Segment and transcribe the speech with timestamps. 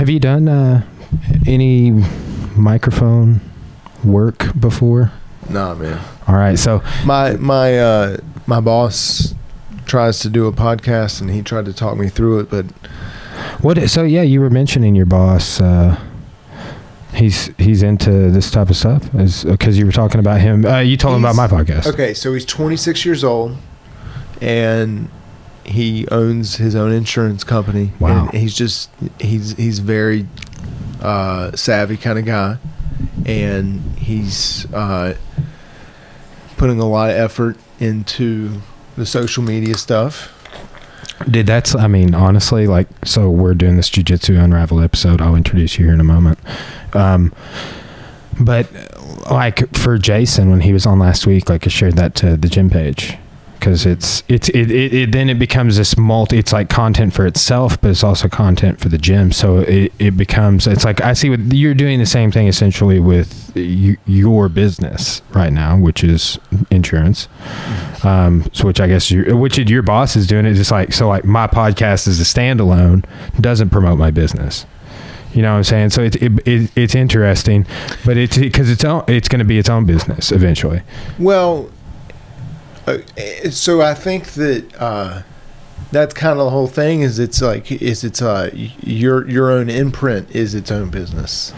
[0.00, 0.82] have you done uh,
[1.46, 1.90] any
[2.56, 3.38] microphone
[4.02, 5.12] work before?
[5.50, 6.02] Nah, man.
[6.26, 8.16] All right, so My my uh,
[8.46, 9.34] my boss
[9.84, 12.64] tries to do a podcast, and he tried to talk me through it, but
[13.60, 13.90] what?
[13.90, 15.60] So yeah, you were mentioning your boss.
[15.60, 16.00] Uh,
[17.12, 20.64] he's he's into this type of stuff, is because you were talking about him.
[20.64, 21.86] Uh, you told him about my podcast.
[21.86, 23.54] Okay, so he's 26 years old,
[24.40, 25.10] and
[25.64, 27.92] he owns his own insurance company.
[27.98, 28.28] Wow.
[28.28, 30.26] And he's just he's he's very
[31.00, 32.58] uh, savvy kind of guy,
[33.24, 35.16] and he's uh,
[36.56, 38.60] putting a lot of effort into
[38.96, 40.36] the social media stuff.
[41.30, 45.20] Did that's I mean honestly like so we're doing this jujitsu unravel episode.
[45.20, 46.38] I'll introduce you here in a moment.
[46.94, 47.32] Um,
[48.40, 48.68] but
[49.30, 52.48] like for Jason when he was on last week, like I shared that to the
[52.48, 53.18] gym page
[53.60, 56.38] because it's it's it, it, it then it becomes this multi.
[56.38, 59.30] It's like content for itself, but it's also content for the gym.
[59.30, 62.98] So it it becomes it's like I see what you're doing the same thing essentially
[62.98, 66.38] with your business right now, which is
[66.70, 67.28] insurance.
[68.02, 71.08] Um, so which I guess you which your boss is doing it just like so
[71.08, 73.04] like my podcast is a standalone
[73.40, 74.66] doesn't promote my business.
[75.34, 75.90] You know what I'm saying?
[75.90, 77.66] So it's it, it, it's interesting,
[78.04, 80.82] but it's because it's own, it's going to be its own business eventually.
[81.20, 81.70] Well,
[83.50, 85.22] so I think that uh,
[85.92, 87.00] that's kind of the whole thing.
[87.02, 91.52] Is it's like is it's uh your your own imprint is its own business.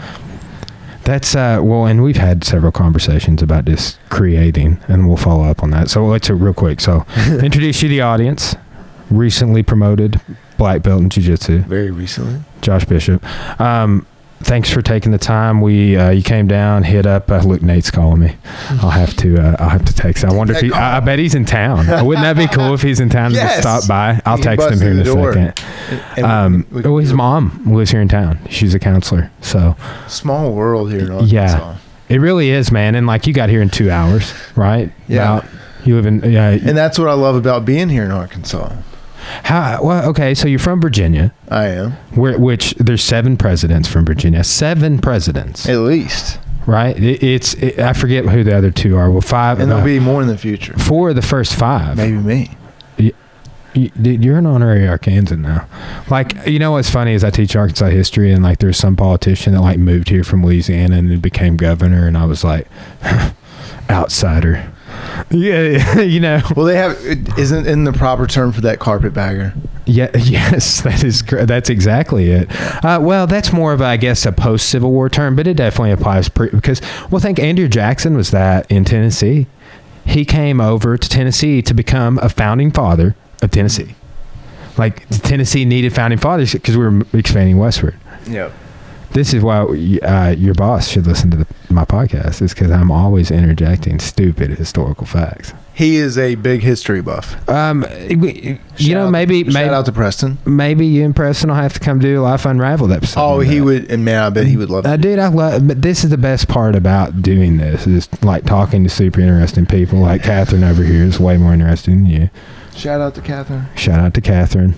[1.03, 5.61] That's uh well, and we've had several conversations about this creating, and we'll follow up
[5.61, 5.89] on that.
[5.89, 6.79] So let's uh, real quick.
[6.79, 8.55] So introduce you to the audience.
[9.09, 10.19] Recently promoted
[10.57, 12.39] black belt in jiu-jitsu, Very recently.
[12.61, 13.23] Josh Bishop.
[13.59, 14.07] Um,
[14.43, 15.61] thanks for taking the time.
[15.61, 17.31] We uh, you came down, hit up.
[17.31, 18.35] Uh, look, Nate's calling me.
[18.81, 20.23] I'll have to uh, I'll have to text.
[20.25, 20.71] I wonder if he.
[20.71, 21.85] I, I bet he's in town.
[22.05, 24.21] Wouldn't that be cool if he's in town and just stop by?
[24.25, 25.33] I'll He text him here in a door.
[25.33, 25.65] second.
[26.17, 28.39] And Um, we- oh, his mom lives here in town.
[28.49, 29.75] She's a counselor, so.
[30.07, 31.33] small world here in Arkansas.
[31.35, 31.77] Yeah.
[32.09, 32.95] It really is, man.
[32.95, 34.91] And like you got here in two hours, right?
[35.07, 35.37] Yeah.
[35.39, 35.49] About-
[35.85, 36.49] you live in yeah.
[36.51, 38.73] And that's what I love about being here in Arkansas.
[39.43, 39.83] How?
[39.83, 40.33] Well, okay.
[40.33, 44.43] So you're from Virginia, I am where which there's seven presidents from Virginia.
[44.43, 46.97] Seven presidents, at least, right?
[46.97, 49.09] It, it's it, I forget who the other two are.
[49.11, 49.59] Well, five.
[49.59, 50.73] and uh, there'll be more in the future.
[50.73, 51.97] four of the first five.
[51.97, 52.57] Maybe me.
[53.75, 55.67] You, dude, you're an honorary Arkansan now.
[56.07, 59.53] Like, you know what's funny is I teach Arkansas history, and like there's some politician
[59.53, 62.67] that like moved here from Louisiana and then became governor, and I was like,
[63.89, 64.71] outsider.
[65.31, 66.41] Yeah, you know.
[66.55, 66.97] Well, they have
[67.37, 69.53] isn't in the proper term for that carpetbagger.
[69.85, 72.47] Yeah, yes, that is that's exactly it.
[72.83, 75.91] Uh, well, that's more of I guess a post Civil War term, but it definitely
[75.91, 79.47] applies pre- because well, think Andrew Jackson was that in Tennessee.
[80.05, 83.95] He came over to Tennessee to become a founding father of Tennessee.
[84.77, 87.95] Like Tennessee needed founding fathers because we were expanding westward.
[88.27, 88.51] Yep.
[89.13, 92.41] This is why uh, your boss should listen to the, my podcast.
[92.41, 95.53] Is because I'm always interjecting stupid historical facts.
[95.75, 97.47] He is a big history buff.
[97.49, 100.37] Um, you know, Shout- maybe shout out to Preston.
[100.45, 103.19] maybe you and Preston will have to come do a Life Unraveled episode.
[103.19, 103.61] Oh, he day.
[103.61, 105.01] would, and man, I bet he would love Uh, it.
[105.01, 105.67] dude, I love.
[105.67, 109.65] But this is the best part about doing this is like talking to super interesting
[109.65, 109.99] people.
[109.99, 112.29] Like Catherine over here is way more interesting than you.
[112.75, 113.65] Shout out to Catherine.
[113.75, 114.75] Shout out to Catherine.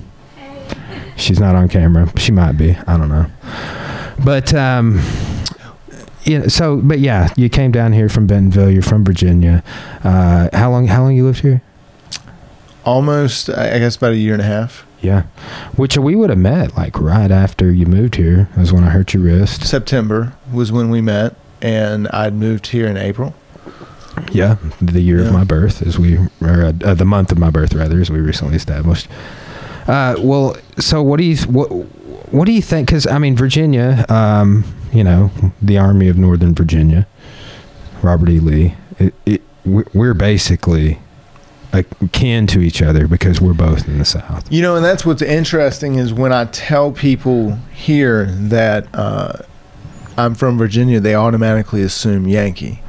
[1.15, 2.11] She's not on camera.
[2.19, 2.75] She might be.
[2.87, 3.27] I don't know.
[4.23, 5.01] But um,
[6.23, 8.69] you know, so but yeah, you came down here from Bentonville.
[8.71, 9.63] You're from Virginia.
[10.03, 10.87] Uh, how long?
[10.87, 11.61] How long you lived here?
[12.83, 14.85] Almost, I guess, about a year and a half.
[15.01, 15.23] Yeah,
[15.75, 18.47] which we would have met like right after you moved here.
[18.55, 19.65] That was when I hurt your wrist.
[19.65, 23.35] September was when we met, and I'd moved here in April.
[24.31, 25.27] Yeah, the year Yeah.
[25.27, 28.19] of my birth, as we, or uh, the month of my birth, rather, as we
[28.19, 29.07] recently established.
[29.87, 31.67] Uh, well, so what do you what
[32.33, 32.87] what do you think?
[32.87, 35.31] Because I mean, Virginia, um, you know,
[35.61, 37.07] the Army of Northern Virginia,
[38.01, 38.39] Robert E.
[38.39, 38.75] Lee.
[38.97, 40.99] It, it, we're basically
[41.73, 44.49] akin to each other because we're both in the South.
[44.51, 49.39] You know, and that's what's interesting is when I tell people here that uh,
[50.17, 52.81] I'm from Virginia, they automatically assume Yankee.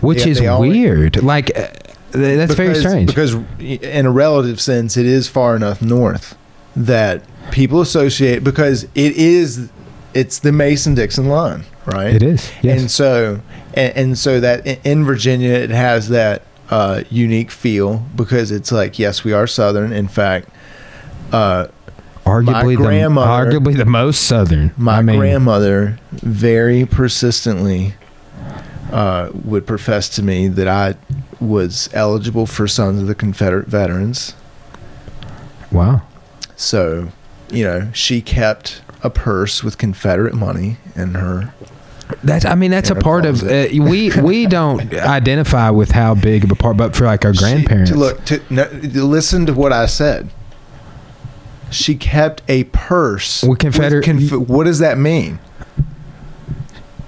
[0.00, 1.22] which Yeah, is they always- weird.
[1.22, 1.68] Like uh,
[2.12, 3.08] th- that's very strange.
[3.08, 6.36] Because, in a relative sense, it is far enough north
[6.76, 9.70] that people associate because it is
[10.14, 12.14] it's the Mason Dixon line, right?
[12.14, 12.50] it is.
[12.62, 12.80] Yes.
[12.80, 13.40] And so,
[13.74, 18.70] and, and so that in- in Virginia, it has that uh, unique feel because it's
[18.70, 19.92] like, yes, we are Southern.
[19.92, 20.48] In fact,
[21.32, 21.68] uh,
[22.26, 24.72] arguably the grandmother- arguably the most southern.
[24.76, 27.94] my I mean, grandmother very persistently
[28.92, 30.94] uh, would profess to me that I
[31.40, 34.34] was eligible for Sons of the Confederate Veterans.
[35.72, 36.02] Wow.
[36.56, 37.08] So,
[37.50, 41.52] you know, she kept a purse with Confederate money in her.
[42.22, 46.44] That's I mean that's a part of uh, we we don't identify with how big
[46.44, 49.54] of a part, but for like our She- grandparents, to look, to, no, listen to
[49.54, 50.28] what I said.
[51.70, 53.42] She kept a purse.
[53.42, 55.38] With Confederate- conf- what does that mean?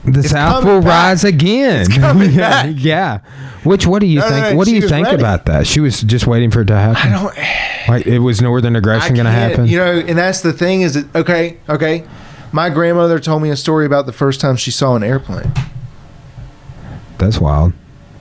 [0.05, 0.89] The it's South will back.
[0.89, 1.87] rise again.
[2.31, 3.19] Yeah, yeah.
[3.65, 4.51] Which what do you No, no, think?
[4.51, 5.19] no, what do you think ready.
[5.19, 5.67] about that?
[5.67, 7.13] She was just waiting for it to happen.
[7.13, 7.35] I don't.
[7.89, 9.67] like it was northern aggression going to happen.
[9.67, 12.07] You know, and that's the thing is that okay, okay.
[12.53, 15.51] My grandmother told me a story about the first time she saw an airplane.
[17.19, 17.73] That's wild.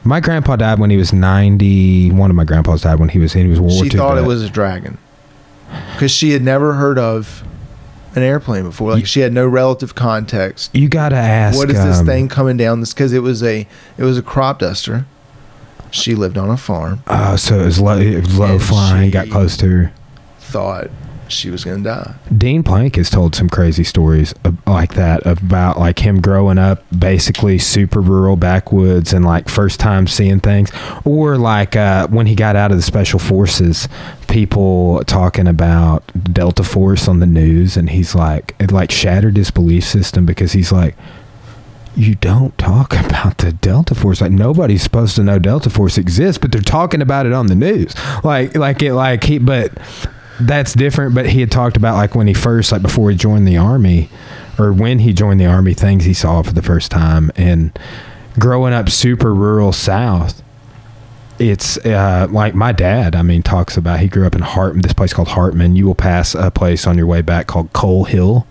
[0.04, 2.12] My grandpa died when he was ninety.
[2.12, 3.98] One of my grandpas died when he was he was World War she II.
[3.98, 4.98] thought it was a dragon
[5.94, 7.44] because she had never heard of
[8.16, 8.92] an airplane before.
[8.92, 10.76] Like she had no relative context.
[10.76, 11.58] You got to ask.
[11.58, 12.94] what is this um, thing coming down this?
[12.94, 13.68] Because it was a
[13.98, 15.06] it was a crop duster.
[15.92, 17.04] She lived on a farm.
[17.08, 19.12] Oh, so it was low, it was low flying.
[19.12, 19.94] got close to her.
[20.40, 20.90] Thought
[21.28, 22.16] she was gonna die.
[22.36, 24.34] Dean Plank has told some crazy stories
[24.66, 30.08] like that about like him growing up basically super rural backwoods and like first time
[30.08, 30.72] seeing things
[31.06, 33.88] or like uh, when he got out of the special forces
[34.28, 36.04] people talking about
[36.34, 40.54] Delta Force on the news and he's like it like shattered his belief system because
[40.54, 40.96] he's like
[41.96, 44.22] you don't talk about the Delta Force.
[44.22, 47.56] Like nobody's supposed to know Delta Force exists, but they're talking about it on the
[47.56, 47.94] news.
[48.24, 49.72] Like, like it, like he, but
[50.40, 51.16] that's different.
[51.16, 54.10] But he had talked about like when he first, like before he joined the army,
[54.58, 57.78] or when he joined the army, things he saw for the first time, and
[58.40, 60.42] growing up super rural South.
[61.40, 63.16] It's uh, like my dad.
[63.16, 65.76] I mean, talks about he grew up in Hartman, this place called Hartman.
[65.76, 68.46] You will pass a place on your way back called Coal Hill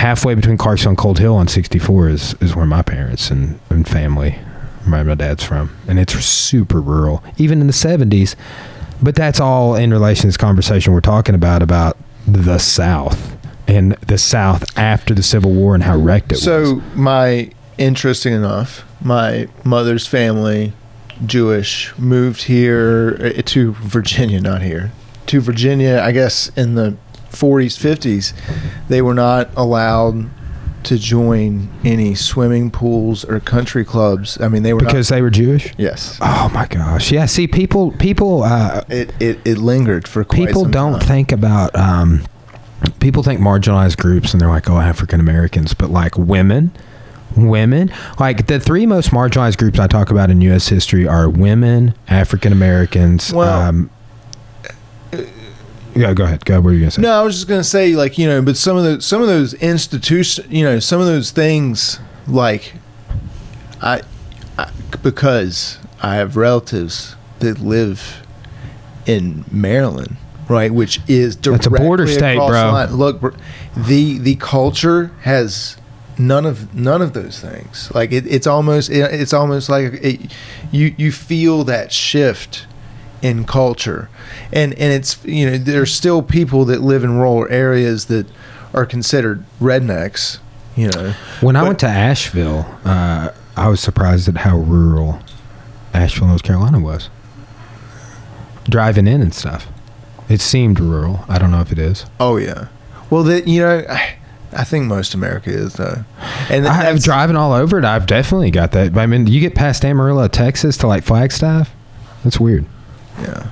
[0.00, 3.86] halfway between Clarksville and Coal Hill on 64 is, is where my parents and, and
[3.86, 4.38] family,
[4.84, 5.76] where my dad's from.
[5.86, 8.34] And it's super rural, even in the 70s.
[9.02, 13.36] But that's all in relation to this conversation we're talking about, about the South
[13.66, 16.42] and the South after the Civil War and how wrecked it was.
[16.42, 20.72] So my interesting enough, my mother's family,
[21.24, 24.92] Jewish, moved here uh, to Virginia, not here,
[25.26, 26.00] to Virginia.
[26.04, 26.96] I guess in the
[27.30, 28.34] 40s, 50s,
[28.88, 30.28] they were not allowed
[30.84, 34.40] to join any swimming pools or country clubs.
[34.40, 35.72] I mean, they were Because they were Jewish?
[35.76, 36.18] yes.
[36.20, 37.12] Oh my gosh.
[37.12, 41.08] Yeah, see people people uh It, it it lingered for quite people don't time.
[41.08, 42.22] think about um
[42.98, 46.70] people think marginalized groups and they're like oh african americans but like women
[47.36, 51.94] women like the three most marginalized groups i talk about in us history are women
[52.08, 53.90] african americans Well- um
[55.94, 56.64] yeah go ahead go ahead.
[56.64, 58.56] what were you gonna say No, I was just gonna say, like you know, but
[58.56, 62.74] some of the some of those institutions, you know, some of those things, like
[63.80, 64.02] I,
[64.58, 64.70] I
[65.02, 68.22] because I have relatives that live
[69.06, 70.16] in Maryland,
[70.48, 72.72] right, which is That's a border directly state, bro.
[72.72, 72.94] line.
[72.94, 73.34] Look,
[73.76, 75.76] the the culture has
[76.18, 77.90] none of none of those things.
[77.94, 80.32] Like it, it's almost it, it's almost like it,
[80.70, 82.66] you you feel that shift
[83.22, 84.08] in culture,
[84.52, 88.26] and and it's you know there's still people that live in rural areas that
[88.74, 90.38] are considered rednecks.
[90.76, 95.20] You know, when i went to asheville uh i was surprised at how rural
[95.92, 97.10] asheville north carolina was
[98.68, 99.66] driving in and stuff
[100.28, 102.68] it seemed rural i don't know if it is oh yeah.
[103.10, 104.14] Well, that you know, I,
[104.52, 106.04] I think most America is though,
[106.48, 107.84] and I have that's- driving all over it.
[107.84, 108.96] I've definitely got that.
[108.96, 111.74] I mean, you get past Amarillo, Texas, to like Flagstaff.
[112.22, 112.66] That's weird.
[113.18, 113.48] Yeah.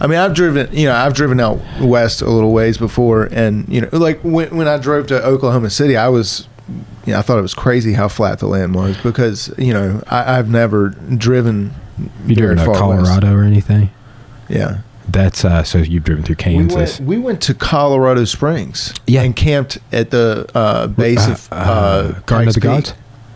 [0.00, 3.68] I mean, I've driven, you know, I've driven out west a little ways before, and
[3.68, 6.48] you know, like when when I drove to Oklahoma City, I was,
[7.06, 10.02] you know, I thought it was crazy how flat the land was because you know
[10.08, 11.72] I, I've never driven.
[12.26, 13.06] You driven to far west.
[13.06, 13.90] Colorado or anything?
[14.48, 14.78] Yeah.
[15.08, 15.62] That's uh.
[15.62, 16.98] So you've driven through We Kansas.
[16.98, 18.94] went, we went to Colorado Springs.
[19.06, 19.22] Yeah.
[19.22, 22.60] And camped at the uh, base of uh, Garden of the.
[22.60, 22.94] Gods.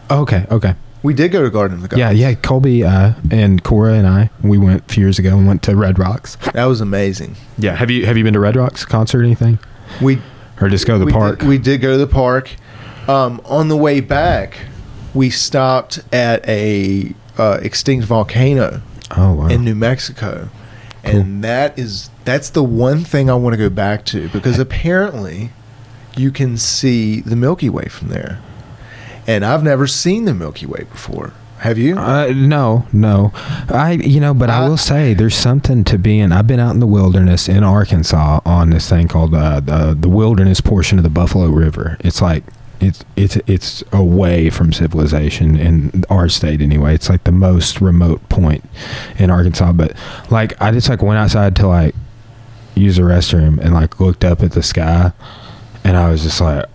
[0.09, 0.47] Oh, okay.
[0.51, 0.75] Okay.
[1.07, 2.01] We did go to Garden of the Gods.
[2.01, 2.11] Yeah.
[2.11, 2.35] Yeah.
[2.35, 5.77] Colby uh, and Cora and I we went a few years ago and went to
[5.77, 6.37] Red Rocks.
[6.53, 7.37] That was amazing.
[7.57, 7.77] Yeah.
[7.77, 9.61] Have you Have you been to Red Rocks concert or anything?
[10.03, 10.21] We
[10.61, 11.39] Or just go to the we park?
[11.39, 12.51] Did, we did go to the park.
[13.07, 14.59] Um, on the way back,
[15.15, 18.83] we stopped at a uh, extinct volcano
[19.17, 19.47] oh wow.
[19.47, 20.49] in New Mexico,
[21.05, 25.51] and that is that's the one thing I want to go back to because apparently
[26.17, 28.41] you can see the Milky Way from there,
[29.27, 31.33] and I've never seen the Milky Way before.
[31.61, 31.97] Have you?
[31.97, 33.33] Uh, no, no.
[33.71, 36.31] I, you know, but I I- will say there's something to being.
[36.31, 40.09] I've been out in the wilderness in Arkansas on this thing called uh, the the
[40.11, 41.97] wilderness portion of the Buffalo River.
[42.01, 42.45] It's like
[42.79, 46.95] it's it's it's away from civilization in our state anyway.
[46.95, 48.63] It's like the most remote point
[49.19, 49.73] in Arkansas.
[49.73, 49.95] But
[50.31, 51.95] like I just like went outside to like
[52.75, 55.13] use the restroom and like looked up at the sky
[55.83, 56.67] and I was just like,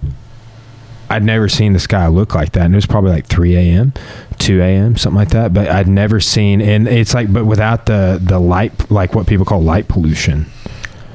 [1.12, 3.94] I'd never seen the sky look like that, and it was probably like 3 a.m.,
[4.40, 5.54] 2 a.m., something like that.
[5.54, 9.46] But I'd never seen, and it's like, but without the the light, like what people
[9.46, 10.46] call light pollution.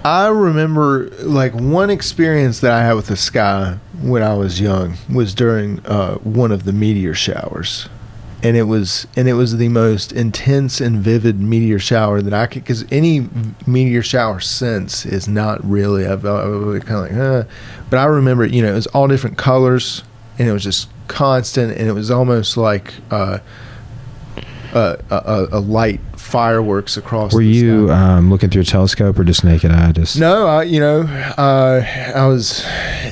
[0.05, 4.97] I remember like one experience that I had with the sky when I was young
[5.13, 7.89] was during uh, one of the meteor showers,
[8.47, 12.47] and it was and it was the most intense and vivid meteor shower that I
[12.47, 13.29] could because any
[13.67, 17.45] meteor shower since is not really I've, I've kind of like uh,
[17.91, 20.05] but I remember you know it was all different colors
[20.39, 23.39] and it was just constant and it was almost like uh,
[24.73, 27.33] a, a, a light fireworks across.
[27.33, 29.93] Were the you um, looking through a telescope or just naked eye?
[29.93, 31.83] Just No, I, you know, uh,
[32.15, 32.65] I was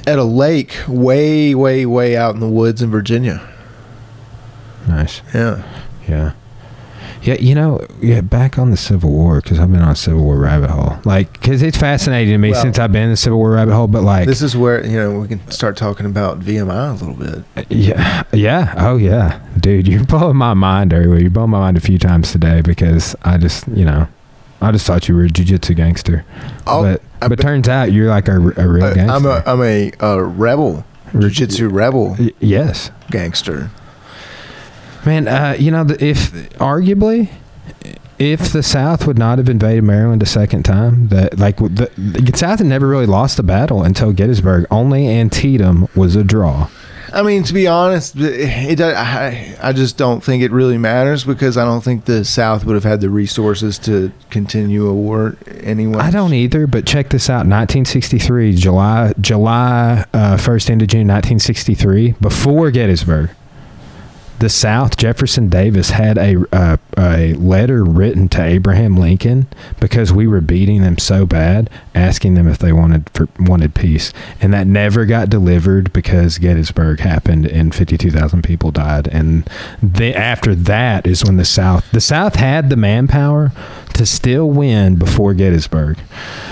[0.07, 3.54] at a lake way, way, way out in the woods in Virginia.
[4.89, 5.23] Nice.
[5.35, 5.63] Yeah.
[6.09, 6.33] Yeah.
[7.23, 10.23] Yeah, you know, yeah, back on the Civil War, because I've been on a Civil
[10.23, 10.99] War rabbit hole.
[11.07, 13.73] Like, because it's fascinating to me Well- since I've been in the Civil War rabbit
[13.75, 16.93] hole, but like, This is where, you know, we can start talking about VMI a
[16.93, 17.67] little bit.
[17.71, 19.39] yeah, yeah, oh yeah.
[19.59, 21.19] Dude, you're blowing my mind earlier.
[21.19, 24.07] You're blowing my mind a few times today because I just, you know,
[24.61, 26.27] I just thought you were a jiu-jitsu gangster.
[26.67, 29.15] Oh, but I but turns out you're like a, a real Uh, gangster.
[29.17, 30.85] I'm a, I'm a, uh rebel,
[31.19, 32.91] jiu-jitsu rebel Y- Yes.
[33.11, 33.71] gangster.
[35.07, 37.31] Man, uh, you know, if arguably,
[38.19, 42.33] if the South would not have invaded Maryland a second time, that like the, the
[42.37, 44.67] South had never really lost a battle until Gettysburg.
[44.71, 46.69] Only Antietam was a draw.
[47.13, 51.57] I mean, to be honest, it, I, I just don't think it really matters because
[51.57, 55.99] I don't think the South would have had the resources to continue a war anyway.
[55.99, 62.17] I don't either, but check this out: 1963, July July uh, first into June 1963,
[62.21, 63.31] before Gettysburg.
[64.41, 69.47] The South, Jefferson Davis had a uh, a letter written to Abraham Lincoln
[69.81, 74.13] because we were beating them so bad, asking them if they wanted for, wanted peace,
[74.41, 79.09] and that never got delivered because Gettysburg happened and fifty two thousand people died.
[79.09, 79.49] And
[79.83, 83.53] the, after that is when the South the South had the manpower
[83.95, 85.99] to still win before Gettysburg.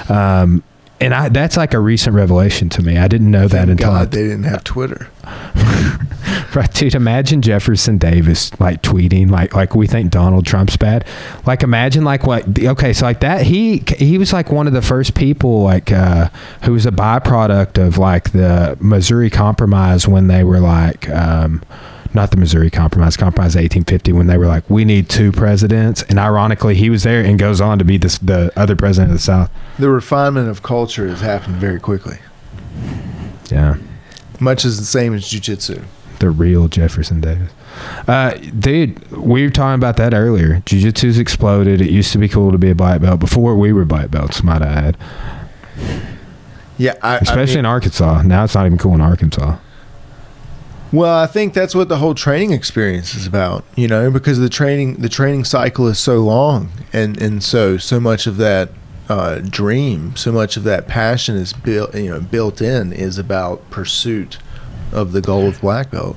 [0.09, 0.63] Um,
[1.03, 2.97] and I, that's like a recent revelation to me.
[2.97, 5.09] I didn't know that Thank until I, they didn't have Twitter.
[6.55, 6.95] Right, dude.
[6.95, 11.07] Imagine Jefferson Davis like tweeting like like we think Donald Trump's bad.
[11.47, 12.59] Like imagine like what?
[12.59, 16.29] Okay, so like that he he was like one of the first people like uh,
[16.65, 21.09] who was a byproduct of like the Missouri Compromise when they were like.
[21.09, 21.63] Um,
[22.15, 26.03] not the Missouri Compromise, Compromise 1850, when they were like, we need two presidents.
[26.03, 29.17] And ironically, he was there and goes on to be this, the other president of
[29.19, 29.51] the South.
[29.79, 32.19] The refinement of culture has happened very quickly,
[33.51, 33.77] Yeah.
[34.41, 35.83] much as the same as jujitsu.
[36.19, 37.51] the real Jefferson Davis.
[38.07, 40.63] Uh, dude, we were talking about that earlier.
[40.67, 41.81] Jiu-Jitsu's exploded.
[41.81, 44.41] It used to be cool to be a black belt before we were black belts,
[44.45, 44.97] might I add.
[46.79, 48.23] Yeah, I, Especially I in Arkansas.
[48.23, 49.57] Now it's not even cool in Arkansas.
[50.93, 54.51] Well, I think that's what the whole training experience is about, you know, because the
[54.51, 58.69] training the training cycle is so long, and and so so much of that
[59.09, 63.71] uh, dream, so much of that passion is built, you know, built in is about
[63.71, 64.39] pursuit
[64.93, 66.17] of the goal of black belt.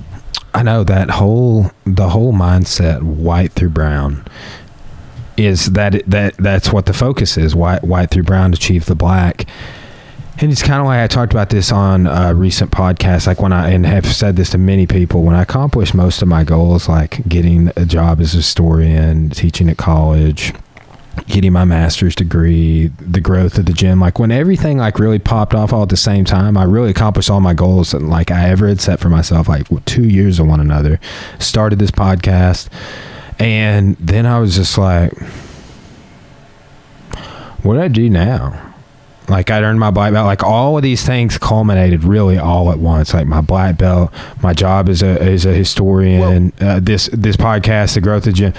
[0.54, 4.26] I know that whole the whole mindset white through brown
[5.38, 8.94] is that that that's what the focus is white white through brown to achieve the
[8.94, 9.46] black
[10.38, 13.52] and it's kind of why I talked about this on a recent podcast like when
[13.52, 16.88] I and have said this to many people when I accomplish most of my goals
[16.88, 20.52] like getting a job as a historian teaching at college
[21.26, 25.54] getting my master's degree the growth of the gym like when everything like really popped
[25.54, 28.50] off all at the same time i really accomplished all my goals that like i
[28.50, 31.00] ever had set for myself like two years of one another
[31.38, 32.68] started this podcast
[33.38, 35.10] and then i was just like
[37.62, 38.65] what do i do now
[39.28, 40.26] like I earned my black belt.
[40.26, 43.12] Like all of these things culminated really all at once.
[43.12, 47.94] Like my black belt, my job as a as a historian, uh, this this podcast,
[47.94, 48.52] the growth of gym,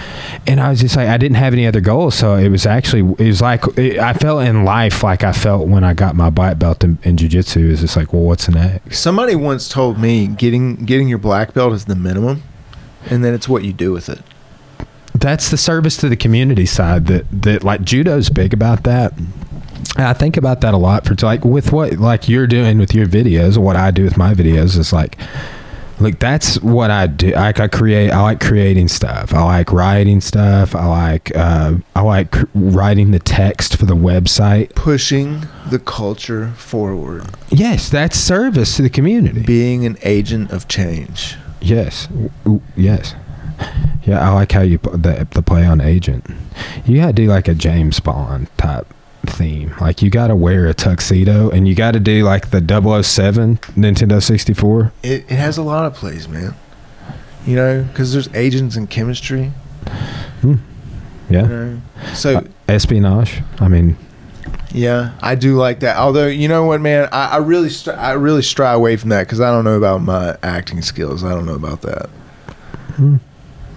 [0.46, 2.16] and I was just like I didn't have any other goals.
[2.16, 5.68] So it was actually it was like it, I felt in life like I felt
[5.68, 7.72] when I got my black belt in, in jujitsu.
[7.72, 9.00] It's just like, well, what's next?
[9.00, 12.44] Somebody once told me getting getting your black belt is the minimum,
[13.10, 14.20] and then it's what you do with it.
[15.14, 19.14] That's the service to the community side that that like judo's big about that.
[19.96, 23.08] I think about that a lot for like with what like you're doing with your
[23.08, 25.17] videos or what I do with my videos is like
[26.00, 27.34] look that's what I do.
[27.34, 29.34] I, I create I like creating stuff.
[29.34, 30.75] I like writing stuff.
[30.75, 34.75] I like uh, I like cr- writing the text for the website.
[34.75, 39.41] Pushing the culture forward, yes that's service to the community.
[39.44, 41.38] Being an agent of change.
[41.60, 42.08] Yes,
[42.48, 43.15] Ooh, yes,
[44.06, 44.20] yeah.
[44.29, 46.25] I like how you put the the play on agent.
[46.86, 48.88] You had to do like a James Bond type
[49.26, 49.74] theme.
[49.82, 52.60] Like you got to wear a tuxedo and you got to do like the
[53.04, 54.92] 007 Nintendo 64.
[55.04, 56.56] It, it has a lot of plays, man.
[57.46, 59.52] You know, because there's agents and chemistry.
[60.42, 60.56] Hmm.
[61.30, 61.44] Yeah.
[61.44, 61.82] You know?
[62.14, 63.42] So Uh, espionage.
[63.60, 63.98] I mean,
[64.72, 65.98] yeah, I do like that.
[65.98, 69.24] Although you know what, man, I, I really stri- I really stray away from that
[69.24, 71.24] because I don't know about my acting skills.
[71.24, 72.10] I don't know about that.
[72.96, 73.18] Hmm.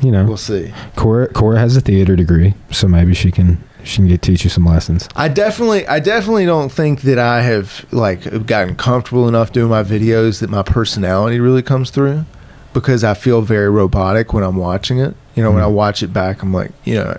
[0.00, 0.72] you know, We'll see.
[0.96, 4.50] Cora Cora has a theater degree, so maybe she can she can get teach you
[4.50, 5.08] some lessons.
[5.16, 9.82] I definitely, I definitely don't think that I have like gotten comfortable enough doing my
[9.82, 12.24] videos that my personality really comes through,
[12.72, 15.14] because I feel very robotic when I'm watching it.
[15.34, 15.72] You know, when I Mhm.
[15.74, 17.16] watch it back, I'm like, you know,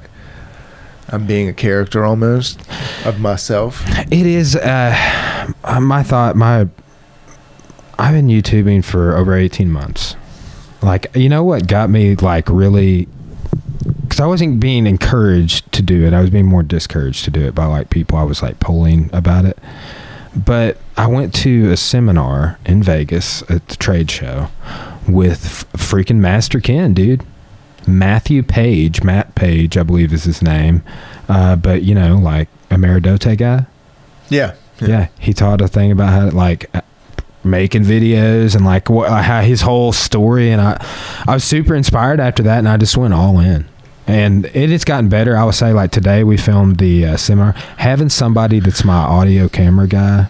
[1.10, 2.62] I'm being a character almost
[3.06, 3.84] of myself.
[4.12, 4.96] It is uh,
[5.82, 6.36] my thought.
[6.36, 6.68] My
[8.00, 10.16] I've been YouTubing for over eighteen months.
[10.82, 13.08] Like you know what got me like really
[14.22, 16.14] I wasn't being encouraged to do it.
[16.14, 19.10] I was being more discouraged to do it by like people I was like polling
[19.14, 19.58] about it.
[20.36, 24.48] But I went to a seminar in Vegas at the trade show
[25.08, 27.24] with f- freaking Master Ken, dude.
[27.88, 30.84] Matthew Page, Matt Page, I believe is his name.
[31.28, 33.66] Uh, but you know, like Ameri-Do-Te guy.
[34.30, 35.08] Yeah, Yeah.
[35.20, 36.82] he taught a thing about how to, like uh,
[37.44, 40.78] making videos and like what how his whole story and I
[41.28, 43.68] I was super inspired after that and I just went all in.
[44.08, 45.38] And it has gotten better.
[45.38, 47.54] I would say like today we filmed the uh, seminar.
[47.78, 50.28] Having somebody that's my audio camera guy.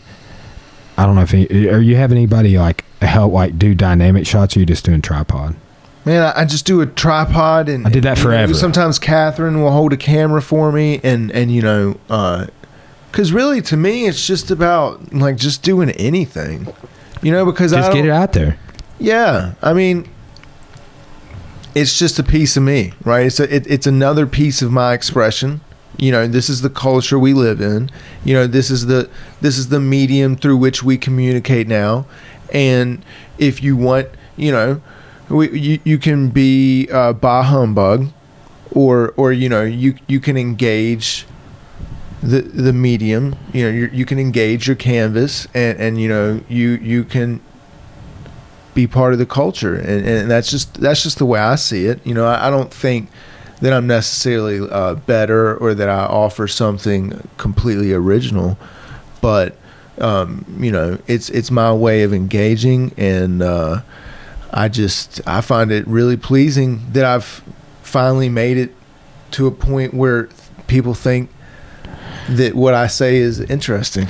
[0.98, 4.56] I don't know if he, are you have anybody like help like do dynamic shots
[4.56, 5.56] or you just doing tripod?
[6.04, 8.54] Man, I, I just do a tripod, and I did that you know, forever.
[8.56, 12.48] sometimes Catherine will hold a camera for me, and and you know,
[13.12, 16.68] because really to me it's just about like just doing anything,
[17.22, 18.58] you know, because I Just get it out there.
[19.00, 20.08] Yeah, I mean,
[21.76, 23.28] it's just a piece of me, right?
[23.28, 25.62] It's a, it, it's another piece of my expression.
[25.98, 27.90] You know, this is the culture we live in.
[28.24, 29.10] You know, this is the
[29.42, 32.06] this is the medium through which we communicate now.
[32.52, 33.04] And
[33.38, 34.82] if you want, you know,
[35.30, 38.08] we, you you can be uh, bah humbug,
[38.72, 41.26] or or you know you you can engage
[42.22, 43.36] the the medium.
[43.54, 47.42] You know, you you can engage your canvas, and and you know you you can
[48.74, 49.76] be part of the culture.
[49.76, 52.06] And, and that's just that's just the way I see it.
[52.06, 53.10] You know I, I don't think
[53.62, 58.58] that I'm necessarily uh, better or that I offer something completely original
[59.22, 59.56] but
[60.00, 63.82] um, you know it's it's my way of engaging and uh,
[64.52, 67.44] I just I find it really pleasing that I've
[67.84, 68.74] finally made it
[69.32, 70.28] to a point where
[70.68, 71.30] people think
[72.30, 74.08] that what I say is interesting.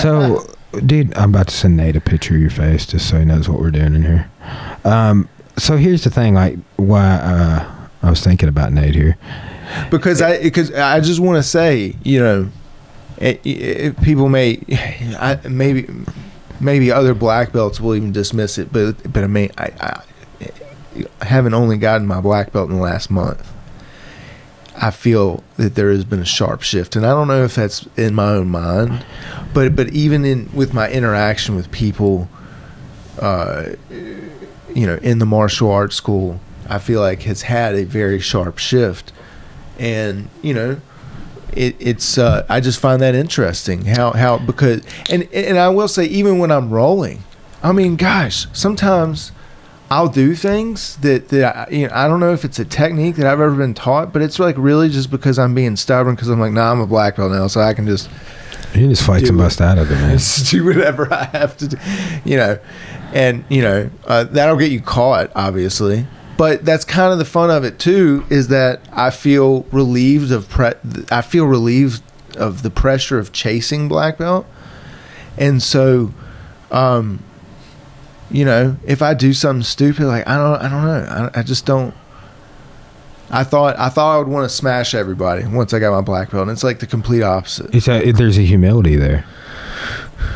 [0.00, 3.24] So, dude, I'm about to send Nate a picture of your face just so he
[3.24, 4.30] knows what we're doing in here.
[4.84, 9.18] Um, so here's the thing, like why uh, I was thinking about Nate here.
[9.90, 12.50] because I because I just want to say, you know,
[13.18, 14.60] it, it, people may,
[15.18, 15.88] I, maybe
[16.60, 20.02] maybe other black belts will even dismiss it, but but I mean, I,
[21.20, 23.46] I haven't only gotten my black belt in the last month.
[24.80, 27.86] I feel that there has been a sharp shift, and I don't know if that's
[27.96, 29.04] in my own mind,
[29.52, 32.28] but but even in with my interaction with people,
[33.20, 33.70] uh,
[34.74, 38.56] you know, in the martial arts school, I feel like has had a very sharp
[38.56, 39.12] shift,
[39.78, 40.80] and you know,
[41.52, 45.88] it, it's uh, I just find that interesting how how because and and I will
[45.88, 47.22] say even when I'm rolling,
[47.62, 49.32] I mean, gosh, sometimes
[49.90, 53.16] I'll do things that that I, you know I don't know if it's a technique
[53.16, 56.28] that I've ever been taught, but it's like really just because I'm being stubborn because
[56.28, 58.08] I'm like, nah, I'm a black belt now, so I can just
[58.72, 60.18] You can just fight some bust out of it, man.
[60.44, 61.76] do whatever I have to do,
[62.24, 62.58] you know,
[63.12, 66.06] and you know uh, that'll get you caught, obviously.
[66.36, 70.48] But that's kind of the fun of it too, is that I feel relieved of
[70.48, 70.72] pre-
[71.10, 72.02] I feel relieved
[72.36, 74.46] of the pressure of chasing black belt,
[75.36, 76.14] and so,
[76.70, 77.24] um,
[78.30, 81.42] you know, if I do something stupid, like I don't, I don't know, I, I
[81.42, 81.94] just don't.
[83.32, 86.30] I thought I thought I would want to smash everybody once I got my black
[86.30, 87.74] belt, and it's like the complete opposite.
[87.74, 89.24] It's a, there's a humility there.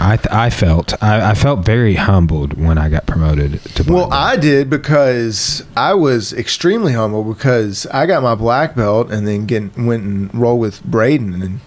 [0.00, 3.94] I th- I felt I, I felt very humbled when I got promoted to black
[3.94, 4.12] Well, belt.
[4.12, 9.46] I did because I was extremely humble because I got my black belt and then
[9.46, 11.60] get, went and rolled with Braden and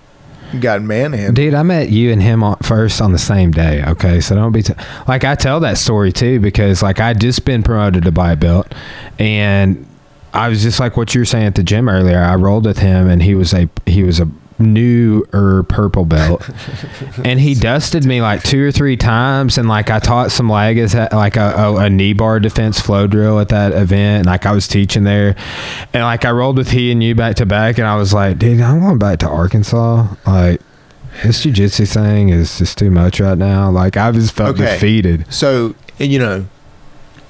[0.60, 1.36] got manhandled.
[1.36, 3.84] Dude, I met you and him on, first on the same day.
[3.84, 4.74] Okay, so don't be t-
[5.08, 8.74] like I tell that story too because like I just been promoted to black belt,
[9.20, 9.86] and
[10.34, 12.20] I was just like what you were saying at the gym earlier.
[12.20, 14.30] I rolled with him, and he was a he was a
[14.60, 16.48] new or purple belt,
[17.24, 20.94] and he dusted me like two or three times, and like I taught some lagas
[21.14, 24.52] like a, a, a knee bar defense flow drill at that event, and like I
[24.52, 25.36] was teaching there,
[25.94, 28.40] and like I rolled with he and you back to back, and I was like,
[28.40, 30.62] dude, I'm going back to Arkansas, like.
[31.24, 33.72] this jujitsu thing is just too much right now.
[33.72, 34.74] Like I've just felt Okay.
[34.74, 35.26] defeated.
[35.34, 36.46] So you know,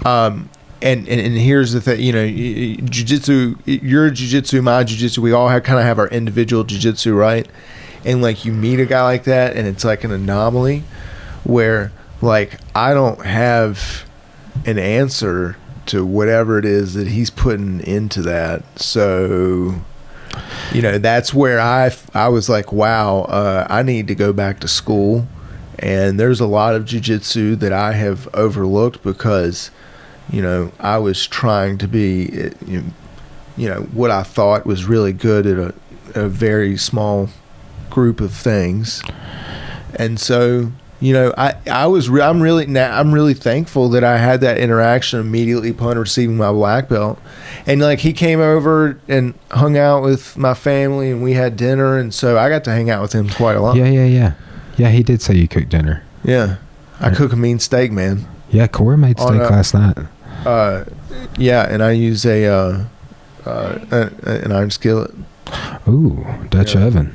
[0.05, 0.49] um,
[0.81, 1.99] and, and and here's the thing.
[1.99, 3.57] You know, jujitsu.
[3.65, 5.19] Your jujitsu, my jujitsu.
[5.19, 7.47] We all have kind of have our individual jujitsu, right?
[8.05, 10.83] And like you meet a guy like that, and it's like an anomaly
[11.43, 14.05] where like I don't have
[14.65, 18.79] an answer to whatever it is that he's putting into that.
[18.79, 19.75] So
[20.73, 24.59] you know that's where I I was like, wow, uh, I need to go back
[24.61, 25.27] to school.
[25.79, 29.69] And there's a lot of jujitsu that I have overlooked because,
[30.31, 35.45] you know, I was trying to be, you know, what I thought was really good
[35.45, 35.73] at a,
[36.25, 37.29] a very small
[37.89, 39.01] group of things,
[39.95, 44.03] and so you know I I was re- I'm really now I'm really thankful that
[44.03, 47.19] I had that interaction immediately upon receiving my black belt,
[47.65, 51.97] and like he came over and hung out with my family and we had dinner,
[51.97, 53.77] and so I got to hang out with him quite a lot.
[53.77, 54.33] Yeah, yeah, yeah.
[54.77, 56.03] Yeah, he did say you cooked dinner.
[56.23, 56.57] Yeah.
[56.99, 58.27] I cook a mean steak, man.
[58.49, 59.97] Yeah, Corey made steak last night.
[60.45, 60.85] Uh,
[61.37, 62.85] yeah, and I use a uh,
[63.45, 65.11] uh, an iron skillet.
[65.87, 66.85] Ooh, Dutch Yeah.
[66.85, 67.13] oven.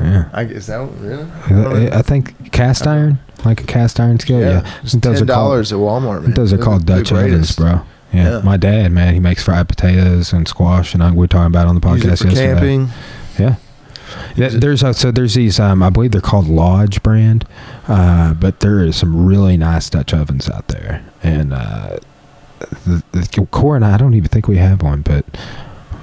[0.00, 0.28] Yeah.
[0.32, 1.90] I is that really?
[1.90, 1.98] I.
[1.98, 4.64] I, think cast iron, like a cast iron skillet.
[4.64, 6.22] Yeah, I it's ten dollars at Walmart.
[6.22, 6.34] Man.
[6.34, 7.68] those are called Dutch ovens, bro.
[7.68, 7.82] Yeah.
[8.12, 8.40] Yeah.
[8.40, 11.66] my dad, man, he makes fried potatoes and squash, and I, we were talking about
[11.66, 12.34] it on the podcast yesterday.
[12.34, 12.88] camping.
[13.38, 13.56] Yeah.
[14.34, 17.46] Yeah, there's a, so there's these um, I believe they're called Lodge brand,
[17.86, 21.98] uh, but there is some really nice Dutch ovens out there, and uh,
[22.84, 25.24] the, the core and I, I don't even think we have one, but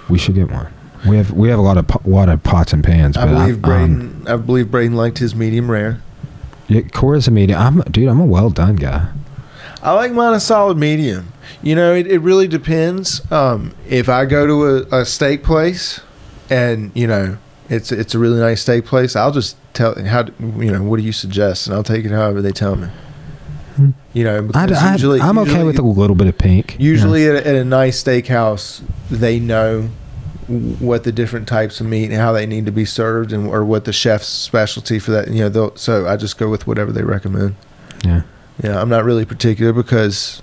[0.09, 0.71] we should get one.
[1.07, 3.33] We have we have a lot of po- lot of pots and pans, I but
[3.33, 4.27] believe um, Braden.
[4.27, 6.01] I believe Braden liked his medium rare.
[6.67, 7.59] yeah, core is a medium.
[7.59, 9.11] I'm dude, I'm a well done guy.
[9.83, 11.31] I like mine a solid medium.
[11.61, 13.29] You know, it, it really depends.
[13.31, 16.01] Um, if I go to a, a steak place,
[16.49, 17.37] and you know,
[17.69, 21.03] it's it's a really nice steak place, I'll just tell how you know what do
[21.03, 22.87] you suggest, and I'll take it however they tell me.
[24.13, 26.75] You know, I, because I, usually I'm okay usually- with a little bit of pink.
[26.79, 29.89] Usually at, a, at a nice steakhouse, they know
[30.79, 33.65] what the different types of meat and how they need to be served, and or
[33.65, 35.29] what the chef's specialty for that.
[35.29, 37.55] You know, so I just go with whatever they recommend.
[38.03, 38.21] yeah.
[38.63, 40.41] Yeah, I'm not really particular because,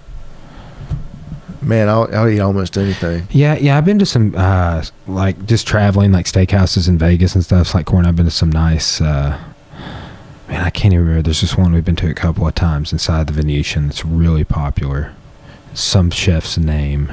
[1.60, 3.26] man, I'll, I'll eat almost anything.
[3.30, 7.44] Yeah, yeah, I've been to some uh like just traveling like steakhouses in Vegas and
[7.44, 7.62] stuff.
[7.62, 8.06] It's like corn.
[8.06, 9.36] I've been to some nice uh
[10.48, 11.22] man, I can't even remember.
[11.22, 14.44] There's just one we've been to a couple of times inside the Venetian that's really
[14.44, 15.14] popular.
[15.72, 17.12] Some chef's name.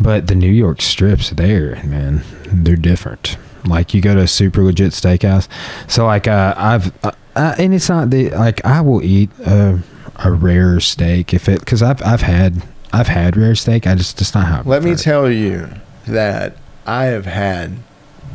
[0.00, 3.36] But the New York strips there, man, they're different.
[3.64, 5.48] Like you go to a super legit steakhouse.
[5.88, 9.80] So like uh I've uh, uh, and it's not the like I will eat a,
[10.22, 12.62] a rare steak if it cuz I've I've had
[12.92, 13.86] I've had rare steak.
[13.86, 14.58] I just just not how.
[14.58, 14.98] I Let me it.
[14.98, 15.68] tell you
[16.06, 17.78] that I have had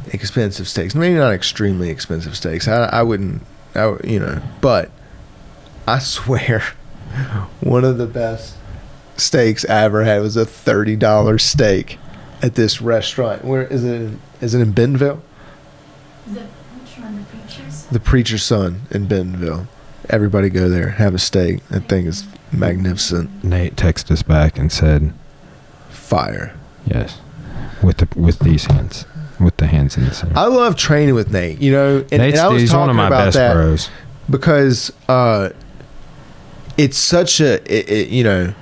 [0.07, 0.95] expensive steaks.
[0.95, 2.67] Maybe not extremely expensive steaks.
[2.67, 3.43] I, I wouldn't,
[3.75, 4.91] I, w- you know, but
[5.87, 6.59] I swear,
[7.61, 8.55] one of the best
[9.17, 11.97] steaks I ever had was a thirty dollars steak
[12.41, 13.43] at this restaurant.
[13.45, 13.95] Where is it?
[14.01, 15.21] in- Is it in Bentonville?
[16.27, 17.17] The which one?
[17.17, 17.83] The preachers?
[17.85, 19.67] The Preacher's Son in Bentonville.
[20.09, 21.67] Everybody go there, have a steak.
[21.67, 23.43] That thing is magnificent.
[23.43, 25.13] Nate texted us back and said,
[25.89, 26.55] Fire.
[26.85, 27.19] "Yes,
[27.83, 29.05] with the with these hands,
[29.39, 31.61] with the hands in the center." I love training with Nate.
[31.61, 33.53] You know, and, Nate's and I was he's talking one of my about best that
[33.53, 33.89] bros.
[34.29, 35.49] because uh,
[36.77, 38.53] it's such a it, it, you know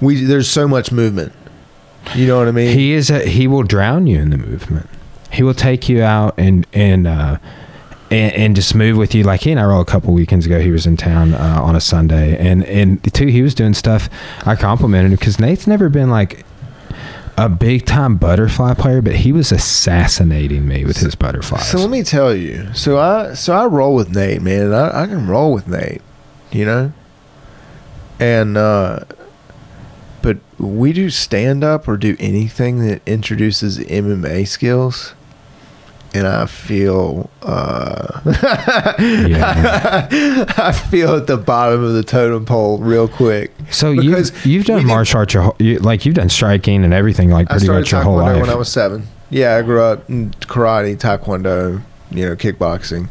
[0.00, 1.32] we there's so much movement.
[2.14, 2.76] You know what I mean?
[2.76, 4.88] He is a, he will drown you in the movement.
[5.32, 7.38] He will take you out and and uh
[8.10, 9.24] and, and just move with you.
[9.24, 10.60] Like he and I rolled a couple weekends ago.
[10.60, 14.08] He was in town uh, on a Sunday, and and too he was doing stuff.
[14.46, 16.44] I complimented him because Nate's never been like
[17.38, 21.70] a big time butterfly player, but he was assassinating me with his butterflies.
[21.70, 22.72] So let me tell you.
[22.74, 24.72] So I so I roll with Nate, man.
[24.72, 26.02] I, I can roll with Nate,
[26.50, 26.92] you know.
[28.18, 29.00] And uh
[30.22, 35.14] but we do stand up or do anything that introduces MMA skills.
[36.14, 38.20] And I feel uh
[38.98, 40.06] Yeah.
[40.56, 43.52] I feel at the bottom of the totem pole real quick.
[43.70, 47.30] So Because you've done martial arts, your, whole- you, like you've done striking and everything,
[47.30, 48.40] like pretty much your whole life.
[48.40, 49.06] when I was seven.
[49.30, 53.08] Yeah, I grew up in karate, taekwondo, you know, kickboxing.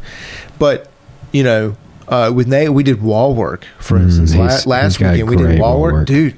[0.58, 0.90] But
[1.32, 1.76] you know,
[2.08, 3.66] uh, with Nate, we did wall work.
[3.78, 5.92] For Mm, instance, last weekend we did wall wall work.
[5.94, 6.06] work.
[6.06, 6.34] dude.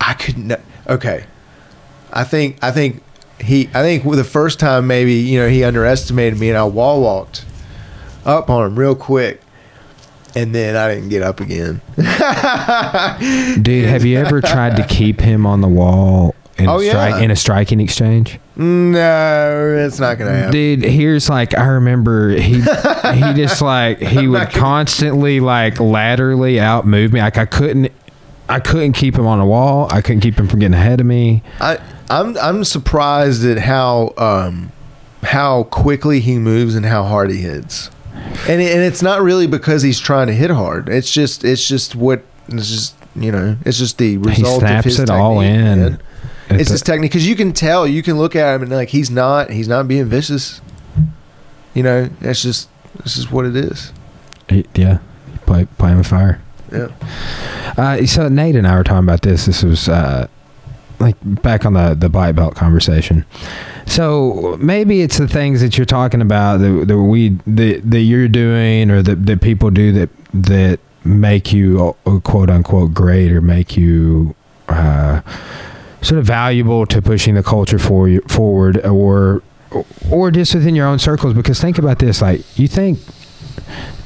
[0.00, 0.52] I couldn't.
[0.88, 1.24] Okay,
[2.12, 3.02] I think I think
[3.40, 7.00] he I think the first time maybe you know he underestimated me and I wall
[7.02, 7.44] walked
[8.24, 9.40] up on him real quick.
[10.36, 11.80] And then I didn't get up again.
[13.62, 16.90] Dude, have you ever tried to keep him on the wall in, Oh, a, yeah.
[16.90, 18.38] strike, in a striking exchange?
[18.56, 20.52] No, it's not gonna happen.
[20.52, 22.60] Dude, here's like I remember he he
[23.34, 27.20] just like he would constantly like laterally outmove me.
[27.20, 27.90] Like I couldn't
[28.48, 29.88] I couldn't keep him on the wall.
[29.90, 31.42] I couldn't keep him from getting ahead of me.
[31.60, 31.78] I
[32.10, 34.72] I'm I'm surprised at how um
[35.22, 37.90] how quickly he moves and how hard he hits.
[38.48, 40.88] And it, and it's not really because he's trying to hit hard.
[40.88, 44.78] It's just it's just what it's just you know it's just the result He snaps
[44.86, 45.60] of his it all in.
[45.78, 46.00] man.
[46.50, 48.88] It's It's his technique because you can tell you can look at him and like
[48.88, 50.60] he's not he's not being vicious.
[51.74, 52.68] You know that's just
[53.04, 53.92] this is what it is.
[54.48, 54.98] he- yeah,
[55.46, 56.40] play play with fire.
[56.72, 56.88] Yeah.
[57.76, 59.46] Uh, so Nate and I were talking about this.
[59.46, 60.26] This was uh,
[61.00, 63.24] like back on the the bite belt conversation.
[63.86, 68.28] So maybe it's the things that you're talking about that, that we that, that you're
[68.28, 73.40] doing or that, that people do that that make you uh, quote unquote great or
[73.40, 74.34] make you
[74.68, 75.22] uh,
[76.02, 79.42] sort of valuable to pushing the culture for you, forward or
[80.10, 82.98] or just within your own circles because think about this like you think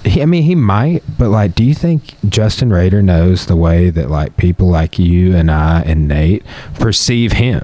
[0.05, 3.91] he, I mean, he might, but like, do you think Justin Rader knows the way
[3.91, 6.45] that like people like you and I and Nate
[6.79, 7.63] perceive him?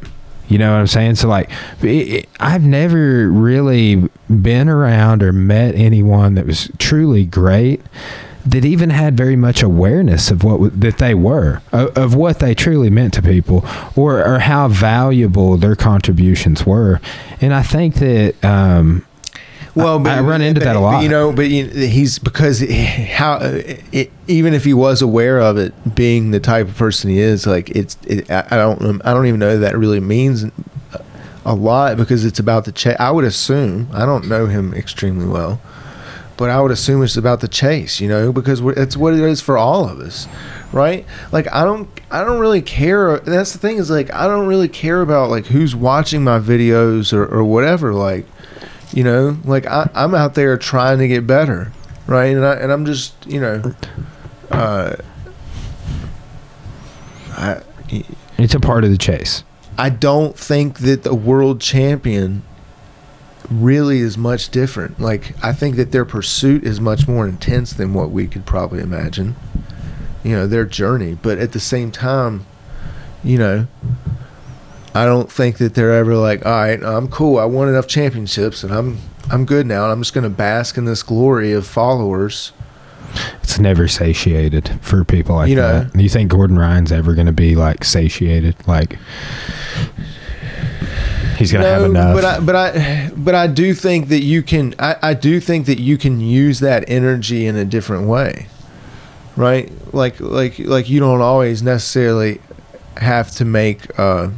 [0.48, 1.14] You know what I'm saying?
[1.16, 1.50] So like,
[1.82, 7.82] it, it- I've never really been around or met anyone that was truly great
[8.46, 12.54] that even had very much awareness of what that they were of, of what they
[12.54, 13.62] truly meant to people
[13.94, 16.98] or or how valuable their contributions were
[17.42, 19.04] and i think that um
[19.74, 21.02] Well, I- I run into but- that a but, lot.
[21.02, 22.60] You know, but you, he's because
[23.10, 27.10] how uh, it, even if he was aware of it, being the type of person
[27.10, 30.48] he is, like it's it, I don't I don't even know that really means uh,
[31.44, 32.96] a lot because it's about the chase.
[32.98, 35.60] I would assume I don't know him extremely well,
[36.36, 38.00] but I would assume it's about the chase.
[38.00, 40.26] You know, because it's what it is for all of us,
[40.72, 41.06] right?
[41.32, 43.20] Like I don't I don't really care.
[43.20, 47.12] That's the thing is like I don't really care about like who's watching my videos
[47.12, 47.94] or or whatever.
[47.94, 48.26] Like
[48.92, 51.72] you know like I, i'm out there trying to get better
[52.06, 52.36] right?
[52.36, 53.74] And, I, and i'm just you know
[54.50, 54.96] uh
[57.32, 57.62] I,
[58.36, 59.44] it's a part of the chase.
[59.78, 62.42] I don't think that the world champion
[63.50, 65.00] really is much different.
[65.00, 68.80] Like i think that their pursuit is much more intense than what we could probably
[68.80, 69.36] imagine
[70.22, 71.16] you know their journey.
[71.20, 72.44] But at the same time
[73.22, 73.66] you know
[74.94, 77.38] I don't think that they're ever like, all right, I'm cool.
[77.38, 78.98] I won enough championships, and I'm
[79.30, 82.52] I'm good now, and I'm just going to bask in this glory of followers.
[83.42, 85.80] it's never satiated for people like You know.
[85.84, 85.92] that.
[85.92, 88.56] Do you think Gordon Ryan's ever going to be like satiated?
[88.66, 88.98] Like
[91.38, 92.14] he's going to have enough.
[92.14, 94.74] but I but I but I do think that you can.
[94.78, 98.46] I, I do think that you can use that energy in a different way,
[99.36, 99.70] right?
[99.94, 102.40] Like like like you don't always necessarily
[102.96, 104.28] have to make uh,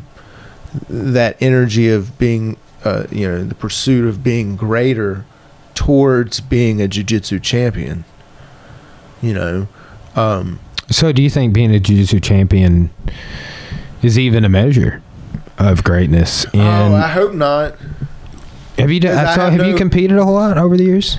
[0.89, 5.25] that energy of being, uh, you know, the pursuit of being greater
[5.75, 8.05] towards being a jiu-jitsu champion.
[9.21, 9.69] You know,
[10.17, 10.59] um,
[10.91, 12.91] so, do you think being a jiu-jitsu champion
[14.03, 15.03] is even a measure
[15.59, 16.45] of greatness?
[16.53, 17.77] In oh, I hope not.
[18.79, 21.19] have you done, I so have have you competed a whole lot over the years?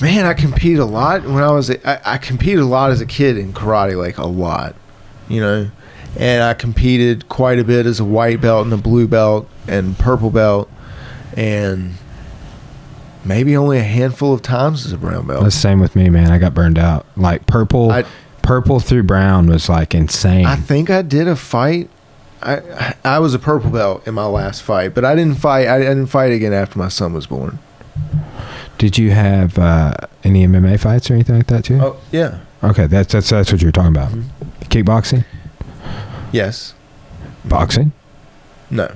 [0.00, 1.70] Man, I competed a lot when I was.
[1.70, 4.74] A, I, I competed a lot as a kid in karate, like a lot,
[5.28, 5.70] you know.
[6.18, 9.98] And I competed quite a bit as a white belt and a blue belt and
[9.98, 10.70] purple belt,
[11.36, 11.94] and
[13.24, 15.44] maybe only a handful of times as a brown belt.
[15.44, 16.30] The same with me, man.
[16.30, 17.06] I got burned out.
[17.16, 18.04] Like purple, I-
[18.42, 20.44] purple through brown was like insane.
[20.46, 21.88] I think I did a fight.
[22.42, 25.68] I I was a purple belt in my last fight, but I didn't fight.
[25.68, 27.58] I didn't fight again after my son was born.
[28.78, 29.94] Did you have uh,
[30.24, 31.78] any MMA fights or anything like that too?
[31.80, 34.10] Oh yeah, Okay, that's that's that's what you're talking about.
[34.10, 34.24] Mhm.
[34.64, 35.24] Kickboxing,
[36.32, 36.74] yes,
[37.44, 37.92] boxing.
[38.70, 38.94] no.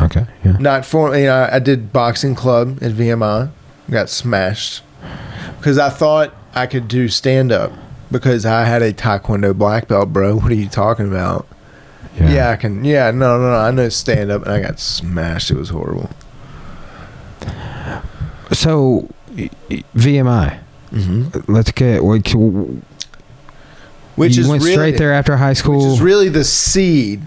[0.00, 0.58] Okay, yeah.
[0.58, 3.50] Not for you know, I did boxing club at VMI.
[3.90, 4.82] Got smashed
[5.58, 7.72] because I thought I could do stand up
[8.10, 10.36] because I had a Taekwondo black belt, bro.
[10.36, 11.46] What are you talking about?
[12.18, 12.84] Yeah, I can.
[12.84, 13.56] Yeah, no, no, no.
[13.56, 15.50] I know stand up, and I got smashed.
[15.50, 16.10] It was horrible.
[18.52, 20.60] So, VMI.
[20.92, 21.52] Mm-hmm.
[21.52, 22.04] Let's get.
[22.04, 22.34] Which,
[24.16, 25.78] Which you is went really, straight there after high school.
[25.78, 27.22] Which is really the seed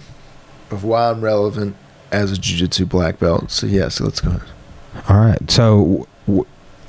[0.71, 1.75] of why I'm relevant
[2.11, 3.51] as a jiu-jitsu black belt.
[3.51, 4.41] So yes, yeah, so let's go.
[5.07, 5.49] All right.
[5.51, 6.45] So, w-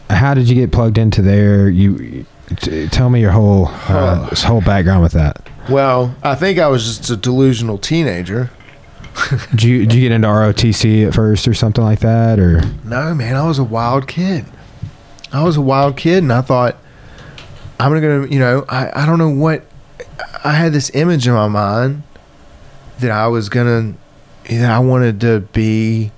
[0.09, 1.69] how did you get plugged into there?
[1.69, 2.25] You
[2.57, 3.71] t- tell me your whole uh,
[4.31, 4.35] Huh.
[4.49, 5.47] whole background with that.
[5.69, 8.51] Well, I think I was just a delusional teenager.
[9.51, 13.13] Did you did you get into ROTC at first or something like that, or No,
[13.15, 14.47] man, I was a wild kid.
[15.33, 16.77] I was a wild kid, and I thought
[17.79, 19.65] I'm gonna, you know, I, I don't know what.
[20.45, 22.03] I had this image in my mind
[23.01, 23.95] that I was gonna
[24.49, 26.11] yeah, I wanted to be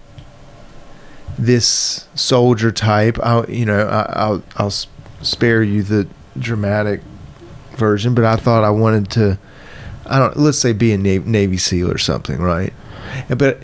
[1.39, 3.19] this soldier type.
[3.23, 6.07] I, you know, I, I'll I'll spare you the
[6.39, 7.01] dramatic
[7.77, 9.39] version, but I thought I wanted to.
[10.07, 10.37] I don't.
[10.37, 12.73] Let's say be a Navy, Navy SEAL or something, right?
[13.29, 13.63] But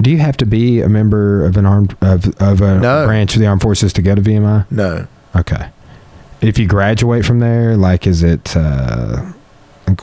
[0.00, 3.06] Do you have to be a member of an armed of of a No.
[3.06, 4.66] branch of the armed forces to go to VMI?
[4.70, 5.68] no, Okay.
[6.40, 8.56] If you graduate from there, like, is it?
[8.56, 9.32] Uh,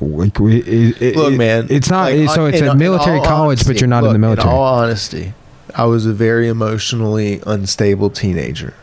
[0.02, 1.67] like, it, it- look, man.
[1.69, 2.12] it's not.
[2.12, 4.50] like, so it's in- a military college, but you're not in the military.
[4.50, 5.34] In all honesty,
[5.76, 8.74] I was a very emotionally unstable teenager.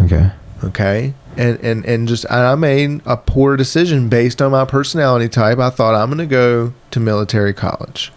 [0.00, 0.30] okay.
[0.64, 5.28] okay and and and just and i made a poor decision based on my personality
[5.30, 8.12] type i thought i'm going to go to military college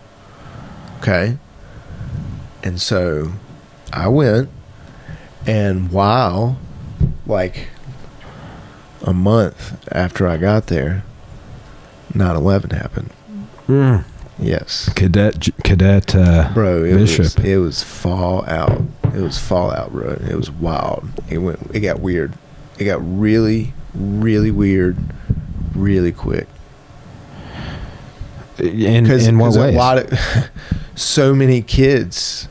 [1.00, 1.38] okay
[2.62, 3.32] and so
[3.94, 4.50] i went
[5.48, 6.58] and wow
[7.26, 7.70] like
[9.06, 11.04] a month after i got there
[12.14, 13.10] 9-11 happened.
[14.38, 14.90] Yes.
[14.96, 18.82] Cadet Cadet uh, bro it was it was fallout
[19.14, 20.12] it was fallout bro.
[20.30, 21.10] It was wild.
[21.30, 22.34] It went it got weird.
[22.78, 24.98] It got really really weird
[25.74, 26.48] really quick.
[28.60, 29.76] In in what a ways?
[29.76, 30.20] lot of
[30.96, 32.48] so many kids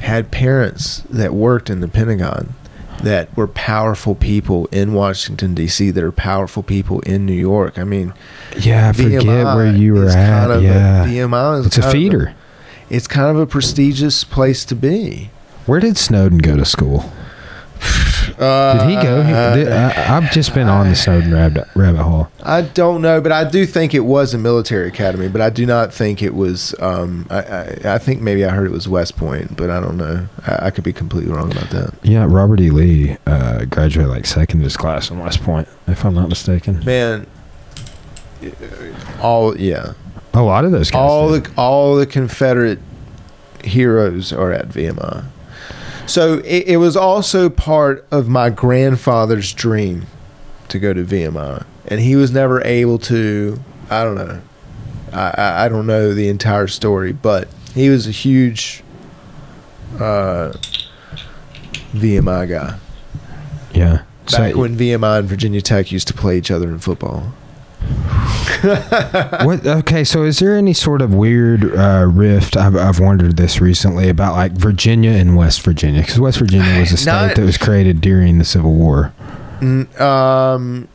[0.00, 2.54] had parents that worked in the pentagon
[2.98, 5.90] that were powerful people in Washington D.C.
[5.90, 7.78] that are powerful people in New York.
[7.78, 8.14] I mean,
[8.58, 10.14] yeah, I forget VMI where you were at.
[10.14, 12.34] kind of yeah, a, VMI is it's a feeder.
[12.90, 15.30] it's kind of a prestigious place to be.
[15.66, 17.12] Where did Snowden go to school?
[18.38, 19.22] Uh, Did he go?
[19.22, 19.32] He-
[19.64, 22.28] did- I, I've just been on the Snowden rabbit, rabbit hole.
[22.42, 25.28] I don't know, but I do think it was a military academy.
[25.28, 26.74] But I do not think it was.
[26.80, 29.96] Um, I, I, I think maybe I heard it was West Point, but I don't
[29.96, 30.28] know.
[30.46, 31.94] I, I could be completely wrong about that.
[32.02, 32.70] Yeah, Robert E.
[32.70, 36.84] Lee uh, graduated like second in his class in West Point, if I'm not mistaken.
[36.84, 37.26] Man,
[39.20, 39.92] all yeah,
[40.34, 41.00] A lot of those guys.
[41.00, 41.44] all did.
[41.46, 42.78] the all the Confederate
[43.64, 45.24] heroes are at VMI.
[46.08, 50.06] So it, it was also part of my grandfather's dream
[50.68, 53.60] to go to VMI, and he was never able to.
[53.90, 54.40] I don't know.
[55.12, 58.82] I, I, I don't know the entire story, but he was a huge
[59.96, 60.52] uh,
[61.92, 62.78] VMI guy.
[63.72, 64.02] yeah.
[64.30, 67.32] Back So, when VMI and Virginia Tech used to play each other in football.
[69.44, 69.66] what?
[69.66, 72.56] Okay, so is there any sort of weird uh, rift?
[72.56, 76.92] I've, I've wondered this recently about like Virginia and West Virginia, because West Virginia was
[76.92, 79.12] a state Not- that was created during the Civil War.
[79.60, 80.88] N- um,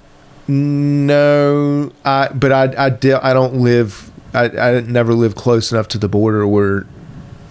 [0.48, 4.12] no, I but I I di- I don't live.
[4.34, 6.86] I I never lived close enough to the border where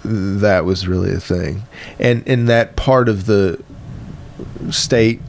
[0.04, 1.62] that was really a thing,
[1.98, 3.62] and and that part of the
[4.70, 5.20] state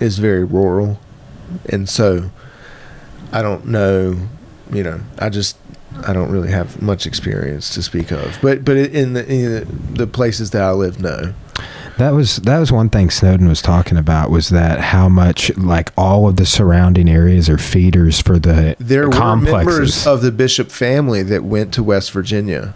[0.00, 0.98] is very rural,
[1.68, 2.30] and so
[3.36, 4.16] I don't know.
[4.72, 5.58] You know, I just
[6.06, 8.38] I don't really have much experience to speak of.
[8.40, 9.64] But but in the in the,
[10.04, 11.34] the places that I live, no.
[11.98, 15.92] That was that was one thing Snowden was talking about was that how much like
[15.98, 20.70] all of the surrounding areas are feeders for the There were members of the Bishop
[20.70, 22.72] family that went to West Virginia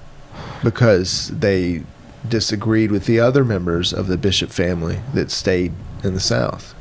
[0.63, 1.85] because they
[2.29, 5.73] disagreed with the other members of the Bishop family that stayed
[6.05, 6.75] in the South.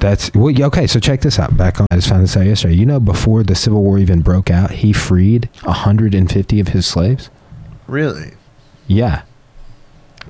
[0.00, 0.86] That's well, yeah, okay.
[0.86, 1.56] So check this out.
[1.56, 2.74] Back on, I just found this out yesterday.
[2.74, 7.28] You know, before the Civil War even broke out, he freed 150 of his slaves.
[7.86, 8.32] Really?
[8.86, 9.22] Yeah,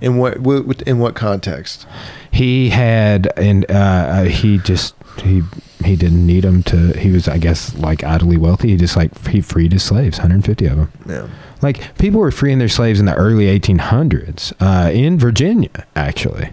[0.00, 1.86] In what, what in what context?
[2.32, 5.42] he had, and uh, uh, he just he
[5.84, 6.92] he didn't need them to.
[6.98, 8.68] He was, I guess, like idly wealthy.
[8.70, 10.92] He just like he freed his slaves, 150 of them.
[11.08, 11.28] Yeah.
[11.62, 16.50] Like people were freeing their slaves in the early 1800s uh, in Virginia, actually.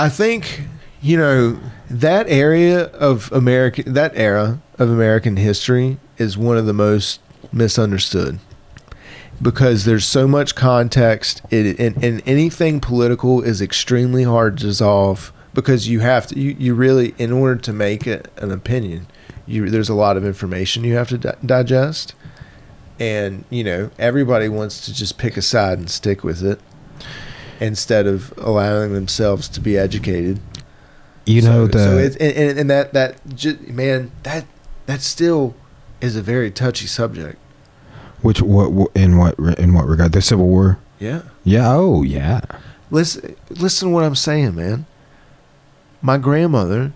[0.00, 0.62] I think
[1.02, 1.60] you know
[1.90, 7.20] that area of American that era of American history is one of the most
[7.52, 8.38] misunderstood
[9.42, 11.42] because there's so much context.
[11.50, 16.56] It, and, and anything political is extremely hard to dissolve because you have to you,
[16.58, 19.06] you really in order to make an opinion
[19.44, 22.14] you there's a lot of information you have to di- digest.
[22.98, 26.58] And you know everybody wants to just pick a side and stick with it
[27.60, 30.40] instead of allowing themselves to be educated
[31.26, 34.44] You know so, the so it's, and, and, and that that man that
[34.86, 35.54] that still
[36.00, 37.38] is a very touchy subject
[38.22, 40.78] which what what- in what in what regard the Civil War.
[40.98, 41.72] yeah Yeah.
[41.72, 42.40] Oh yeah.
[42.90, 44.86] listen listen to what i'm saying man
[46.02, 46.92] my grandmother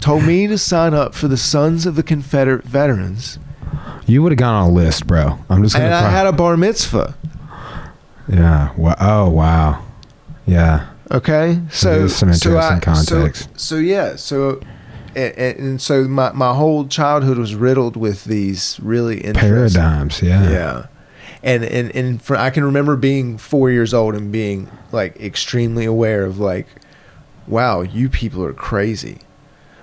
[0.00, 3.38] told me to sign up for the sons of the confederate veterans
[4.06, 5.38] You would have gone on a list, bro.
[5.50, 5.86] I'm just gonna.
[5.86, 7.14] and i had a bar mitzvah
[8.28, 8.72] yeah.
[8.76, 8.96] Wow.
[9.00, 9.84] Oh wow.
[10.46, 10.88] Yeah.
[11.10, 14.60] okay so some so I- interesting so- so, yeah so
[15.16, 20.50] and, and so my my whole childhood was riddled with these really interesting Paradigms, yeah.
[20.50, 20.86] yeah.
[21.42, 25.84] And and and for, I can remember being four years old and being like extremely
[25.86, 26.66] aware of like,
[27.46, 29.18] wow, you people are crazy,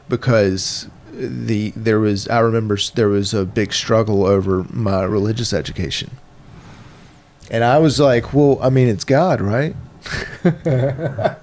[0.09, 6.11] because the there was I remember there was a big struggle over my religious education,
[7.51, 9.75] and I was like, well, I mean, it's God, right?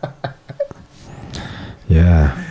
[1.93, 2.43] Yeah.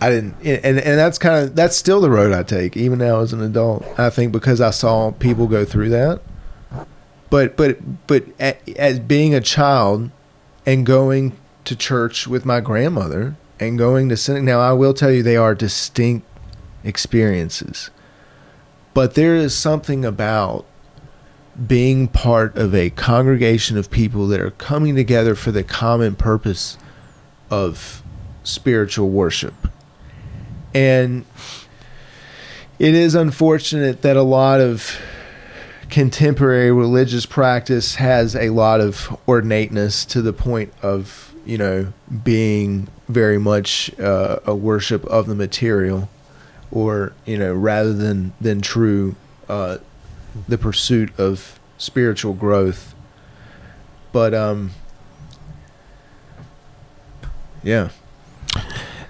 [0.00, 3.20] I didn't, and and that's kind of that's still the road I take even now
[3.20, 3.86] as an adult.
[3.98, 6.20] I think because I saw people go through that,
[7.30, 10.10] but but but as being a child
[10.66, 14.44] and going to church with my grandmother and going to sing.
[14.44, 16.26] Now I will tell you they are distinct
[16.82, 17.90] experiences,
[18.92, 20.66] but there is something about
[21.66, 26.76] being part of a congregation of people that are coming together for the common purpose
[27.50, 28.02] of
[28.42, 29.54] spiritual worship.
[30.74, 31.24] And
[32.78, 35.00] it is unfortunate that a lot of
[35.88, 41.92] contemporary religious practice has a lot of ornateness to the point of, you know,
[42.24, 46.08] being very much uh, a worship of the material
[46.72, 49.14] or, you know, rather than, than true,
[49.48, 49.78] uh,
[50.48, 52.94] the pursuit of spiritual growth.
[54.12, 54.72] But, um,
[57.62, 57.90] yeah.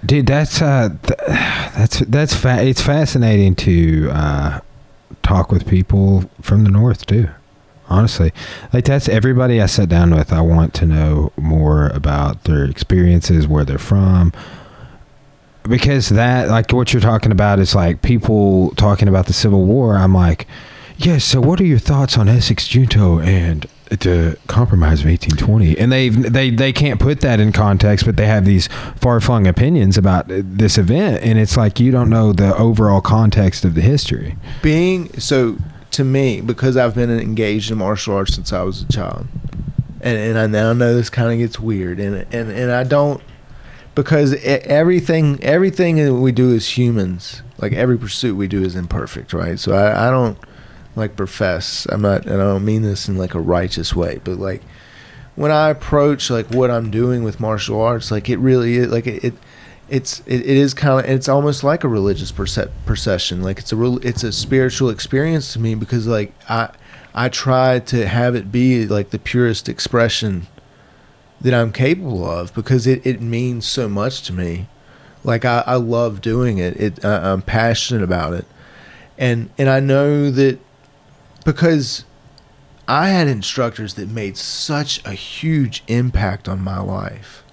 [0.05, 1.19] Dude, that's uh, th-
[1.75, 4.59] that's that's fa- it's fascinating to uh,
[5.23, 7.29] talk with people from the north too.
[7.89, 8.31] Honestly,
[8.71, 10.31] like that's everybody I sit down with.
[10.31, 14.31] I want to know more about their experiences, where they're from,
[15.63, 19.97] because that like what you're talking about is like people talking about the Civil War.
[19.97, 20.45] I'm like,
[20.97, 21.23] yes.
[21.23, 25.77] so, what are your thoughts on Essex Junto and the Compromise of 1820?
[25.77, 29.47] And they they they can't put that in context, but they have these far flung
[29.47, 33.81] opinions about this event, and it's like you don't know the overall context of the
[33.81, 34.37] history.
[34.61, 35.57] being so
[35.91, 39.27] to me because I've been engaged in martial arts since I was a child,
[40.01, 43.21] and and I now know this kind of gets weird, and and and I don't
[43.95, 49.33] because everything everything that we do as humans, like every pursuit we do, is imperfect,
[49.33, 49.57] right?
[49.57, 50.37] So I, I don't
[50.95, 51.85] like profess.
[51.89, 54.61] I'm not, and I don't mean this in like a righteous way, but like
[55.35, 59.07] when I approach like what I'm doing with martial arts, like it really is like
[59.07, 59.23] it.
[59.23, 59.33] it
[59.89, 63.71] it's it, it is kind of it's almost like a religious perce- procession like it's
[63.71, 66.69] a real it's a spiritual experience to me because like i
[67.13, 70.47] i try to have it be like the purest expression
[71.39, 74.67] that i'm capable of because it, it means so much to me
[75.23, 78.45] like i, I love doing it it i'm passionate about it
[79.19, 80.57] and and i know that
[81.45, 82.03] because
[82.87, 87.43] i had instructors that made such a huge impact on my life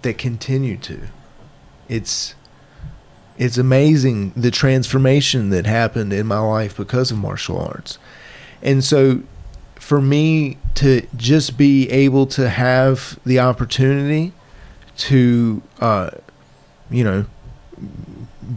[0.00, 1.02] that continue to
[1.90, 2.34] it's
[3.40, 7.98] it's amazing the transformation that happened in my life because of martial arts.
[8.62, 9.22] And so
[9.76, 14.34] for me to just be able to have the opportunity
[14.98, 16.10] to uh
[16.90, 17.24] you know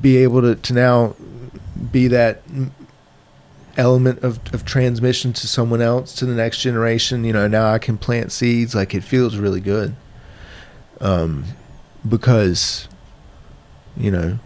[0.01, 1.15] be able to, to now
[1.93, 2.41] be that
[3.75, 7.79] element of, of transmission to someone else to the next generation you know now i
[7.79, 9.95] can plant seeds like it feels really good
[11.01, 11.43] um
[12.07, 12.87] because
[13.97, 14.39] you know,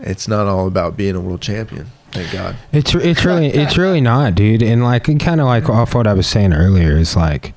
[0.00, 1.86] it's not all about being a world champion.
[2.12, 2.56] Thank God.
[2.72, 4.62] It's it's really it's really not, dude.
[4.62, 7.54] And like kind of like off what I was saying earlier is like,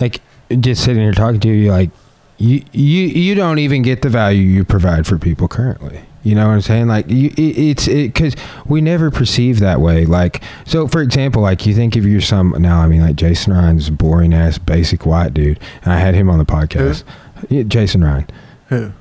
[0.00, 0.20] like
[0.60, 1.90] just sitting here talking to you, like
[2.38, 6.02] you you you don't even get the value you provide for people currently.
[6.22, 6.86] You know what I'm saying?
[6.88, 10.04] Like you, it, it's because we never perceive that way.
[10.06, 13.52] Like so, for example, like you think if you're some now, I mean, like Jason
[13.52, 17.02] Ryan's boring ass basic white dude, and I had him on the podcast.
[17.48, 18.26] Yeah, Jason Ryan,
[18.68, 18.92] Who?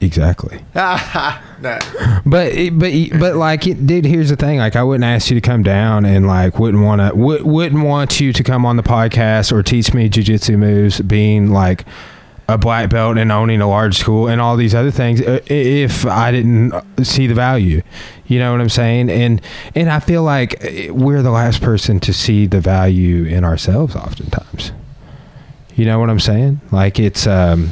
[0.00, 0.62] exactly.
[0.74, 1.78] no.
[2.26, 4.58] But it- but but like, it, dude, here's the thing.
[4.58, 7.82] Like, I wouldn't ask you to come down and like wouldn't want to would, wouldn't
[7.84, 11.84] want you to come on the podcast or teach me jujitsu moves, being like
[12.52, 15.20] a black belt and owning a large school and all these other things.
[15.20, 16.72] uh, If I didn't
[17.02, 17.82] see the value,
[18.26, 19.10] you know what I'm saying.
[19.10, 19.40] And
[19.74, 23.96] and I feel like uh, we're the last person to see the value in ourselves,
[23.96, 24.72] oftentimes.
[25.74, 26.60] You know what I'm saying?
[26.70, 27.70] Like it's um.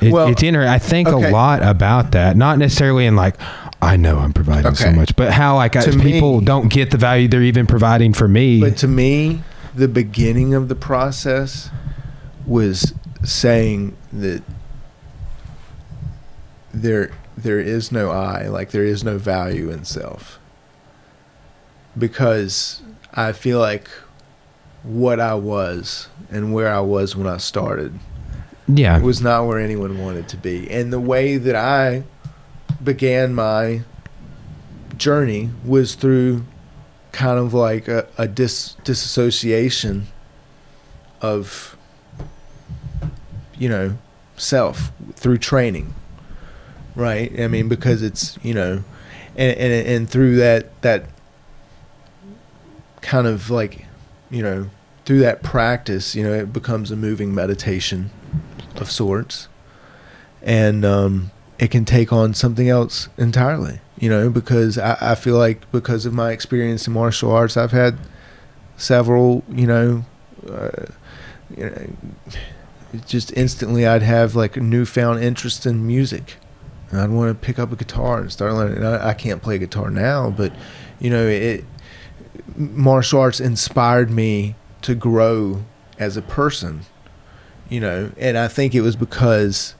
[0.00, 1.28] It, Well, it's inter- I think okay.
[1.28, 3.36] a lot about that, not necessarily in like,
[3.80, 6.98] I know I'm providing so much, but how like uh, people me- don't get the
[6.98, 8.60] value they're even providing for me.
[8.60, 9.42] But to me,
[9.76, 11.70] the beginning of the process
[12.46, 14.42] was saying that
[16.72, 20.38] there there is no I, like there is no value in self.
[21.96, 22.82] Because
[23.12, 23.88] I feel like
[24.82, 27.98] what I was and where I was when I started
[28.68, 30.70] yeah, was not where anyone wanted to be.
[30.70, 32.04] And the way that I
[32.82, 33.82] began my
[34.96, 36.44] journey was through
[37.12, 40.06] kind of like a, a dis, disassociation
[41.20, 41.71] of
[43.62, 43.96] you know
[44.36, 45.94] self through training
[46.94, 47.38] right?
[47.40, 48.84] I mean because it's you know
[49.36, 51.06] and and, and through that that
[53.00, 53.86] kind of like
[54.30, 54.70] you know
[55.04, 58.10] through that practice you know it becomes a moving meditation
[58.76, 59.48] of sorts.
[60.42, 65.36] And um it can take on something else entirely you know because I, I feel
[65.36, 67.98] like because of my experience in martial arts i've had
[68.76, 70.04] several you know
[70.50, 70.86] uh,
[71.56, 71.86] you know
[73.06, 76.36] just instantly i'd have like a newfound interest in music.
[76.90, 78.78] And i'd want to pick up a guitar and start learning.
[78.78, 80.52] And I, I can't play guitar now but
[81.00, 81.64] you know it
[82.56, 85.64] martial arts inspired me to grow
[85.98, 86.82] as a person
[87.68, 88.12] you know.
[88.18, 89.74] And i think it was because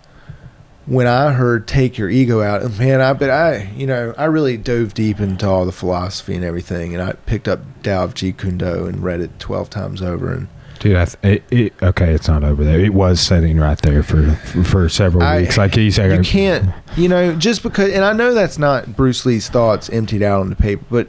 [0.86, 4.56] when I heard "Take Your Ego Out," man, I but I, you know, I really
[4.56, 8.38] dove deep into all the philosophy and everything, and I picked up Tao of Jeet
[8.38, 10.32] Kune Do and read it twelve times over.
[10.32, 10.48] And
[10.82, 12.80] Dude, I th- it, it, okay, it's not over there.
[12.80, 14.32] It was sitting right there for
[14.64, 15.56] for several I- weeks.
[15.56, 17.92] Like you said, you can't, you know, just because.
[17.92, 21.08] And I know that's not Bruce Lee's thoughts emptied out on the paper, but,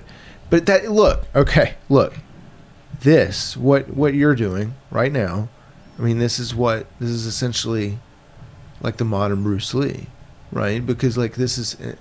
[0.52, 2.14] but that look, okay, look,
[3.00, 5.50] this what what you're doing right now.
[5.98, 7.98] I mean, this is what this is essentially
[8.80, 10.06] like the modern Bruce Lee,
[10.52, 10.86] right?
[10.86, 11.96] Because like this is, uh,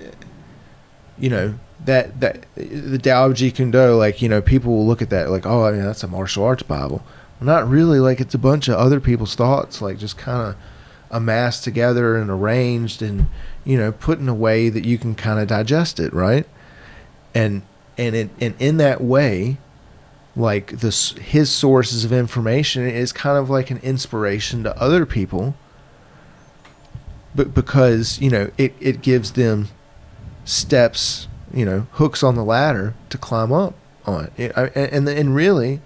[1.18, 1.54] you know,
[1.86, 5.08] that that the Tao of Jeet Kune Do, like you know, people will look at
[5.08, 7.02] that like, oh, I mean, that's a martial arts Bible.
[7.42, 8.00] Not really.
[8.00, 10.56] Like it's a bunch of other people's thoughts, like just kind of
[11.10, 13.26] amassed together and arranged, and
[13.64, 16.46] you know, put in a way that you can kind of digest it, right?
[17.34, 17.62] And
[17.98, 19.58] and it, and in that way,
[20.34, 25.54] like this, his sources of information is kind of like an inspiration to other people
[27.34, 29.68] but because you know it, it gives them
[30.44, 33.74] steps you know hooks on the ladder to climb up
[34.06, 35.80] on it, and and really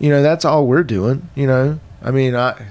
[0.00, 2.66] you know that's all we're doing you know i mean i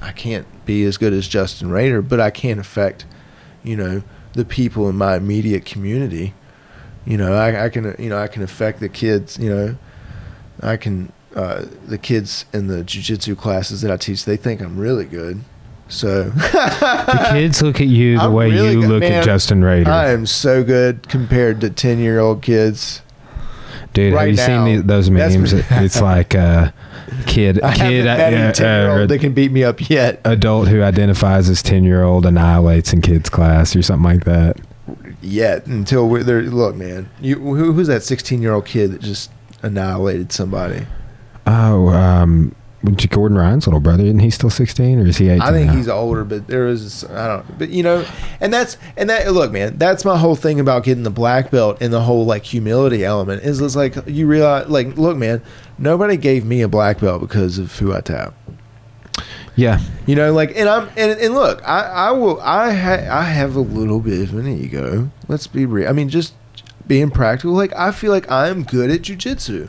[0.00, 3.04] i can't be as good as justin rader but i can affect
[3.64, 4.02] you know
[4.34, 6.34] the people in my immediate community
[7.04, 9.76] you know i, I can you know i can affect the kids you know
[10.62, 14.78] i can uh, the kids in the jiu-jitsu classes that i teach they think i'm
[14.78, 15.40] really good
[15.88, 19.12] so the kids look at you the I'm way really you good, look man.
[19.12, 19.90] at Justin Rader.
[19.90, 23.02] I am so good compared to ten year old kids.
[23.94, 25.52] Dude, right have you now, seen the, those memes?
[25.52, 26.72] it's like uh,
[27.26, 30.20] kid, I kid, uh, uh, old that can beat me up yet.
[30.24, 34.58] adult who identifies as ten year old annihilates in kids class or something like that.
[35.22, 36.42] Yet until we're there.
[36.42, 39.30] Look, man, you who, who's that sixteen year old kid that just
[39.62, 40.86] annihilated somebody?
[41.46, 42.54] Oh, um,
[43.08, 45.42] Gordon Ryan's little brother, isn't he still sixteen or is he eighteen?
[45.42, 45.76] I think now?
[45.76, 47.58] he's older, but there is I don't.
[47.58, 48.04] But you know,
[48.40, 49.32] and that's and that.
[49.32, 52.44] Look, man, that's my whole thing about getting the black belt and the whole like
[52.44, 55.42] humility element is it's like you realize, like, look, man,
[55.78, 58.34] nobody gave me a black belt because of who I tap.
[59.56, 59.80] yeah.
[60.06, 63.56] You know, like, and I'm, and, and look, I, I will, I, ha, I have
[63.56, 65.10] a little bit of an ego.
[65.28, 65.88] Let's be real.
[65.88, 66.34] I mean, just
[66.86, 67.52] being practical.
[67.52, 69.68] Like, I feel like I'm good at jujitsu,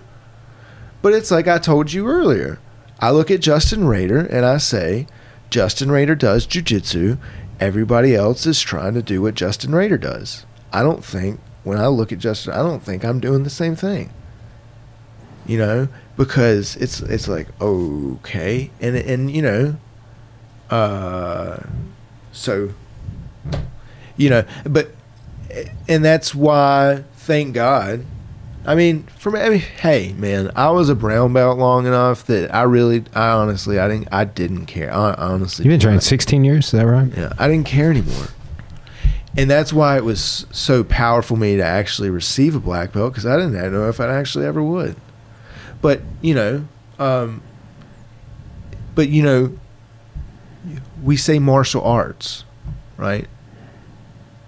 [1.01, 2.59] but it's like I told you earlier.
[2.99, 5.07] I look at Justin Rader and I say,
[5.49, 7.17] Justin Rader does jujitsu.
[7.59, 10.45] Everybody else is trying to do what Justin Rader does.
[10.73, 13.75] I don't think when I look at Justin, I don't think I'm doing the same
[13.75, 14.11] thing.
[15.45, 15.87] You know,
[16.17, 19.75] because it's it's like okay, and and you know,
[20.71, 21.59] uh,
[22.31, 22.71] so
[24.17, 24.89] you know, but
[25.87, 28.05] and that's why, thank God.
[28.66, 32.26] I mean, for me, I mean, hey, man, I was a brown belt long enough
[32.26, 34.91] that I really, I honestly, I didn't, I didn't care.
[34.91, 37.11] I honestly, You've been training sixteen years, is that right?
[37.16, 38.28] Yeah, I didn't care anymore.
[39.38, 43.11] And that's why it was so powerful for me to actually receive a black belt
[43.11, 44.95] because I didn't know if I actually ever would.
[45.82, 46.68] But, you know,
[46.99, 47.43] um,
[48.95, 49.57] but, you know,
[51.03, 52.45] we say martial arts,
[52.95, 53.28] right?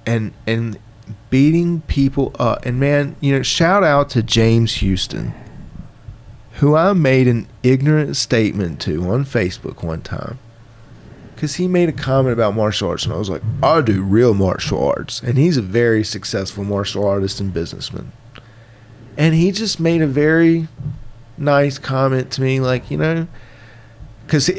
[0.05, 0.79] And, and
[1.29, 2.65] beating people up.
[2.65, 5.33] And man, you know, shout out to James Houston,
[6.53, 10.39] who I made an ignorant statement to on Facebook one time
[11.37, 14.33] because he made a comment about martial arts, and I was like, I do real
[14.33, 18.11] martial arts, and he's a very successful martial artist and businessman,
[19.15, 20.67] and he just made a very
[21.37, 23.27] nice comment to me, like you know,
[24.27, 24.49] because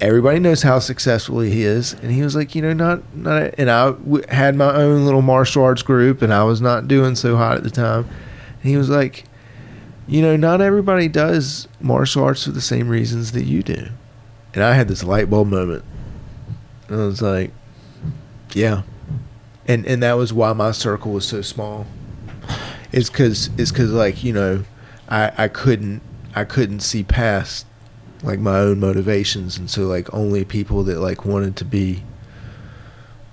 [0.00, 3.70] everybody knows how successful he is, and he was like, you know, not not, and
[3.70, 7.36] I w- had my own little martial arts group, and I was not doing so
[7.36, 8.08] hot at the time,
[8.62, 9.24] and he was like,
[10.06, 13.88] you know, not everybody does martial arts for the same reasons that you do,
[14.54, 15.84] and I had this light bulb moment.
[16.88, 17.52] And I was like,
[18.54, 18.82] yeah.
[19.66, 21.86] and and that was why my circle was so small.
[22.92, 24.64] It's because it's because like you know,
[25.06, 26.00] I I couldn't
[26.34, 27.66] I couldn't see past
[28.22, 32.02] like my own motivations, and so like only people that like wanted to be.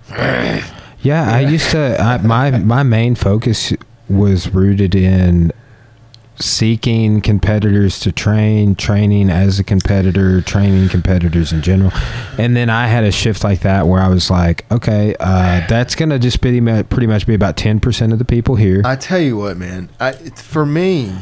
[0.09, 1.99] Yeah, I used to.
[2.01, 3.73] I, my my main focus
[4.09, 5.51] was rooted in
[6.37, 11.91] seeking competitors to train, training as a competitor, training competitors in general,
[12.37, 15.95] and then I had a shift like that where I was like, okay, uh, that's
[15.95, 18.81] gonna just be pretty much be about ten percent of the people here.
[18.85, 19.89] I tell you what, man.
[19.99, 21.15] I for me,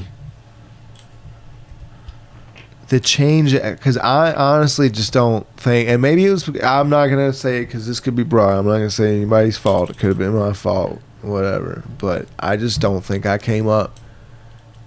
[2.89, 6.47] the change because I honestly just don't think, and maybe it was.
[6.63, 8.57] I'm not gonna say it because this could be broad.
[8.57, 9.89] I'm not gonna say anybody's fault.
[9.89, 11.84] It could have been my fault, whatever.
[11.97, 13.99] But I just don't think I came up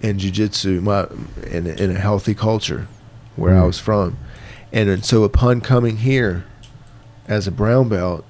[0.00, 1.06] in jujitsu, my
[1.50, 2.88] in in a healthy culture
[3.36, 3.62] where mm.
[3.62, 4.18] I was from,
[4.72, 6.44] and, and so upon coming here
[7.28, 8.24] as a brown belt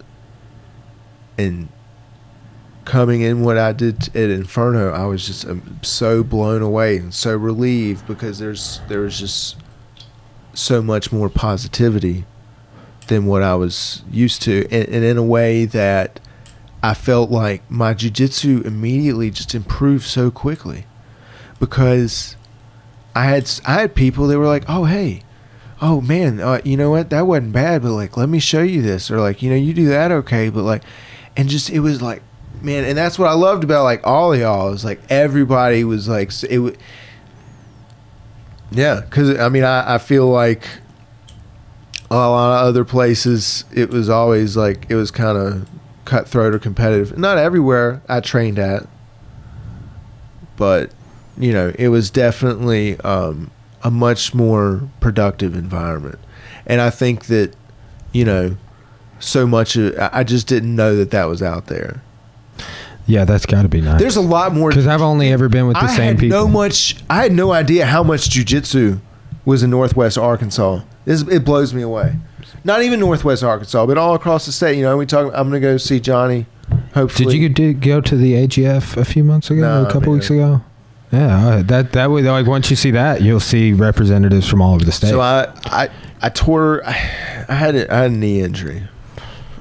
[1.39, 1.69] and
[2.87, 7.12] coming in what I did at Inferno, I was just um, so blown away and
[7.12, 9.57] so relieved because there's there was just
[10.55, 12.24] so much more positivity
[13.09, 16.18] than what I was used to, and, and in a way that
[16.82, 20.87] I felt like my jujitsu immediately just improved so quickly
[21.59, 22.37] because
[23.14, 25.22] I had I had people that were like, "Oh, hey,
[25.80, 27.11] oh man, uh, you know what?
[27.11, 29.74] That wasn't bad, but like, let me show you this, or like, you know, you
[29.74, 30.82] do that okay, but like,
[31.37, 32.22] and just it was like,
[32.63, 36.09] man, and that's what I loved about like all of y'all is like everybody was
[36.09, 36.79] like it
[38.71, 40.67] yeah, because I mean, I I feel like
[42.11, 45.69] a lot of other places it was always like it was kind of
[46.05, 47.19] cutthroat or competitive.
[47.19, 48.87] Not everywhere I trained at,
[50.57, 50.91] but
[51.39, 53.51] you know, it was definitely um,
[53.83, 56.19] a much more productive environment.
[56.67, 57.55] And I think that,
[58.13, 58.57] you know,
[59.19, 62.03] so much of, I just didn't know that that was out there.
[63.07, 64.01] Yeah, that's got to be nice.
[64.01, 66.39] There's a lot more because I've only ever been with the I same had people.
[66.39, 66.97] No much.
[67.09, 69.01] I had no idea how much jujitsu
[69.45, 70.81] was in Northwest Arkansas.
[71.05, 72.17] This, it blows me away.
[72.65, 74.77] Not even Northwest Arkansas, but all across the state.
[74.77, 75.33] You know, we talk.
[75.35, 76.47] I'm going to go see Johnny.
[76.95, 80.19] Hopefully, did you go to the AGF a few months ago, no, a couple man.
[80.19, 80.63] weeks ago?
[81.13, 84.85] Yeah, that that way, like once you see that, you'll see representatives from all over
[84.85, 85.11] the state.
[85.11, 85.89] So I I
[86.21, 88.89] I tore I had a, I had a knee injury.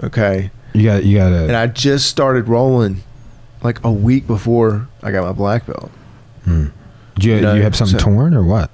[0.03, 0.49] Okay.
[0.73, 3.03] You got you got And I just started rolling
[3.65, 5.91] like a week before I got my black belt.
[6.45, 6.67] Hmm.
[7.15, 8.71] Did you, you, know, you have something so torn or what?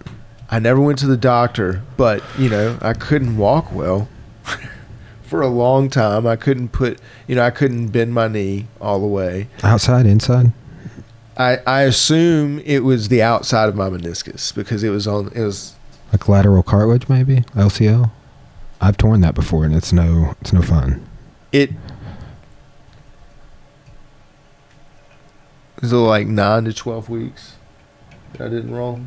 [0.50, 4.10] I never went to the doctor, but you know, I couldn't walk well
[5.24, 6.28] for a long time.
[6.28, 9.48] I couldn't put, you know, I couldn't bend my knee all the way.
[9.64, 10.52] Outside, inside?
[11.38, 15.42] I, I assume it was the outside of my meniscus because it was on it
[15.42, 15.76] was
[16.12, 18.12] like lateral cartilage maybe LCL.
[18.82, 21.08] I've torn that before and it's no it's no fun.
[21.52, 21.72] It
[25.82, 27.56] was like nine to twelve weeks.
[28.36, 29.02] I didn't roll.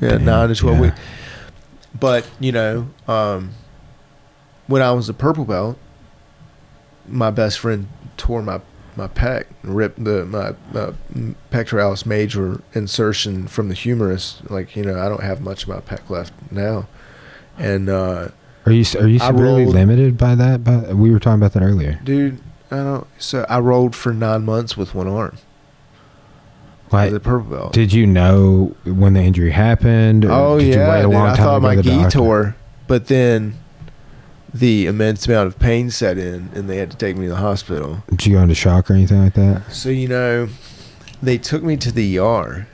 [0.00, 0.82] Yeah, Damn, nine to twelve yeah.
[0.82, 1.00] weeks.
[1.98, 3.52] But you know, um,
[4.66, 5.78] when I was a purple belt,
[7.06, 8.60] my best friend tore my
[8.96, 10.92] my pec, ripped the my, my
[11.50, 14.42] pectoralis major insertion from the humerus.
[14.48, 16.86] Like you know, I don't have much of my pec left now,
[17.58, 18.28] and uh,
[18.66, 20.62] are you are you severely limited by that?
[20.62, 22.40] By, we were talking about that earlier, dude.
[22.70, 23.06] I don't.
[23.18, 25.36] So I rolled for nine months with one arm.
[26.92, 27.72] Like the purple belt.
[27.72, 30.24] Did you know when the injury happened?
[30.24, 32.56] oh yeah, dude, I thought my gi tore,
[32.88, 33.56] but then
[34.52, 37.36] the immense amount of pain set in and they had to take me to the
[37.36, 38.02] hospital.
[38.10, 39.70] Did you go into shock or anything like that?
[39.70, 40.48] So, you know,
[41.22, 42.66] they took me to the ER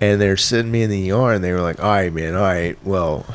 [0.00, 2.42] and they're sitting me in the ER and they were like, all right, man, all
[2.42, 3.26] right, well,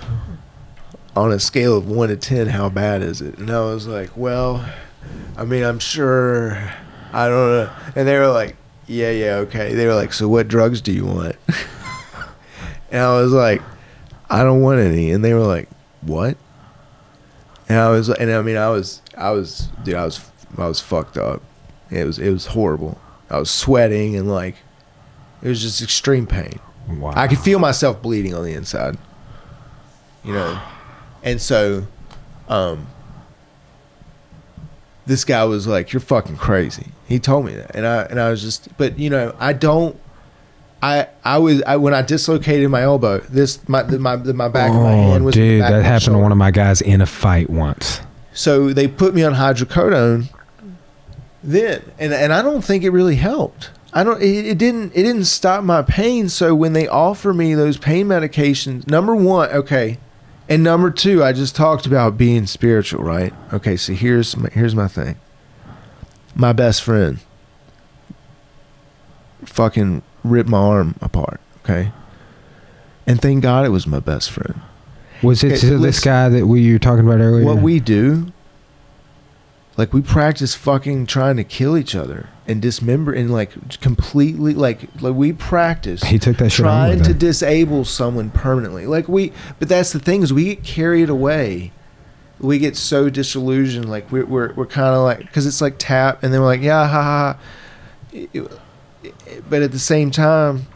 [1.16, 3.38] on a scale of one to 10, how bad is it?
[3.38, 4.66] And I was like, well,
[5.38, 6.72] I mean, I'm sure,
[7.12, 7.72] I don't know.
[7.96, 8.56] And they were like,
[8.88, 9.74] yeah, yeah, okay.
[9.74, 11.36] They were like, so what drugs do you want?
[12.92, 13.62] and I was like,
[14.30, 15.12] I don't want any.
[15.12, 15.70] And they were like,
[16.02, 16.38] what?
[17.70, 20.80] and I was, and I mean, I was, I was, dude, I was, I was
[20.80, 21.42] fucked up.
[21.90, 23.00] It was, it was horrible.
[23.30, 24.58] I was sweating and like,
[25.42, 26.60] it was just extreme pain.
[26.88, 27.14] Wow.
[27.16, 28.98] I could feel myself bleeding on the inside.
[30.24, 30.62] You know,
[31.22, 31.88] and so,
[32.48, 32.88] um,
[35.06, 38.30] this guy was like, "You're fucking crazy." He told me that, and I and I
[38.30, 40.00] was just, but you know, I don't
[40.84, 43.20] I I was I, when I dislocated my elbow.
[43.20, 45.34] This my my my back oh, of my oh, hand was.
[45.34, 48.02] Dude, that happened to one of my guys in a fight once.
[48.34, 50.28] So they put me on hydrocodone.
[51.42, 53.72] Then and and I don't think it really helped.
[53.94, 54.22] I don't.
[54.22, 54.92] It, it didn't.
[54.94, 56.28] It didn't stop my pain.
[56.28, 60.00] So when they offer me those pain medications, number one, okay,
[60.50, 63.34] and number two, I just talked about being spiritual, right?
[63.54, 65.16] Okay, so here's my, here's my thing.
[66.36, 67.20] My best friend
[69.46, 71.40] fucking ripped my arm apart.
[71.64, 71.92] Okay,
[73.08, 74.60] and thank God it was my best friend.
[75.22, 77.46] Was it It- this guy that we you were talking about earlier?
[77.46, 78.28] What we do,
[79.78, 84.90] like we practice fucking trying to kill each other and dismember and like completely like
[85.00, 88.86] like we practice he took that shit trying to disable someone permanently.
[88.86, 91.72] Like we, but that's the thing is we get carried away.
[92.40, 93.90] We get so disillusioned.
[93.90, 96.62] Like we're we're, we're kind of like because it's like tap, and then we're like
[96.62, 97.34] yeah ha ha.
[97.34, 97.40] ha.
[98.12, 98.52] It- it-
[99.50, 100.68] But at the same time,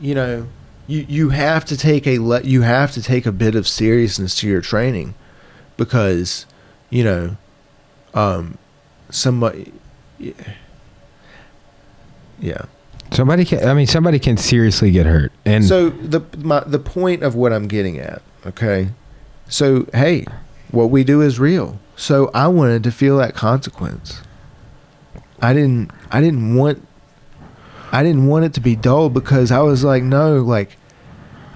[0.00, 0.46] you know,
[0.86, 4.34] you you have to take a le- you have to take a bit of seriousness
[4.40, 5.14] to your training,
[5.76, 6.46] because,
[6.88, 7.36] you know,
[8.14, 8.58] um,
[9.10, 9.72] somebody,
[10.18, 10.32] yeah.
[12.40, 12.62] yeah.
[13.12, 13.66] Somebody can.
[13.68, 17.52] I mean, somebody can seriously get hurt, and so the my, the point of what
[17.52, 18.88] I'm getting at, okay?
[19.48, 20.24] So hey,
[20.72, 21.78] what we do is real.
[21.96, 24.22] So I wanted to feel that consequence.
[25.42, 26.86] I didn't I didn't want
[27.92, 30.76] I didn't want it to be dull because I was like, no, like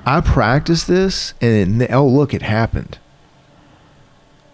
[0.06, 2.98] I practiced this and it, oh look, it happened.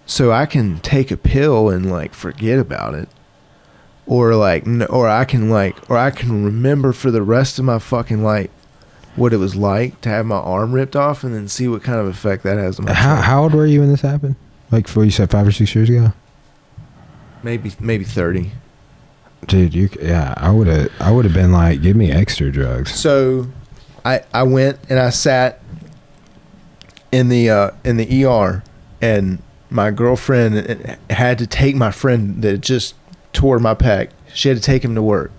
[0.07, 3.09] So I can take a pill and like forget about it
[4.07, 7.79] or like or I can like or I can remember for the rest of my
[7.79, 8.51] fucking life
[9.17, 12.01] what it was like to have my arm ripped off and then see what kind
[12.01, 14.37] of effect that has on my how how old were you when this happened?
[14.71, 16.13] Like, what you said, five or six years ago.
[17.43, 18.53] maybe maybe 30
[19.47, 22.95] Dude, you yeah, I would have I would have been like, give me extra drugs.
[22.95, 23.47] so
[24.05, 25.61] I I went and I sat
[27.11, 28.63] in the uh in the ER
[29.01, 32.95] and my girlfriend had to take my friend that just
[33.33, 34.11] tore my pec.
[34.35, 35.33] She had to take him to work.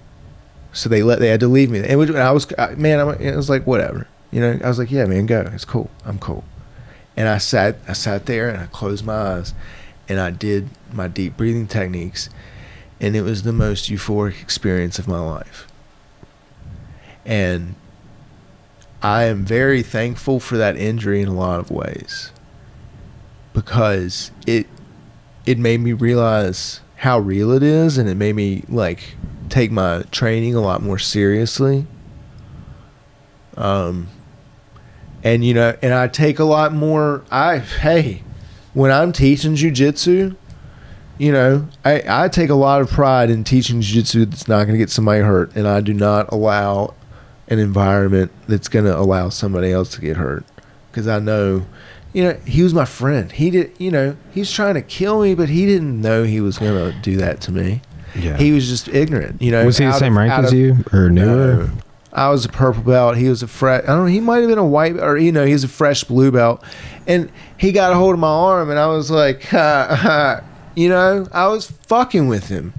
[0.74, 1.80] So they let they had to leave me.
[1.80, 4.08] And I was I- man I'm, was like whatever.
[4.32, 5.50] You know I was like yeah man go.
[5.54, 5.90] It's cool.
[6.06, 6.44] I'm cool
[7.16, 9.54] and I sat I sat there and I closed my eyes
[10.08, 12.30] and I did my deep breathing techniques
[13.00, 15.68] and it was the most euphoric experience of my life.
[17.26, 17.76] And
[19.02, 22.32] I am very thankful for that injury in a lot of ways
[23.54, 24.68] because it
[25.46, 29.16] it made me realize how real it is and it made me like
[29.50, 31.88] take my training a lot more seriously.
[33.58, 34.08] Um
[35.24, 38.24] and you know and I take a lot more I hey
[38.74, 40.36] when I'm teaching jujitsu
[41.18, 44.74] you know I I take a lot of pride in teaching jujitsu that's not going
[44.74, 46.94] to get somebody hurt and I do not allow
[47.48, 50.46] an environment that's going to allow somebody else to get hurt
[50.90, 51.66] because I know
[52.14, 55.36] you know he was my friend he did you know he's trying to kill me
[55.36, 57.82] but he didn't know he was going to do that to me
[58.16, 58.38] Yeah.
[58.38, 60.78] he was just ignorant you know was he the same of- rank as of- you
[60.94, 61.56] or newer?
[61.68, 61.70] no.
[62.14, 63.18] I was a purple belt.
[63.18, 63.84] He was a fresh.
[63.84, 64.06] I don't know.
[64.06, 66.64] He might have been a white, or you know, he was a fresh blue belt.
[67.08, 70.42] And he got a hold of my arm, and I was like, ha, ha.
[70.76, 72.74] you know, I was fucking with him.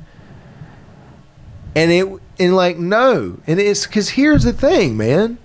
[1.75, 2.07] And it,
[2.39, 5.39] and like, no, and it's because here's the thing, man.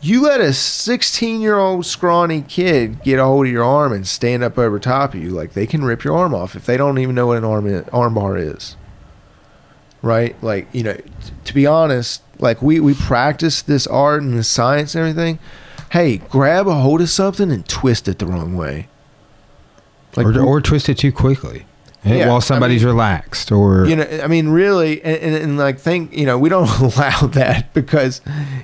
[0.00, 4.04] You let a 16 year old scrawny kid get a hold of your arm and
[4.04, 6.76] stand up over top of you, like they can rip your arm off if they
[6.76, 8.76] don't even know what an arm arm bar is
[10.02, 10.36] right?
[10.42, 11.04] Like, you know, t-
[11.44, 15.38] to be honest, like we we practice this art and this science and everything.
[15.90, 18.88] Hey, grab a hold of something and twist it the wrong way.
[20.16, 21.64] Like, or, or twist it too quickly
[22.04, 25.78] Yeah, while somebody's mean- relaxed or you know, I mean, really, and, and, and like
[25.78, 28.20] think, you know, we don't allow that because,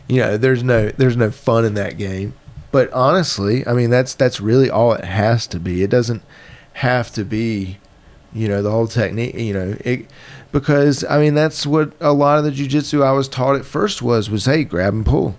[0.09, 2.34] you know, there's no there's no fun in that game.
[2.70, 5.82] But honestly, I mean, that's that's really all it has to be.
[5.82, 6.22] It doesn't
[6.74, 7.78] have to be,
[8.34, 9.34] you know, the whole technique.
[9.34, 10.07] You know, it
[10.53, 14.03] because I mean that's what a lot of the jujitsu I was taught at first
[14.03, 15.36] was was hey, grab and pull.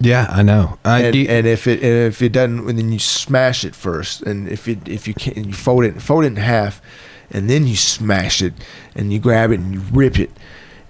[0.00, 0.78] yeah, I know.
[0.84, 4.22] I and, do, and if it and if it doesn't, then you smash it first,
[4.22, 6.82] and if it if you can, you fold it fold it in half,
[7.30, 8.52] and then you smash it,
[8.94, 10.30] and you grab it and you rip it,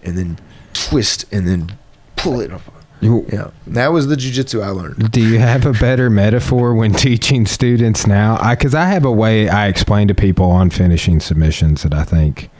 [0.02, 0.38] and then
[0.72, 1.78] twist and then
[2.16, 2.62] pull it up.
[3.00, 5.12] you- Yeah, that was the jujitsu I learned.
[5.12, 8.38] Do you have a better metaphor when teaching students now?
[8.40, 12.02] I because I have a way I explain to people on finishing submissions that I
[12.04, 12.50] think.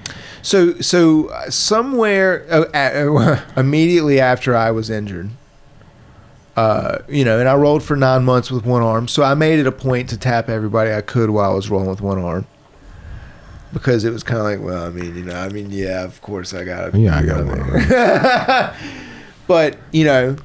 [0.44, 5.30] So so uh, somewhere uh, uh, immediately after I was injured,
[6.54, 9.08] uh, you know, and I rolled for nine months with one arm.
[9.08, 11.88] So I made it a point to tap everybody I could while I was rolling
[11.88, 12.46] with one arm.
[13.72, 16.20] Because it was kind of like, well, I mean, you know, I mean, yeah, of
[16.20, 16.94] course I got it.
[16.94, 19.00] Yeah, I got one
[19.46, 20.36] but you know,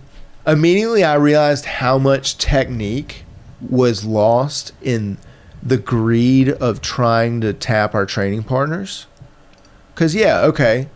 [0.47, 3.26] immediately I realized how much technique
[3.60, 5.18] was lost in
[5.62, 9.06] the greed of trying to tap our training partners.
[10.00, 10.88] Cause yeah, okay,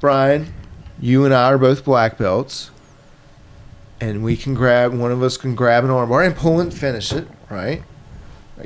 [0.00, 0.52] Brian,
[0.98, 2.72] you and I are both black belts,
[4.00, 7.12] and we can grab one of us can grab an armbar and pull and finish
[7.12, 7.84] it, right?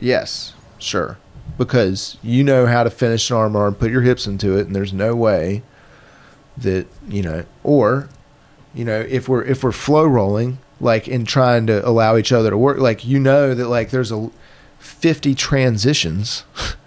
[0.01, 1.19] Yes, sure.
[1.59, 4.75] because you know how to finish an armbar and put your hips into it, and
[4.75, 5.63] there's no way
[6.57, 8.09] that you know, or
[8.73, 12.49] you know, if we're if we're flow rolling, like in trying to allow each other
[12.49, 14.31] to work, like you know that like there's a
[14.79, 16.45] 50 transitions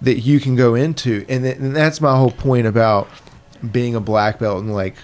[0.00, 3.08] that you can go into, and, th- and that's my whole point about
[3.72, 4.96] being a black belt and like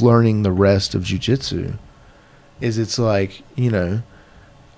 [0.00, 1.78] learning the rest of jujitsu.
[2.60, 4.02] Is it's like you know.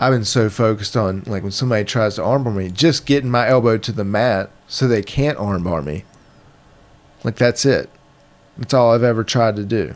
[0.01, 3.47] I've been so focused on like when somebody tries to armbar me, just getting my
[3.49, 6.03] elbow to the mat so they can't armbar me.
[7.23, 7.89] Like that's it.
[8.59, 9.95] That's all I've ever tried to do.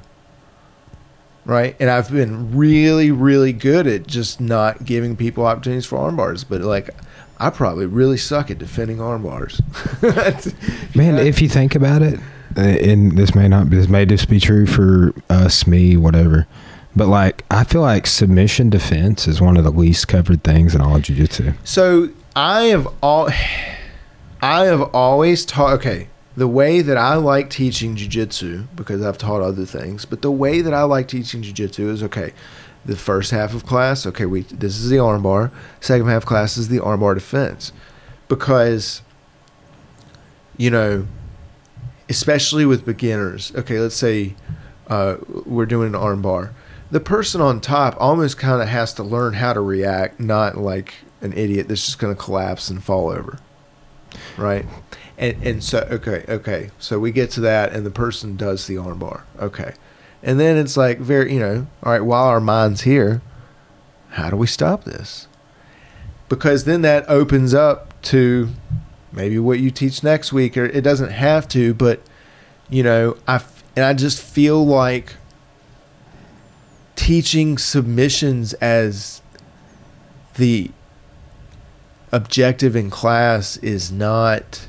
[1.44, 1.74] Right?
[1.80, 6.44] And I've been really, really good at just not giving people opportunities for arm bars.
[6.44, 6.90] But like
[7.38, 9.60] I probably really suck at defending arm bars.
[10.94, 12.18] Man, if you think about it,
[12.56, 16.46] uh, and this may not, this may just be true for us, me, whatever.
[16.94, 20.80] But like, I feel like submission defense is one of the least covered things in
[20.80, 21.54] all of jujitsu.
[21.62, 23.28] So I have all,
[24.40, 25.74] I have always taught.
[25.74, 30.30] Okay, the way that I like teaching jujitsu because I've taught other things, but the
[30.30, 32.32] way that I like teaching jujitsu is okay.
[32.86, 35.50] The first half of class, okay, we this is the armbar.
[35.80, 37.72] Second half class is the armbar defense,
[38.28, 39.02] because
[40.56, 41.06] you know,
[42.08, 43.52] especially with beginners.
[43.54, 44.34] Okay, let's say
[44.86, 46.52] uh, we're doing an armbar
[46.90, 50.94] the person on top almost kind of has to learn how to react, not like
[51.20, 53.38] an idiot that's just going to collapse and fall over.
[54.36, 54.66] Right?
[55.18, 56.70] And and so okay, okay.
[56.78, 59.22] So we get to that and the person does the armbar.
[59.40, 59.74] Okay.
[60.26, 63.22] And then it's like very, you know, all right, while our mind's here,
[64.10, 65.28] how do we stop this?
[66.28, 68.48] Because then that opens up to
[69.12, 72.00] maybe what you teach next week or it doesn't have to, but
[72.68, 73.40] you know, I
[73.76, 75.14] and I just feel like
[76.96, 79.22] teaching submissions as
[80.34, 80.72] the
[82.10, 84.66] objective in class is not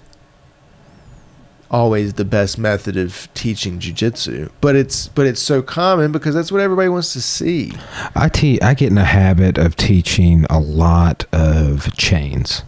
[1.69, 6.51] always the best method of teaching jujitsu, but it's but it's so common because that's
[6.51, 7.73] what everybody wants to see.
[8.15, 12.63] I te- I get in a habit of teaching a lot of chains.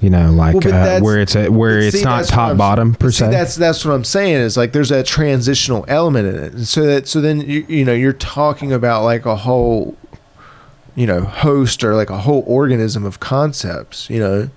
[0.00, 3.10] You know, like Well, uh, where it's a, where it's see, not top bottom per
[3.10, 3.30] See, se.
[3.32, 6.86] that's that's what I'm saying is like there's a transitional element in it, and so
[6.86, 9.96] that so then you you know you're talking about like a whole,
[10.94, 14.50] you know, host or like a whole organism of concepts, you know,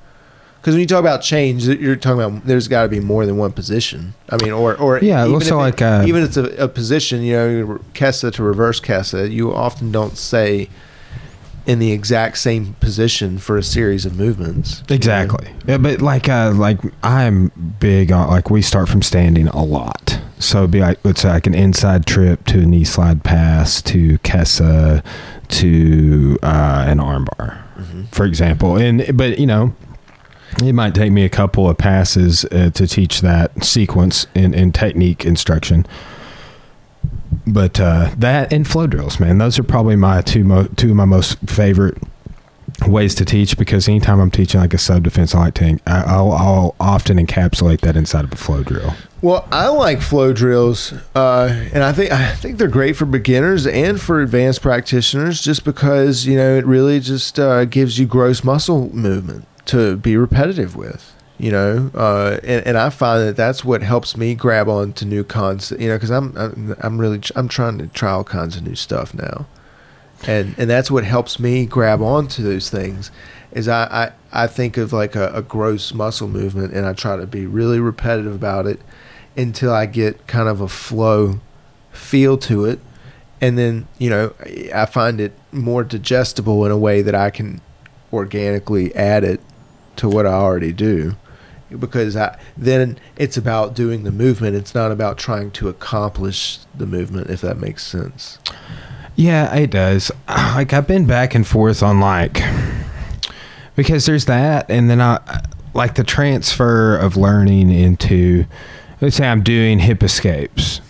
[0.62, 3.36] because when you talk about change, you're talking about there's got to be more than
[3.38, 4.14] one position.
[4.30, 6.46] I mean, or or Yeah, even so if it- like, uh, even if it's a,
[6.64, 10.70] a position, you know, Kesa to reverse Kesa, you often don't say
[11.66, 14.80] in the exact same position for a series of movements.
[14.80, 14.96] you know?
[14.96, 15.48] Exactly.
[15.68, 20.20] Yeah, but like uh like I'm big on like we start from standing a lot.
[20.40, 24.18] So it'd be like it's like an inside trip to a knee slide pass to
[24.20, 25.04] Kesa
[25.50, 28.08] to uh an armbar, Mhm.
[28.12, 28.76] for example.
[28.78, 29.74] And but you know,
[30.62, 34.72] it might take me a couple of passes uh, to teach that sequence in, in
[34.72, 35.86] technique instruction.
[37.48, 40.96] But uh, that and flow drills, man, those are probably my two mo- two of
[40.96, 41.98] my most favorite
[42.88, 46.76] ways to teach because anytime I'm teaching like a sub defense, I I- I'll, I'll
[46.80, 48.94] often encapsulate that inside of a flow drill.
[49.22, 53.68] Well, I like flow drills, uh, and I think I think they're great for beginners
[53.68, 58.44] and for advanced practitioners, just because you know it really just uh, gives you gross
[58.44, 61.14] muscle movement to be repetitive with.
[61.38, 65.06] You know, uh, and and I find that that's what helps me grab on to
[65.06, 65.82] new concepts.
[65.82, 68.76] You know, because I'm, I'm I'm really I'm trying to try all kinds of new
[68.76, 69.48] stuff now,
[70.28, 73.10] and and that's what helps me grab on to those things.
[73.54, 77.18] Is I I, I think of like a, a gross muscle movement, and I try
[77.18, 78.80] to be really repetitive about it
[79.36, 81.40] until I get kind of a flow
[81.92, 82.80] feel to it.
[83.40, 84.34] And then, you know,
[84.74, 87.62] I find it more digestible in a way that I can
[88.14, 89.42] organically add it
[89.98, 91.16] to what I already do.
[91.78, 94.56] Because I, then it's about doing the movement.
[94.58, 98.40] It's not about trying to accomplish the movement, if that makes sense.
[99.16, 100.12] Yeah, it does.
[100.28, 102.42] Like I've been back and forth on like
[103.76, 105.20] because there's that, and then I
[105.74, 108.46] like the transfer of learning into.
[109.00, 110.82] Let's say I'm doing hip escapes.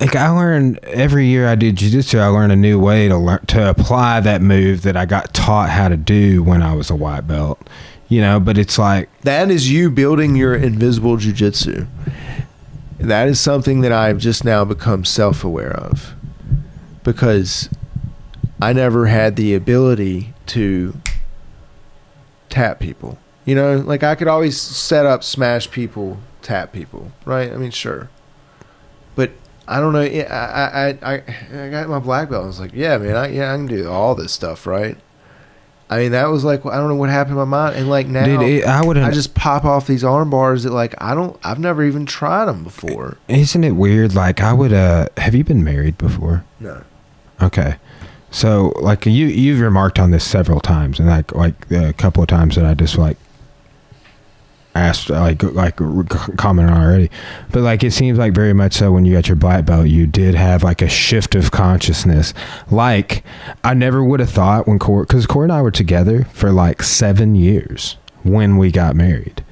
[0.00, 3.46] Like I learn every year I do jujitsu, I learn a new way to learn
[3.46, 6.96] to apply that move that I got taught how to do when I was a
[6.96, 7.60] white belt.
[8.08, 11.86] You know, but it's like That is you building your invisible jujitsu.
[12.98, 16.14] That is something that I've just now become self aware of.
[17.02, 17.68] Because
[18.60, 20.94] I never had the ability to
[22.48, 23.18] tap people.
[23.44, 27.52] You know, like I could always set up, smash people, tap people, right?
[27.52, 28.08] I mean, sure.
[29.66, 30.02] I don't know.
[30.02, 30.28] yeah,
[31.02, 32.44] I I I, I got my black belt.
[32.44, 34.96] I was like, yeah, man, I, yeah, I can do all this stuff, right?
[35.90, 38.06] I mean, that was like I don't know what happened in my mind, and like
[38.06, 41.14] now Dude, it, I would I just pop off these arm bars that like I
[41.14, 43.18] don't I've never even tried them before.
[43.28, 44.14] Isn't it weird?
[44.14, 44.72] Like I would.
[44.72, 46.44] uh Have you been married before?
[46.58, 46.82] No.
[47.40, 47.76] Okay.
[48.30, 52.28] So like you you've remarked on this several times and like like a couple of
[52.28, 53.16] times that I just like
[54.74, 55.76] asked like like
[56.36, 57.10] commented on already.
[57.52, 60.06] But like it seems like very much so when you got your black belt you
[60.06, 62.34] did have like a shift of consciousness.
[62.70, 63.24] Like
[63.62, 66.82] I never would have thought when Corey cuz Corey and I were together for like
[66.82, 69.44] 7 years when we got married.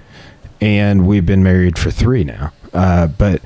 [0.61, 2.53] And we've been married for 3 now.
[2.75, 3.41] Uh but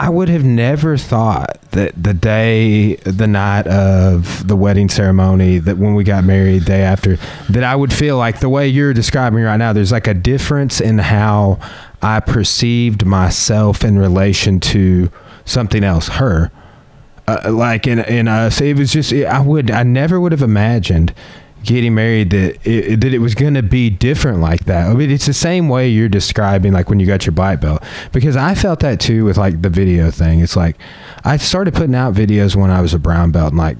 [0.00, 5.76] I would have never thought that the day, the night of the wedding ceremony, that
[5.76, 7.18] when we got married, day after,
[7.50, 10.80] that I would feel like the way you're describing right now, there's like a difference
[10.80, 11.58] in how
[12.00, 15.12] I perceived myself in relation to
[15.44, 16.50] something else, her.
[17.28, 21.12] Uh, like in in us, it was just I would I never would have imagined
[21.64, 24.88] getting married that it, that it was going to be different like that.
[24.88, 27.82] I mean, it's the same way you're describing like when you got your black belt
[28.12, 30.40] because I felt that too with like the video thing.
[30.40, 30.76] It's like
[31.24, 33.76] I started putting out videos when I was a brown belt and like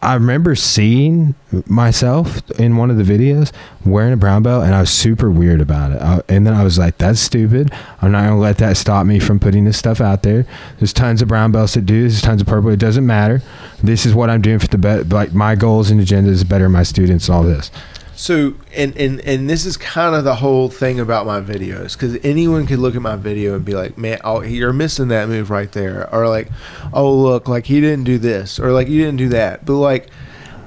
[0.00, 1.34] I remember seeing
[1.66, 3.50] myself in one of the videos
[3.84, 6.00] wearing a brown belt, and I was super weird about it.
[6.00, 7.72] I, and then I was like, "That's stupid.
[8.00, 10.46] I'm not gonna let that stop me from putting this stuff out there."
[10.78, 12.02] There's tons of brown belts that do.
[12.02, 12.70] There's tons of purple.
[12.70, 13.42] It doesn't matter.
[13.82, 15.08] This is what I'm doing for the bet.
[15.08, 17.70] Like my goals and agenda is better my students and all this.
[18.18, 22.18] So and and and this is kind of the whole thing about my videos because
[22.24, 25.50] anyone could look at my video and be like, "Man, oh, you're missing that move
[25.50, 26.48] right there," or like,
[26.92, 29.64] "Oh, look, like he didn't do this," or like you didn't do that.
[29.64, 30.08] But like,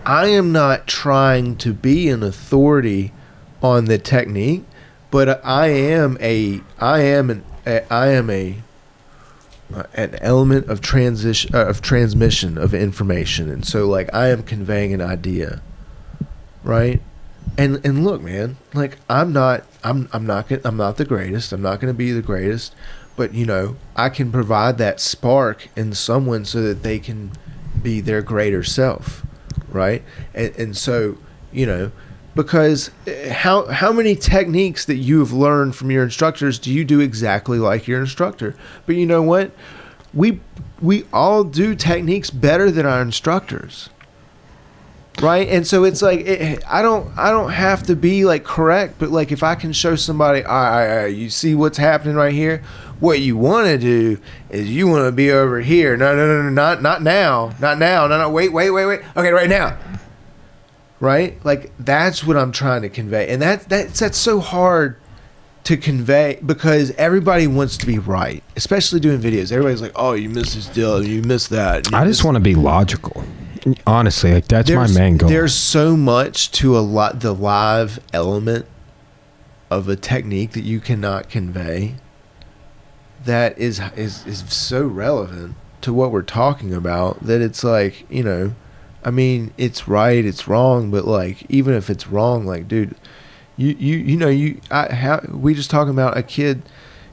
[0.06, 3.12] I am not trying to be an authority
[3.62, 4.64] on the technique,
[5.12, 8.64] but I am a I am an I am a
[9.94, 14.94] an element of transition uh, of transmission of information, and so like I am conveying
[14.94, 15.62] an idea,
[16.64, 17.02] right?
[17.58, 21.52] And and look man like i'm not i'm i'm not gonna, i'm not the greatest.
[21.52, 22.76] I'm not going to be the greatest.
[23.18, 27.32] But you know i can provide that spark in someone so that they can
[27.84, 29.26] be their greater self
[29.72, 30.04] right?
[30.34, 31.18] And and so
[31.52, 31.92] you know
[32.36, 36.86] because eh, how how many techniques that you have learned from your instructors do you
[36.86, 38.56] do exactly like your instructor?
[38.86, 39.52] But you know what?
[40.14, 40.42] We
[40.82, 43.90] we all do techniques better than our instructors
[45.20, 45.48] right?
[45.48, 49.10] And so it's like it, i don't i don't have to be like correct but
[49.10, 52.34] like if i can show somebody all right, all right you see what's happening right
[52.34, 52.64] here?
[53.00, 54.20] What you want to do
[54.52, 55.98] is you want to be over here.
[55.98, 59.02] No no no no not not now not now no no wait wait wait wait.
[59.18, 59.78] Okay right now.
[61.00, 61.44] Right?
[61.44, 63.28] Like that's what i'm trying to convey.
[63.30, 64.98] And that that's that's so hard
[65.64, 69.52] to convey because everybody wants to be right especially doing videos.
[69.52, 72.42] Everybody's like oh you missed this deal you missed that you I just want to
[72.42, 73.24] be logical.
[73.86, 75.30] Honestly, like that's my there's- main goal.
[75.30, 78.66] There's so much to a lot the live element
[79.70, 81.96] of a technique that you cannot convey
[83.24, 88.24] that is is is so relevant to what we're talking about that it's like, you
[88.24, 88.54] know,
[89.04, 92.96] I mean, it's right, it's wrong, but like even if it's wrong, like dude,
[93.58, 96.64] you you you know, you I how we just talking about a kid,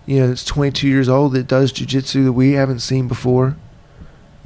[0.07, 3.57] you know, that's 22 years old that does jujitsu that we haven't seen before.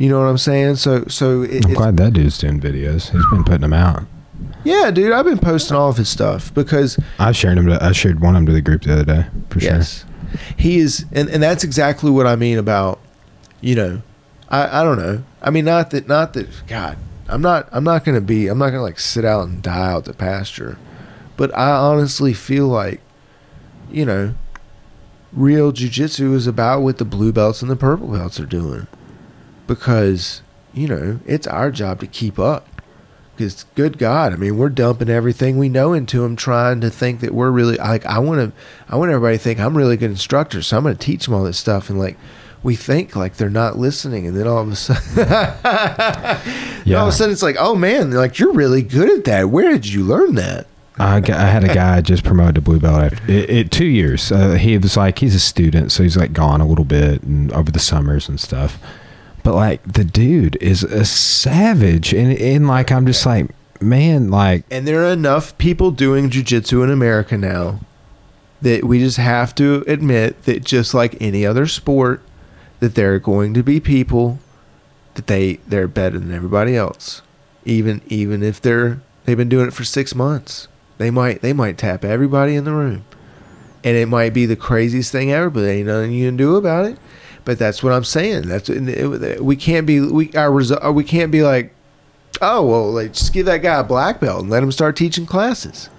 [0.03, 0.74] You know what I'm saying?
[0.76, 3.12] So so it, I'm glad that dude's doing videos.
[3.12, 4.03] He's been putting them out.
[4.64, 7.68] yeah, dude, I've been posting all of his stuff because I shared him.
[7.68, 9.74] To, I shared one of them to the group the other day for sure.
[9.74, 10.05] yes,
[10.57, 12.98] he is, and, and that's exactly what I mean about,
[13.61, 14.03] you know,
[14.48, 15.22] I, I don't know.
[15.40, 16.48] I mean, not that, not that.
[16.66, 16.98] God,
[17.28, 20.05] I'm not, I'm not gonna be, I'm not gonna like sit out and die out
[20.05, 20.78] the pasture,
[21.36, 23.00] but I honestly feel like,
[23.88, 24.34] you know,
[25.32, 28.88] real jujitsu is about what the blue belts and the purple belts are doing,
[29.74, 30.42] because
[30.74, 32.66] you know it's our job to keep up.
[33.36, 37.20] Because good God, I mean, we're dumping everything we know into them, trying to think
[37.20, 38.04] that we're really like.
[38.04, 38.52] I want to,
[38.92, 41.24] I want everybody to think I'm a really good instructor, so I'm going to teach
[41.24, 42.18] them all this stuff, and like,
[42.62, 45.02] we think like they're not listening, and then all of a sudden,
[46.84, 46.98] Yeah.
[46.98, 49.48] all of a sudden it's like, oh man, like you're really good at that.
[49.48, 50.66] Where did you learn that?
[50.98, 53.86] I, got- I had a guy just promoted to blue belt after it, it, two
[53.86, 54.30] years.
[54.30, 57.50] Uh, he was like he's a student, so he's like gone a little bit and
[57.52, 58.78] over the summers and stuff.
[59.43, 63.51] But like the dude is a savage, and and like I'm just like
[63.82, 67.80] man, like And there are enough people doing jujitsu in America now
[68.61, 72.22] that we just have to admit that just like any other sport,
[72.78, 74.38] that there are going to be people
[75.14, 77.22] that they they're better than everybody else.
[77.64, 80.68] Even even if they're they've been doing it for six months.
[80.99, 83.05] They might they might tap everybody in the room.
[83.84, 86.86] And it might be the craziest thing ever, but ain't nothing you can do about
[86.86, 86.99] it.
[87.45, 88.43] But that's what I'm saying.
[88.49, 91.74] That's we can't be we our result we can't be like
[92.40, 95.26] oh well like just give that guy a black belt and let him start teaching
[95.26, 95.90] classes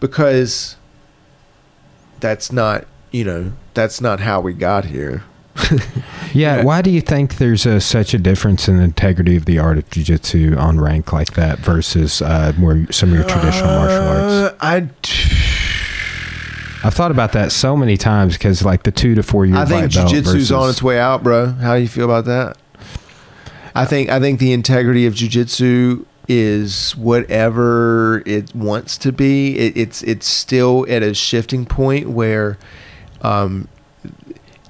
[0.00, 0.76] because
[2.20, 5.22] that's not you know that's not how we got here
[5.70, 5.78] Yeah,
[6.34, 6.62] Yeah.
[6.64, 9.78] why do you think there's a, such a difference in the integrity of the art
[9.78, 14.32] of jiu-jitsu on rank like that versus uh, more some of your traditional martial arts?
[14.32, 14.88] Uh, I
[16.84, 19.64] I've thought about that so many times because like the two to four year I
[19.64, 21.46] think jujitsu's on its way out, bro.
[21.46, 22.56] How do you feel about that?
[23.74, 29.56] I think I think the integrity of jujitsu is whatever it wants to be.
[29.58, 32.58] It, it's it's still at a shifting point where
[33.22, 33.68] um,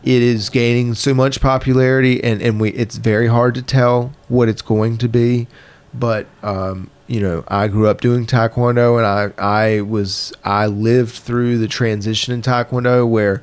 [0.02, 4.48] it is gaining so much popularity, and and we it's very hard to tell what
[4.48, 5.48] it's going to be.
[5.94, 11.12] But um, you know, I grew up doing taekwondo, and I I was I lived
[11.12, 13.42] through the transition in taekwondo where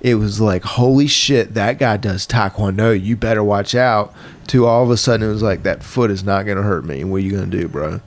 [0.00, 2.98] it was like, holy shit, that guy does taekwondo.
[2.98, 4.14] You better watch out.
[4.46, 6.86] To all of a sudden, it was like that foot is not going to hurt
[6.86, 7.04] me.
[7.04, 8.00] What are you going to do, bro?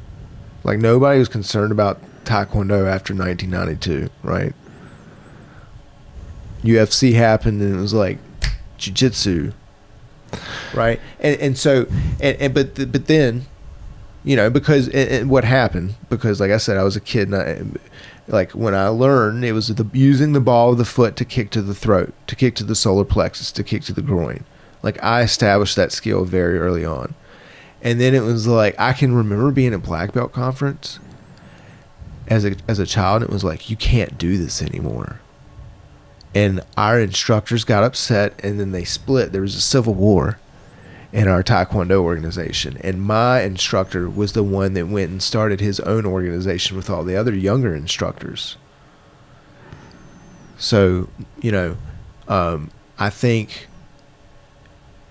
[0.64, 4.56] Like nobody was concerned about taekwondo after 1992, right?
[6.64, 8.18] UFC happened, and it was like
[8.80, 9.54] jiu-jitsu,
[10.74, 11.00] right?
[11.20, 11.86] And and so
[12.20, 13.46] and, and but but then,
[14.24, 15.96] you know, because and, and what happened?
[16.10, 17.62] Because like I said, I was a kid, and I,
[18.28, 21.50] like when I learned, it was the using the ball of the foot to kick
[21.52, 24.46] to the throat, to kick to the solar plexus, to kick to the groin.
[24.82, 27.16] Like I established that skill very early on,
[27.82, 31.00] and then it was like I can remember being at black belt conference
[32.28, 33.24] as a as a child.
[33.24, 35.20] It was like you can't do this anymore
[36.36, 40.40] and our instructors got upset and then they split there was a civil war
[41.14, 42.78] in our taekwondo organization.
[42.82, 47.06] And my instructor was the one that went and started his own organization with all
[47.06, 48.58] the other younger instructors.
[50.58, 51.08] So
[51.42, 51.78] you know
[52.28, 53.68] um, i think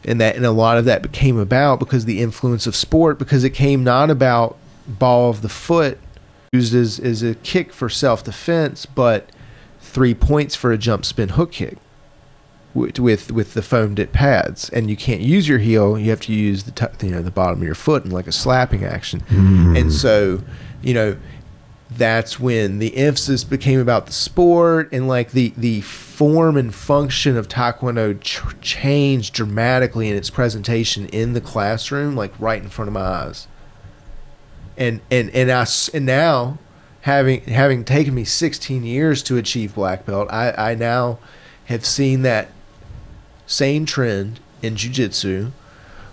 [0.04, 3.44] and that and a lot of that came about because the influence of sport because
[3.44, 5.98] it came not about ball of the foot
[6.52, 9.30] used as, as a kick for self-defense but
[9.80, 11.78] three points for a jump spin hook kick
[12.74, 14.68] with with, the foamed it pads.
[14.70, 15.98] And you can't use your heel.
[15.98, 18.26] You have to use the t- you know the bottom of your foot in like
[18.26, 19.20] a slapping action.
[19.28, 19.78] Mm.
[19.78, 20.42] and so
[20.82, 21.16] you know
[21.90, 27.36] that's when the emphasis became about the sport and like the the form and function
[27.36, 32.88] of taekwondo ch- changed dramatically in its presentation in the classroom like right in front
[32.88, 33.48] of my eyes.
[34.76, 36.58] And and and I and now
[37.02, 41.18] having having taken me 16 years to achieve black belt I I now
[41.66, 42.48] have seen that
[43.52, 45.52] same trend in jiu-jitsu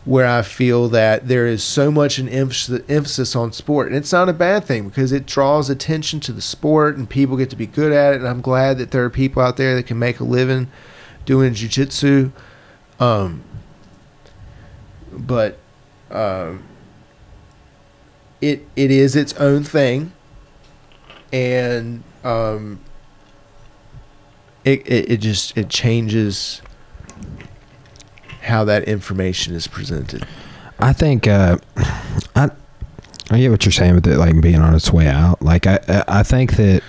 [0.06, 4.12] where I feel that there is so much an emphasis, emphasis on sport, and it's
[4.12, 7.56] not a bad thing because it draws attention to the sport, and people get to
[7.56, 8.18] be good at it.
[8.18, 10.68] And I'm glad that there are people out there that can make a living
[11.26, 12.32] doing jujitsu.
[13.00, 13.44] Um,
[15.12, 15.60] but
[16.10, 16.64] um,
[18.42, 20.14] it it is its own thing,
[21.32, 22.80] and um,
[24.64, 26.62] it, it it just it changes
[28.42, 30.26] how that information is presented.
[30.80, 31.58] I think uh,
[32.36, 32.50] I
[33.32, 35.42] I get what you're saying with it like being on its way out.
[35.42, 36.82] Like I I- I think that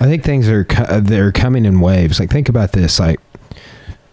[0.00, 0.64] I think things are
[1.00, 2.18] they're coming in waves.
[2.18, 2.98] Like think about this.
[2.98, 3.20] Like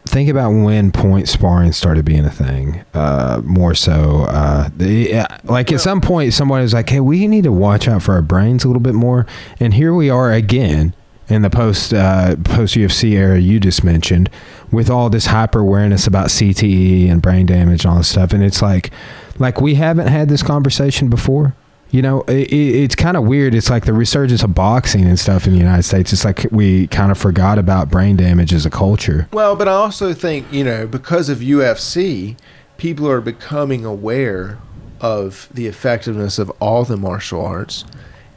[0.06, 2.84] think about when point sparring started being a thing.
[2.94, 7.28] Uh, more so, uh, the uh, like at some point someone was like, "Hey, we
[7.28, 9.26] need to watch out for our brains a little bit more."
[9.60, 10.94] And here we are again
[11.32, 14.30] in the post uh, post UFC era you just mentioned,
[14.72, 18.34] with all this hyper awareness about CTE and brain damage and all this stuff.
[18.34, 18.92] And it's like,
[19.40, 21.56] like we haven't had this conversation before.
[21.90, 23.54] You know, it, it, it's kind of weird.
[23.54, 26.14] It's like the resurgence of boxing and stuff in the United States.
[26.14, 29.28] It's like we kind of forgot about brain damage as a culture.
[29.34, 32.38] Well, but I also think, you know, because of UFC,
[32.78, 34.58] people are becoming aware
[35.02, 37.84] of the effectiveness of all the martial arts.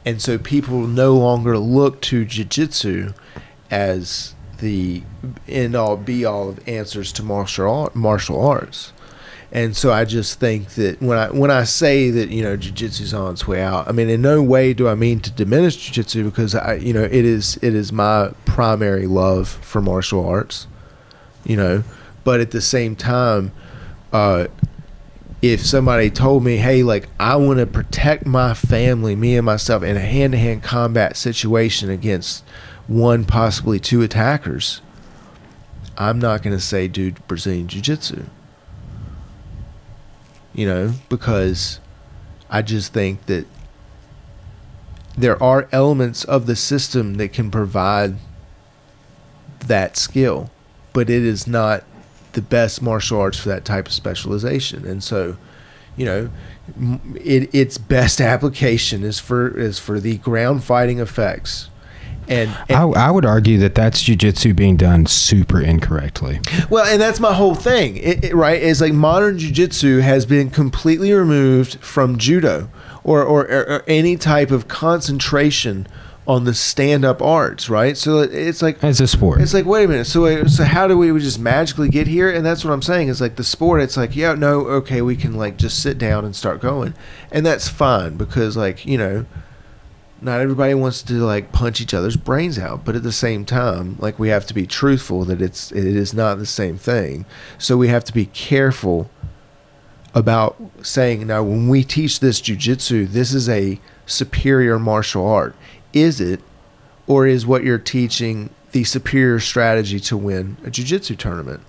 [0.05, 3.13] And so people no longer look to jiu-jitsu
[3.71, 5.03] as the
[5.47, 8.93] end all be all of answers to martial art, martial arts.
[9.51, 13.13] And so I just think that when I when I say that you know jiu-jitsu's
[13.13, 16.25] on its way out, I mean in no way do I mean to diminish jiu-jitsu
[16.25, 20.67] because I you know it is it is my primary love for martial arts,
[21.45, 21.83] you know,
[22.23, 23.51] but at the same time,
[24.11, 24.47] uh,
[25.41, 29.83] if somebody told me, hey, like I want to protect my family, me and myself,
[29.83, 32.43] in a hand-to-hand combat situation against
[32.87, 34.81] one possibly two attackers,
[35.97, 38.25] I'm not going to say do Brazilian jiu-jitsu.
[40.53, 41.79] You know, because
[42.49, 43.45] I just think that
[45.17, 48.15] there are elements of the system that can provide
[49.59, 50.49] that skill,
[50.93, 51.83] but it is not
[52.35, 54.85] the best martial arts for that type of specialization.
[54.85, 55.35] And so,
[55.97, 56.29] you know,
[57.15, 61.69] it, its best application is for is for the ground fighting effects.
[62.27, 66.39] And, and I, I would argue that that's jujitsu being done super incorrectly.
[66.71, 68.59] Well, and that's my whole thing, it, it- right?
[68.59, 72.67] Is like modern jujitsu has been completely removed from judo
[73.03, 75.85] or, or, or, or any type of concentration
[76.27, 77.95] on the stand-up arts, right?
[77.95, 80.05] So it's like As a sport, it's like wait a minute.
[80.05, 82.31] So so how do we just magically get here?
[82.31, 83.09] And that's what I'm saying.
[83.09, 83.81] Is like the sport.
[83.81, 86.93] It's like yeah, no, okay, we can like just sit down and start going,
[87.31, 89.25] and that's fine because like you know
[90.21, 93.95] not everybody wants to like punch each other's brains out but at the same time
[93.99, 97.25] like we have to be truthful that it's it is not the same thing
[97.57, 99.09] so we have to be careful
[100.13, 105.55] about saying now when we teach this jujitsu this is a superior martial art
[105.95, 106.39] is it
[107.07, 111.61] or is what you're teaching the superior strategy to win a jujitsu tournament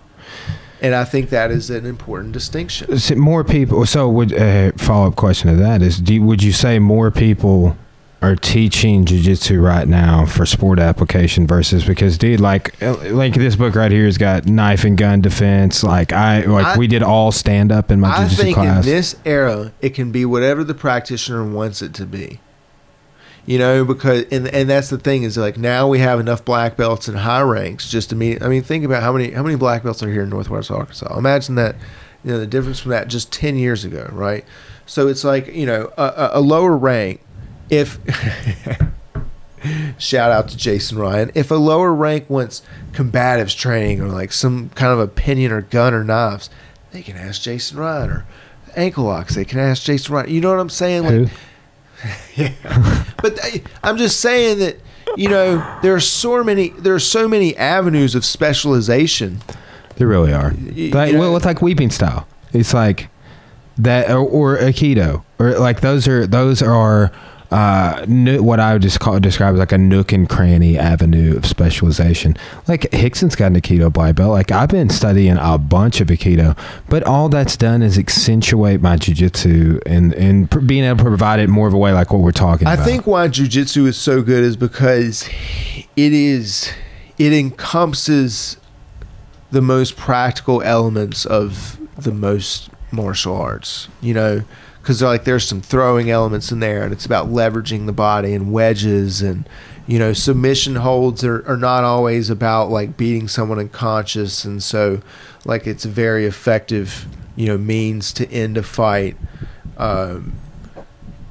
[0.83, 3.87] and i think that is an important distinction Is more people.
[3.87, 7.77] So, would uh, follow up question to that is: you, would you say more people
[8.23, 13.57] are teaching jujitsu right now for sport application versus because, dude, like, uh, like this
[13.57, 15.85] book right here has got knife and gun defense.
[15.85, 18.85] Like I, like I- we did all stand up in my I think class.
[18.85, 22.41] in this era, it can be whatever the practitioner wants it to be.
[23.47, 26.77] You know, because and and that's the thing is like now we have enough black
[26.77, 28.43] belts and high ranks just to meet.
[28.43, 31.17] I mean, think about how many how many black belts are here in Northwest Arkansas.
[31.17, 31.77] Imagine that.
[32.25, 34.45] You know the difference from that just ten years ago, right?
[34.85, 37.21] So it's like you know a, a, a lower rank.
[37.71, 38.01] If
[39.99, 42.63] shout out to Jason Ryan, if a lower rank wants
[42.93, 46.51] combatives training or like some kind of opinion or gun or knives,
[46.93, 48.27] they can ask Jason Ryan or
[48.77, 49.35] ankle locks.
[49.35, 50.31] They can ask Jason Ryan.
[50.31, 51.03] You know what I'm saying?
[51.05, 51.27] Like, Who?
[53.23, 54.81] but I, I'm just saying that
[55.17, 59.41] you know there are so many there are so many avenues of specialization.
[59.97, 60.53] There really are.
[60.53, 62.29] Like, well, it's like weeping style.
[62.53, 63.09] It's like
[63.79, 67.13] that, or, or aikido, or like those are those are
[67.51, 71.37] uh, no- what I would just call describe as like a nook and cranny avenue
[71.37, 72.37] of specialization.
[72.67, 74.33] Like Rickson's got an aikido black belt.
[74.33, 76.59] Like I've been studying a bunch of aikido,
[76.89, 81.41] but all that's done is accentuate my jujitsu and and pr- being able to provide
[81.41, 82.83] it more of a way like what we're talking I about.
[82.83, 85.29] I think why jujitsu is so good is because
[85.97, 86.73] it is
[87.19, 88.57] it encompasses
[89.51, 93.89] the most practical elements of the most martial arts.
[94.01, 94.43] You know,
[94.87, 98.53] because like there's some throwing elements in there, and it's about leveraging the body and
[98.53, 99.49] wedges and
[99.89, 105.01] you know submission holds are, are not always about like beating someone unconscious and so
[105.45, 109.17] like it's a very effective you know means to end a fight
[109.77, 110.35] um,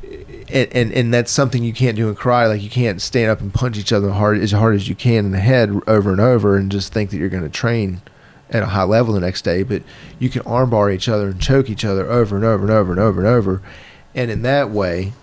[0.03, 2.49] and, and and that's something you can't do in karate.
[2.49, 5.23] Like you can't stand up and punch each other hard as hard as you can
[5.23, 8.01] in the head over and over, and just think that you're going to train
[8.49, 9.63] at a high level the next day.
[9.63, 9.83] But
[10.19, 12.99] you can armbar each other and choke each other over and over and over and
[12.99, 13.61] over and over,
[14.13, 15.13] and in that way,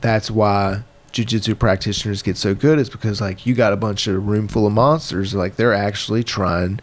[0.00, 2.78] that's why jujitsu practitioners get so good.
[2.78, 6.22] Is because like you got a bunch of room full of monsters, like they're actually
[6.24, 6.80] trying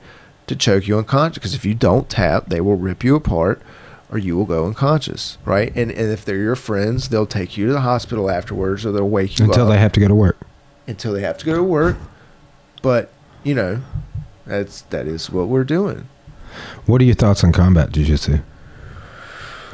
[0.47, 1.35] to choke you unconscious.
[1.37, 3.61] Because if you don't tap, they will rip you apart
[4.09, 5.71] or you will go unconscious, right?
[5.75, 9.07] And and if they're your friends, they'll take you to the hospital afterwards, or they'll
[9.07, 10.37] wake you until up Until they have to go to work.
[10.87, 11.95] until they have to go to work.
[12.81, 13.09] But
[13.43, 13.81] you know,
[14.51, 16.09] that's that is what we're doing.
[16.85, 18.43] What are your thoughts on combat jujitsu?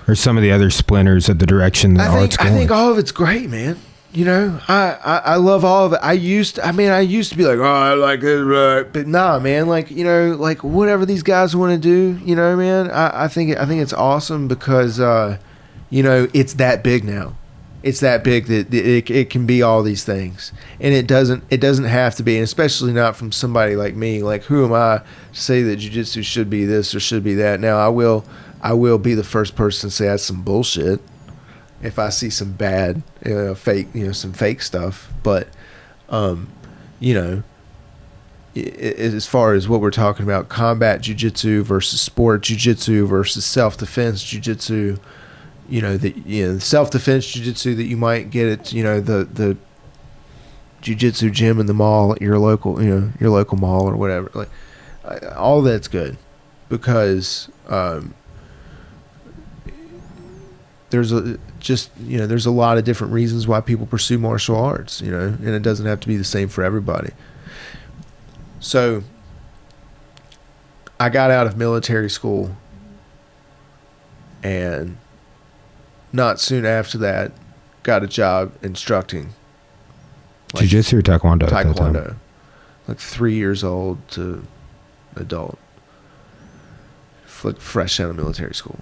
[0.07, 2.71] Or some of the other splinters of the direction that I art's think I think
[2.71, 3.77] all of it's great, man.
[4.13, 5.99] You know, I, I I love all of it.
[6.01, 8.83] I used, to, I mean, I used to be like, oh, I like it, right?
[8.83, 9.67] but nah, man.
[9.67, 12.89] Like you know, like whatever these guys want to do, you know, man.
[12.91, 15.39] I, I think I think it's awesome because, uh,
[15.89, 17.35] you know, it's that big now.
[17.87, 21.61] It's that big that it, it can be all these things, and it doesn't it
[21.61, 24.23] doesn't have to be, and especially not from somebody like me.
[24.23, 25.01] Like who am I
[25.33, 27.59] to say that jujitsu should be this or should be that?
[27.59, 28.25] Now I will
[28.61, 30.99] I will be the first person to say that's some bullshit
[31.81, 35.11] if I see some bad, you know, fake, you know, some fake stuff.
[35.23, 35.47] But,
[36.09, 36.49] um,
[36.99, 37.43] you know,
[38.55, 44.23] as far as what we're talking about, combat jujitsu versus sport jujitsu versus self defense
[44.23, 44.99] jujitsu,
[45.69, 48.99] you know, the you know self defense jujitsu that you might get at you know
[48.99, 49.57] the the
[50.81, 54.31] jujitsu gym in the mall at your local you know your local mall or whatever.
[54.33, 54.49] Like
[55.35, 56.17] all that's good
[56.69, 58.13] because um,
[60.89, 64.55] there's a just you know there's a lot of different reasons why people pursue martial
[64.55, 67.11] arts you know and it doesn't have to be the same for everybody
[68.59, 69.03] so
[70.99, 72.55] i got out of military school
[74.43, 74.97] and
[76.13, 77.31] not soon after that
[77.83, 79.33] got a job instructing
[80.53, 81.43] like Jiu-jitsu or taekwondo?
[81.43, 81.93] at that time?
[81.93, 82.15] taekwondo
[82.87, 84.45] like three years old to
[85.15, 85.57] adult
[87.43, 88.79] like fresh out of military school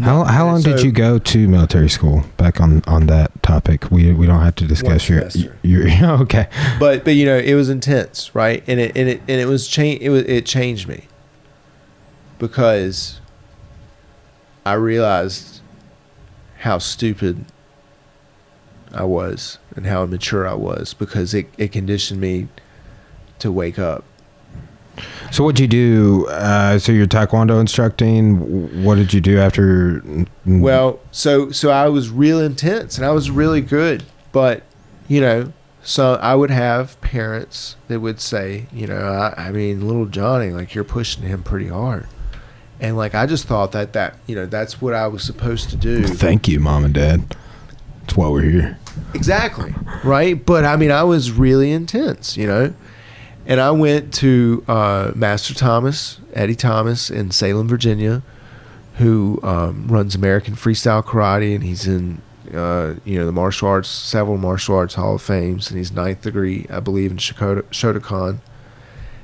[0.00, 2.24] How, how long did you go to military school?
[2.36, 5.56] Back on, on that topic, we we don't have to discuss your semester.
[5.62, 5.86] your.
[6.22, 6.48] Okay,
[6.80, 9.68] but but you know it was intense right and it and it and it was
[9.68, 11.06] change it was it changed me
[12.38, 13.20] because
[14.66, 15.51] i realized
[16.62, 17.44] how stupid
[18.92, 22.48] i was and how immature i was because it, it conditioned me
[23.38, 24.04] to wake up
[25.30, 26.26] so what'd you do?
[26.28, 28.84] Uh, so you're taekwondo instructing.
[28.84, 30.02] What did you do after?
[30.44, 34.62] well so so i was real intense and i was really good but
[35.08, 35.52] you know
[35.82, 40.50] so i would have parents that would say you know i, I mean little johnny
[40.50, 42.08] like you're pushing him pretty hard
[42.82, 45.76] and like i just thought that that you know that's what i was supposed to
[45.76, 46.04] do.
[46.04, 47.34] Thank you, mom and dad.
[48.00, 48.78] That's why we're here.
[49.14, 49.74] exactly.
[50.04, 50.44] Right?
[50.44, 52.74] But i mean i was really intense you know?
[53.46, 58.22] And i went to uh, master thomas eddie thomas in salem virginia
[58.98, 62.20] who um, runs american freestyle karate and he's in
[62.52, 66.22] uh, you know the martial arts several martial arts hall of fames and he's ninth
[66.22, 68.38] degree i believe in shotokan.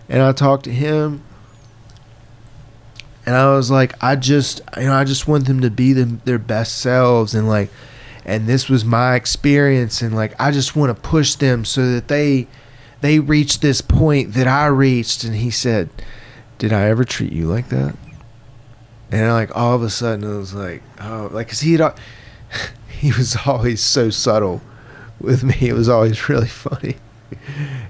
[0.08, 1.22] And i talked to him
[3.28, 6.22] and i was like i just you know i just want them to be them,
[6.24, 7.70] their best selves and like
[8.24, 12.08] and this was my experience and like i just want to push them so that
[12.08, 12.48] they
[13.02, 15.90] they reach this point that i reached and he said
[16.58, 17.94] did i ever treat you like that?
[19.10, 21.94] And like all of a sudden it was like oh like because he had
[22.88, 24.60] he was always so subtle
[25.20, 25.54] with me.
[25.60, 26.96] It was always really funny.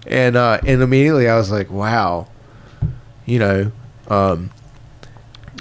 [0.07, 2.29] And uh and immediately i was like wow.
[3.27, 3.73] You know
[4.09, 4.51] um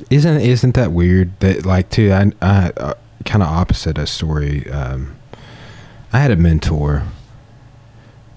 [0.10, 1.40] Isn't isn't that weird?
[1.40, 2.11] That like too.
[2.11, 2.94] I I uh,
[3.26, 4.69] kind of opposite a story.
[4.69, 5.15] Um,
[6.14, 7.03] I had a mentor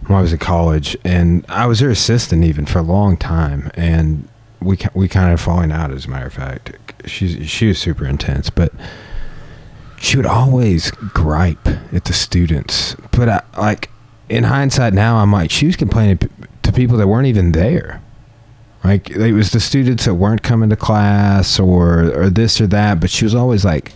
[0.06, 3.70] when I was in college, and I was her assistant even for a long time,
[3.74, 4.28] and
[4.60, 5.90] we we kind of falling out.
[5.92, 6.72] As a matter of fact,
[7.06, 8.72] she's she was super intense, but
[9.98, 12.96] she would always gripe at the students.
[13.12, 13.90] But I, like
[14.28, 16.18] in hindsight now, I'm like she was complaining
[16.62, 18.02] to people that weren't even there.
[18.82, 23.00] Like it was the students that weren't coming to class or or this or that,
[23.00, 23.92] but she was always like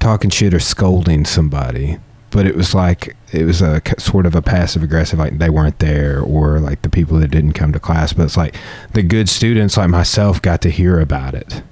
[0.00, 1.98] talking shit or scolding somebody.
[2.30, 5.78] But it was like it was a sort of a passive aggressive, like they weren't
[5.78, 8.12] there, or like the people that didn't come to class.
[8.12, 8.54] But it's like
[8.92, 11.62] the good students, like myself, got to hear about it,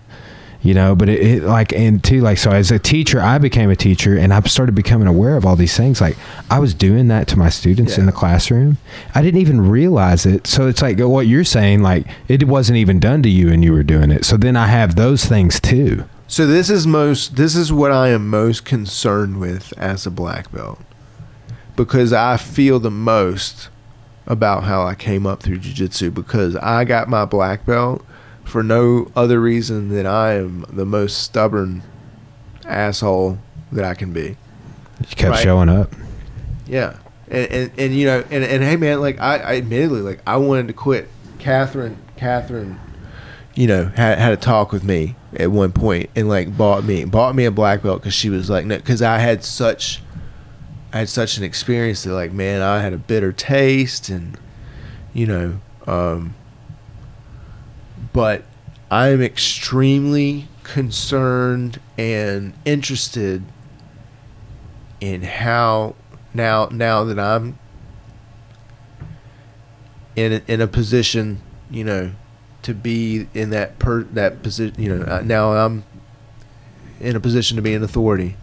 [0.63, 0.95] you know.
[0.95, 4.17] But it, it like and too like so as a teacher, I became a teacher,
[4.17, 6.01] and I started becoming aware of all these things.
[6.01, 6.17] Like
[6.51, 8.79] I was doing that to my students in the classroom.
[9.15, 10.47] I didn't even realize it.
[10.47, 13.73] So it's like what you're saying, like it wasn't even done to you, and you
[13.73, 14.25] were doing it.
[14.25, 16.05] So then I have those things too.
[16.27, 20.53] So this is most this is what I am most concerned with as a black
[20.53, 20.79] belt.
[21.75, 23.69] Because I feel the most
[24.27, 28.05] about how I came up through jiu-jitsu because I got my black belt
[28.45, 31.83] for no other reason than I am the most stubborn
[32.67, 33.39] asshole
[33.73, 34.37] that I can be.
[35.01, 35.43] You kept Right.
[35.43, 35.93] showing up.
[36.67, 36.97] Yeah.
[37.29, 40.37] And, and, and you know, and, and hey man, like I, I admittedly like I
[40.37, 41.09] wanted to quit.
[41.39, 42.79] Catherine Catherine,
[43.55, 47.05] you know, had had a talk with me at one point and like bought me
[47.05, 50.03] bought me a black belt because she was like no because I had such
[50.93, 54.37] I had such an experience that like man I had a bitter taste and
[55.15, 56.35] you know um
[58.13, 58.45] but
[58.91, 63.45] I am extremely concerned and interested
[65.01, 65.95] in how
[66.35, 67.59] now now that I'm
[70.17, 72.13] in a, in a position, you know,
[72.63, 75.85] to be in that per that position, you know, uh, now I'm
[77.01, 78.37] in a position to be an authority.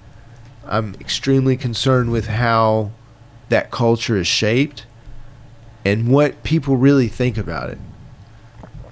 [0.65, 2.91] I'm extremely concerned with how
[3.49, 4.85] that culture is shaped
[5.85, 7.77] and what people really think about it.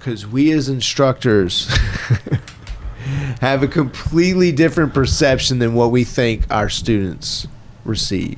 [0.06, 1.68] Cuz we as instructors
[3.42, 7.48] have a completely different perception than what we think our students
[7.84, 8.38] receive.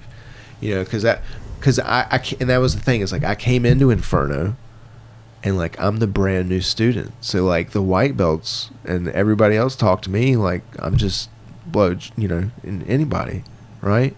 [0.62, 1.24] You know, because that,
[1.60, 4.56] because I, I, and that was the thing is like I came into Inferno,
[5.44, 9.76] and like I'm the brand new student, so like the white belts and everybody else
[9.76, 11.30] talk to me like I'm just
[11.66, 13.44] blow, you know, in anybody,
[13.82, 14.16] right?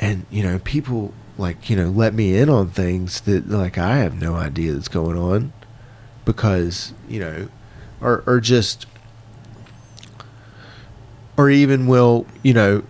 [0.00, 3.98] And you know, people like you know let me in on things that like I
[3.98, 5.52] have no idea that's going on,
[6.32, 7.48] because you know,
[8.00, 8.86] or or just
[11.36, 12.82] or even will you know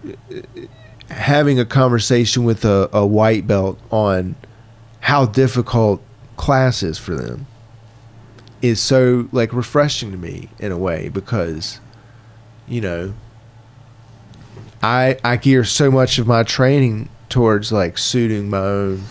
[1.09, 4.35] having a conversation with a, a white belt on
[5.01, 6.03] how difficult
[6.37, 7.47] class is for them
[8.61, 11.81] is so like refreshing to me in a way because
[12.69, 13.15] you know
[14.83, 19.05] I I gear so much of my training towards like suiting my own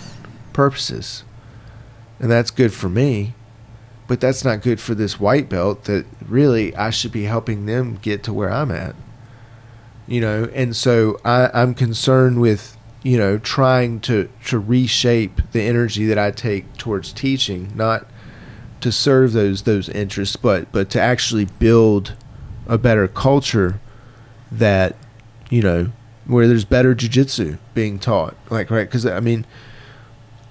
[0.53, 1.23] purposes.
[2.19, 3.33] And that's good for me
[4.09, 7.97] but that's not good for this white belt that really I should be helping them
[8.01, 8.93] get to where I'm at
[10.09, 15.61] you know, and so I, I'm concerned with you know trying to to reshape the
[15.61, 18.07] energy that I take towards teaching, not
[18.81, 22.15] to serve those those interests, but but to actually build
[22.65, 23.79] a better culture
[24.51, 24.95] that
[25.51, 25.91] you know
[26.25, 28.85] where there's better jujitsu being taught, like right?
[28.85, 29.45] Because I mean.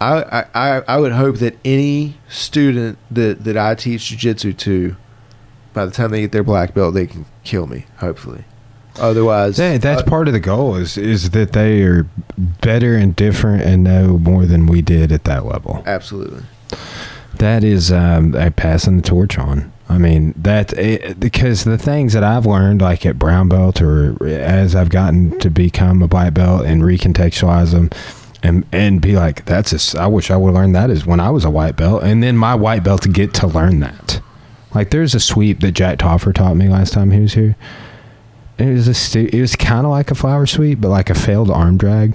[0.01, 4.97] I, I, I would hope that any student that, that I teach jujitsu to,
[5.73, 7.87] by the time they get their black belt, they can kill me.
[7.99, 8.45] Hopefully,
[9.01, 12.09] otherwise, That, that's uh, part of the goal is is that they are
[12.39, 15.83] better and different and know more than we did at that level.
[15.87, 16.45] absolutely.
[17.37, 19.73] That is um, a passing the torch on.
[19.89, 24.23] I mean that it, because the things that I've learned, like at brown belt or
[24.27, 27.91] as I've gotten to become a black belt and recontextualize them,
[28.43, 31.31] and and be like, that's a, I wish I would learn that is when I
[31.31, 34.21] was a white belt, and then my white belt to get to learn that.
[34.75, 37.57] Like there's a sweep that Jack Toffer taught me last time he was here.
[38.59, 41.15] It was a stu- it was kind of like a flower sweep, but like a
[41.15, 42.15] failed arm drag,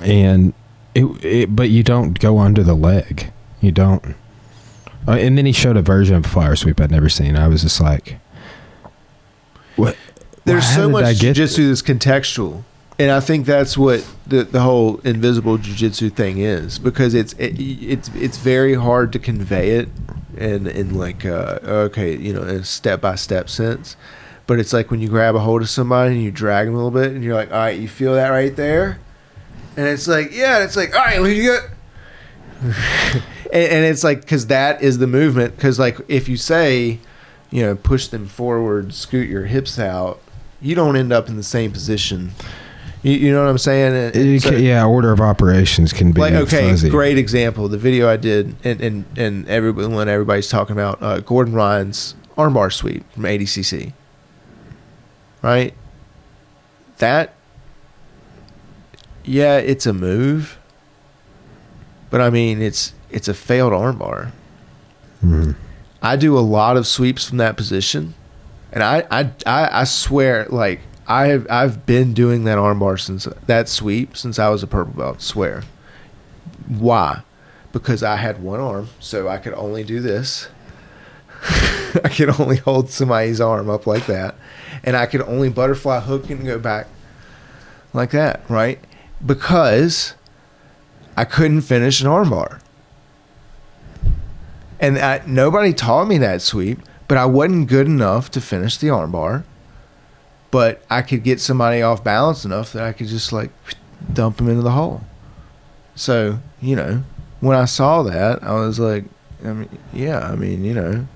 [0.00, 0.54] and
[0.94, 3.32] it, it but you don't go under the leg.
[3.60, 4.16] You don't.
[5.06, 7.36] Uh, and then he showed a version of a flower sweep I'd never seen.
[7.36, 8.18] I was just like,
[9.76, 9.96] what?
[10.44, 12.64] There's so much jujitsu that's contextual,
[12.98, 17.58] and I think that's what the the whole invisible jujitsu thing is because it's it,
[17.58, 19.88] it's it's very hard to convey it
[20.36, 23.96] in in like uh, okay you know in a step by step sense,
[24.46, 26.76] but it's like when you grab a hold of somebody and you drag them a
[26.76, 28.98] little bit and you're like all right you feel that right there,
[29.76, 31.58] and it's like yeah it's like all right well, you
[32.62, 32.74] and,
[33.52, 36.98] and it's like because that is the movement because like if you say
[37.50, 40.20] you know push them forward scoot your hips out
[40.60, 42.30] you don't end up in the same position
[43.02, 46.20] you, you know what i'm saying And- and so- yeah, order of operations can be
[46.20, 46.88] like okay fuzzy.
[46.90, 51.20] great example the video i did and and, and everyone when everybody's talking about uh,
[51.20, 53.92] gordon ryan's armbar sweep from adcc
[55.42, 55.74] right
[56.98, 57.34] that
[59.24, 60.58] yeah it's a move
[62.10, 64.30] but i mean it's it's a failed armbar
[65.24, 65.54] Mhm.
[66.04, 68.14] I do a lot of sweeps from that position,
[68.72, 73.26] and I I I, I swear like I have I've been doing that armbar since
[73.46, 75.20] that sweep since I was a purple belt.
[75.20, 75.62] Swear.
[76.68, 77.22] Why?
[77.72, 80.48] Because I had one arm, so I could only do this.
[82.04, 84.34] I could only hold somebody's arm up like that,
[84.84, 86.86] and I could only butterfly hook and go back
[87.92, 88.78] like that, right?
[89.24, 90.14] Because
[91.16, 92.60] I couldn't finish an armbar.
[94.78, 98.88] And I, nobody taught me that sweep, but I wasn't good enough to finish the
[98.88, 99.44] armbar.
[100.52, 103.50] But I could get somebody off balance enough that I could just like
[104.12, 105.00] dump them into the hole.
[105.96, 107.02] So, you know,
[107.40, 109.04] when I saw that, I was like,
[109.44, 111.06] I mean, yeah, I mean, you know.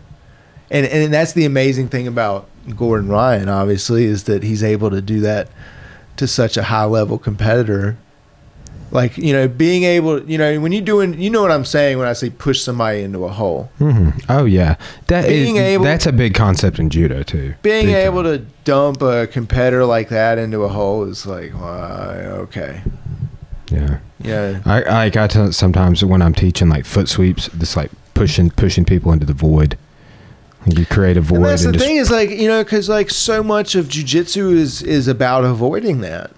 [0.68, 5.00] And and that's the amazing thing about Gordon Ryan, obviously, is that he's able to
[5.00, 5.48] do that
[6.16, 7.96] to such a high level competitor
[8.92, 11.98] like you know being able you know when you're doing you know what i'm saying
[11.98, 14.22] when i say push somebody into a hole Mhm.
[14.28, 14.76] Oh yeah,
[15.08, 17.54] that is- Being able- that's a big concept in judo too.
[17.62, 18.38] being Big able time.
[18.38, 22.82] to dump a competitor like that into a hole is like okay
[23.70, 23.98] yeah.
[24.22, 25.10] yeah I I
[25.50, 29.76] sometimes when I'm teaching like foot sweeps, just like pushing pushing people into the void.
[30.66, 32.88] You create a void and that's the and just thing is like you know because
[32.88, 36.30] like so much of jujitsu is is about avoiding that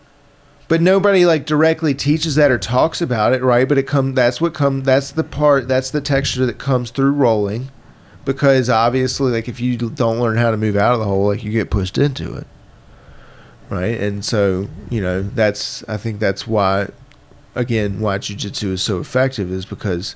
[0.69, 3.67] but nobody like directly teaches that or talks about it right?
[3.69, 7.13] But it come that's what come that's the part that's the texture that comes through
[7.13, 7.71] rolling.
[8.25, 11.43] Because obviously like if you don't learn how to move out of the hole like
[11.43, 12.47] you get pushed into it.
[13.71, 13.99] Right?
[13.99, 16.89] And so you know that's i think that's why
[17.55, 20.15] again why jiu-jitsu is so effective is because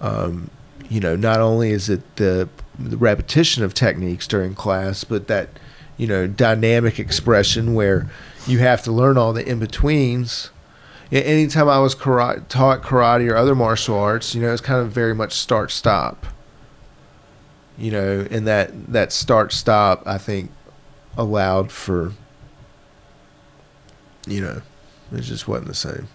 [0.00, 0.50] um,
[0.88, 2.48] you know not only is it the,
[2.78, 5.48] the repetition of techniques during class but that
[5.96, 8.10] you know dynamic expression where
[8.46, 10.50] you have to learn all the in-betweens
[11.12, 14.80] A- anytime i was karate, taught karate or other martial arts you know it's kind
[14.80, 16.26] of very much start stop
[17.78, 20.50] you know and that that start stop i think
[21.16, 22.12] allowed for
[24.26, 24.60] you know
[25.12, 26.08] it just wasn't the same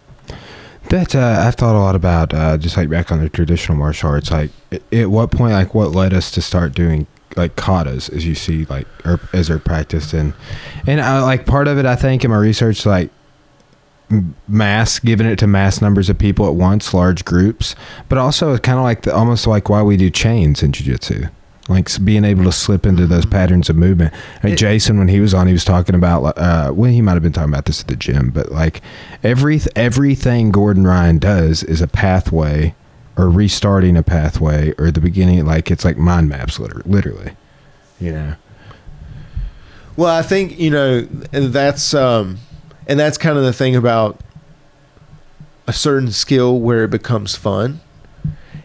[0.89, 4.09] That uh, I've thought a lot about, uh, just like back on the traditional martial
[4.09, 4.31] arts.
[4.31, 4.49] Like,
[4.91, 7.05] at what point, like, what led us to start doing
[7.37, 10.33] like katas, as you see, like, or as they're practiced, and
[10.87, 13.09] and I, like part of it, I think, in my research, like
[14.47, 17.75] mass, giving it to mass numbers of people at once, large groups,
[18.09, 21.25] but also kind of like the, almost like why we do chains in jiu-jitsu.
[21.69, 24.13] Like being able to slip into those patterns of movement.
[24.41, 26.37] I mean, It- Jason, when he was on, he was talking about.
[26.37, 28.81] Uh, well, he might have been talking about this at the gym, but like
[29.23, 32.75] every everything Gordon Ryan does is a pathway
[33.21, 37.35] or restarting a pathway or the beginning like it's like mind maps liter- literally
[38.01, 38.35] you know?
[39.95, 42.39] Well, I think you know, and that's um,
[42.87, 44.19] and that's kind of the thing about
[45.67, 47.79] a certain skill where it becomes fun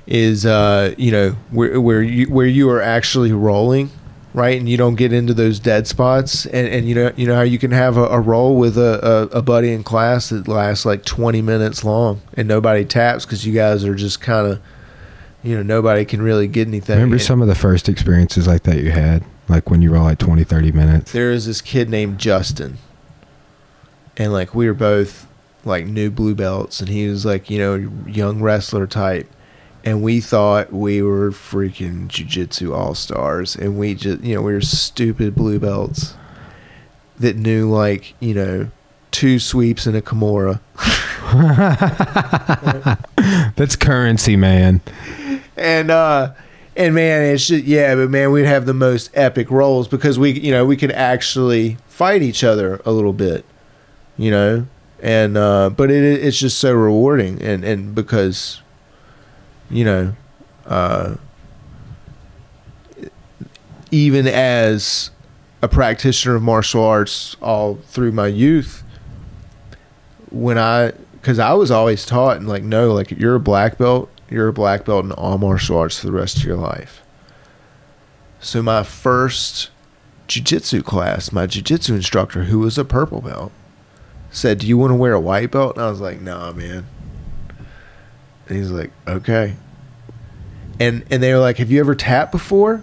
[0.07, 3.91] is uh, you know where where you where you are actually rolling
[4.37, 4.57] right?
[4.59, 6.45] And you don't get into those dead spots.
[6.47, 9.29] And, and you know you know how you can have a, a roll with a,
[9.33, 13.45] a, a buddy in class that lasts like 20 minutes long and nobody taps because
[13.47, 14.61] you guys are just kind of
[15.43, 16.97] you know nobody can really get anything.
[16.97, 19.25] Remember And- some of the first experiences like that you had?
[19.49, 21.13] Like when you roll like 20, 30 minutes?
[21.13, 22.79] there is this kid named Justin,
[24.17, 25.27] and like we were both
[25.65, 27.75] like new blue belts, and he was like you know
[28.07, 29.31] young wrestler type,
[29.87, 34.53] and we thought we were freaking jujitsu all stars, and we just you know we
[34.53, 36.15] were stupid blue belts
[37.19, 38.71] that knew like you know
[39.11, 40.61] two sweeps and a kimura,
[43.57, 44.83] That's currency, man.
[45.57, 46.35] and uh
[46.77, 50.39] and man it's just yeah but man we'd have the most epic rolls because we
[50.39, 53.45] you know we could actually fight each other a little bit
[54.19, 54.67] you know?
[55.01, 57.41] And uh but it it's just so rewarding.
[57.43, 58.61] And and because
[59.71, 60.15] you know
[60.67, 61.15] uh
[63.91, 65.11] even as
[65.63, 68.83] a practitioner of martial arts all through my youth
[70.31, 74.11] when i because i was always taught and like no like you're a black belt
[74.31, 77.03] you're a black belt in all martial arts for the rest of your life.
[78.41, 79.71] So my first
[80.29, 83.53] jiu-jitsu class my jiu-jitsu instructor who was a purple belt
[84.31, 85.77] said do you want to wear a white belt?
[85.77, 86.87] And i was like nah man
[88.49, 89.55] and he's like okay
[90.79, 92.83] and and they were like have you ever tapped before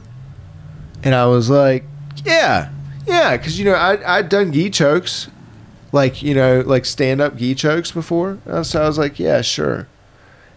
[1.03, 1.85] and i was like
[2.26, 2.69] yeah
[3.06, 5.30] yeah because you know I, i'd done gi chokes
[5.91, 9.88] like you know like stand-up gi chokes before Uh, so i was like yeah sure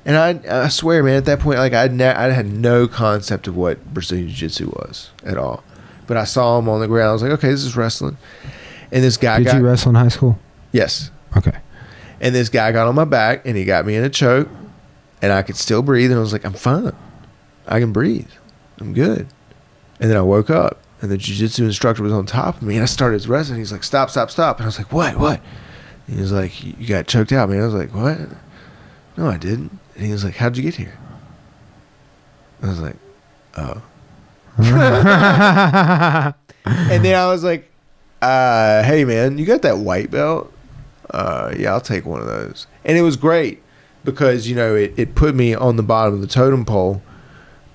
[0.09, 3.49] and I, I swear, man, at that point, like I'd ne- I had no concept
[3.49, 5.65] of what Brazilian Jiu Jitsu was at all.
[6.07, 7.09] But I saw him on the ground.
[7.09, 8.16] I was like, okay, this is wrestling.
[8.93, 10.39] And this guy Did got you wrestle in high school?
[10.70, 11.59] yes, Okay.
[12.20, 14.49] and this guy got on my back and he got me in a choke,
[15.23, 16.11] and I could still breathe.
[16.11, 16.95] And I was like, I'm fine.
[17.67, 18.31] I can breathe.
[18.79, 19.27] I'm good.
[20.01, 22.83] And then I woke up, and the jiu-jitsu instructor was on top of me, and
[22.83, 23.59] I started wrestling.
[23.59, 25.19] He's like, "Stop, stop, stop!" And I was like, "What?
[25.19, 25.41] What?"
[26.07, 28.19] And he was like, "You got choked out, man." I was like, "What?"
[29.17, 29.79] No, I didn't.
[29.95, 30.99] And he was like, "How'd you get here?"
[32.63, 32.97] I was like,
[33.57, 33.83] "Oh."
[34.59, 36.35] and
[37.05, 37.71] then I was like,
[38.21, 40.53] uh, "Hey, man, you got that white belt?"
[41.11, 42.67] Uh, yeah, I'll take one of those.
[42.85, 43.63] And it was great
[44.07, 47.03] because you know it, it put me on the bottom of the totem pole,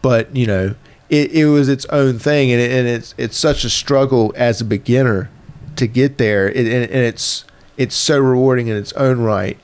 [0.02, 0.74] but you know
[1.10, 4.62] it, it was its own thing, and, it, and it's it's such a struggle as
[4.62, 5.30] a beginner
[5.76, 7.45] to get there, it, and, and it's
[7.78, 9.60] it's so rewarding in its own right,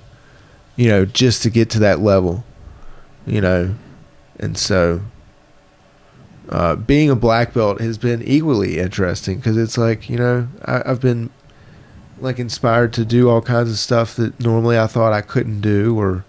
[0.76, 2.44] you know, just to get to that level,
[3.26, 3.74] you know,
[4.40, 5.02] and so.
[6.50, 10.82] Uh, being a black belt has been equally interesting because it's like you know I,
[10.86, 11.30] I've been
[12.20, 16.00] like inspired to do all kinds of stuff that normally I thought I couldn't do,
[16.00, 16.24] or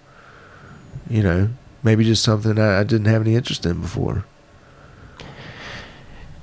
[1.08, 1.50] you know,
[1.82, 4.24] maybe just something I, I didn't have any interest in before.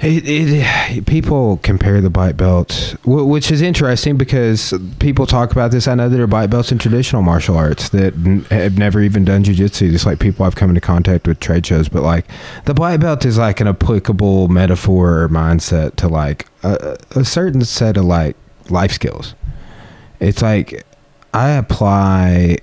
[0.01, 5.87] It, it, people compare the black belt, which is interesting because people talk about this.
[5.87, 8.13] I know there are black belts in traditional martial arts that
[8.51, 11.87] have never even done jujitsu, just like people I've come into contact with trade shows.
[11.87, 12.25] But like
[12.65, 17.63] the black belt is like an applicable metaphor or mindset to like a, a certain
[17.63, 18.35] set of like
[18.69, 19.33] life skills.
[20.19, 20.85] It's like
[21.33, 22.57] I apply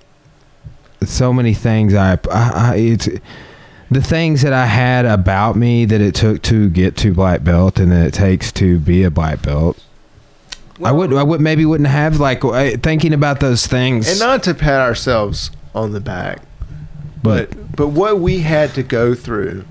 [1.09, 1.95] so many things.
[1.95, 3.09] I, I, I it's
[3.91, 7.79] the things that I had about me that it took to get to black belt
[7.79, 9.83] and that it takes to be a black belt.
[10.83, 14.09] I would, I would maybe wouldn't have like uh, thinking about those things.
[14.09, 16.41] and not to pat ourselves on the back,
[17.23, 19.65] but but but what we had to go through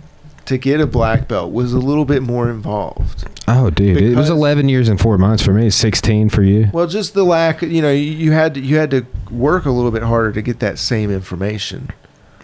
[0.51, 3.27] to get a black belt was a little bit more involved.
[3.47, 5.69] oh, dude, it was eleven years and four months for me.
[5.71, 6.69] Sixteen for you.
[6.71, 9.91] Well, just the lack, you know, you- had to, you had to work a little
[9.91, 11.89] bit harder to get that same information.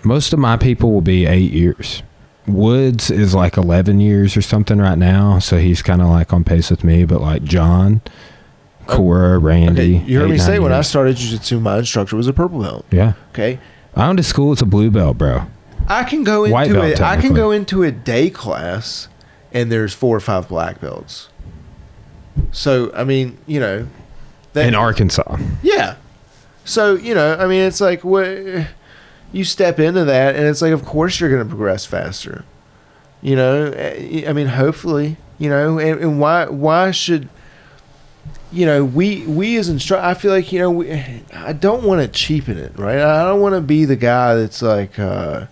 [0.04, 2.02] Most of my people will be eight years.
[2.48, 6.44] Woods is like eleven years or something right now, so he's kind of like on
[6.44, 7.04] pace with me.
[7.04, 8.02] But like John,
[8.88, 11.80] oh, Cora, Randy, Okay, you heard eight, me say nine when I started jiu-jitsu, my
[11.80, 12.86] instructor was a purple belt.
[12.90, 13.60] Yeah, Okay,
[13.96, 14.54] I went to school.
[14.54, 15.44] It's a blue belt, bro.
[15.88, 17.02] I can go into belt, it.
[17.02, 19.08] I can go into a day class,
[19.54, 21.30] and there's four or five black belts.
[22.52, 23.88] So I mean, you know,
[24.54, 25.96] that, In Arkansas, yeah.
[26.66, 28.28] So you know, I mean, it's like what
[29.32, 32.44] you step into that, and it's like, of course, you're going to progress faster.
[33.22, 37.30] You know, Eh, I mean, hopefully, you know, and, and why why should
[38.52, 40.92] you know we we as instru I feel like you know we,
[41.34, 43.00] I don't want to cheapen it, right?
[43.00, 45.00] I don't want to be the guy that's like.
[45.00, 45.48] uh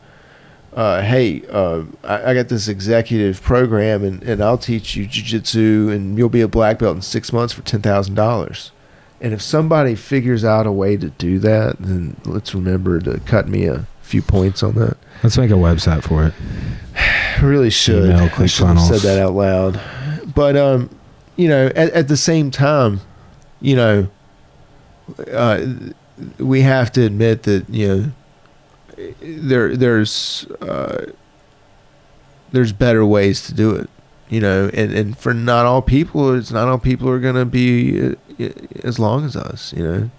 [0.76, 5.92] uh, hey, uh, I, I got this executive program and, and I'll teach you jujitsu
[5.92, 8.72] and you'll be a black belt in six months for ten thousand dollars.
[9.22, 13.48] And if somebody figures out a way to do that, then let's remember to cut
[13.48, 14.98] me a few points on that.
[15.24, 16.34] Let's make a website for it.
[16.96, 18.10] I really should.
[18.10, 19.82] Email, I should have said that out loud.
[20.36, 20.90] But um,
[21.38, 23.00] you know, at, at the same time,
[23.62, 24.10] you know,
[25.32, 25.66] uh,
[26.38, 28.12] we have to admit that you know
[29.22, 31.12] there there's uh,
[32.52, 33.90] there's better ways to do it.
[34.28, 38.16] You know, and, and for not all people, it's not all people are gonna be
[38.40, 38.50] uh,
[38.84, 39.74] as long as us.
[39.74, 40.12] You know.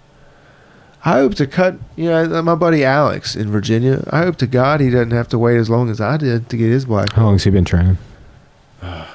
[1.05, 4.03] I hope to cut, you know, my buddy Alex in Virginia.
[4.11, 6.57] I hope to God he doesn't have to wait as long as I did to
[6.57, 7.97] get his black How long's he been training?
[8.81, 9.07] Not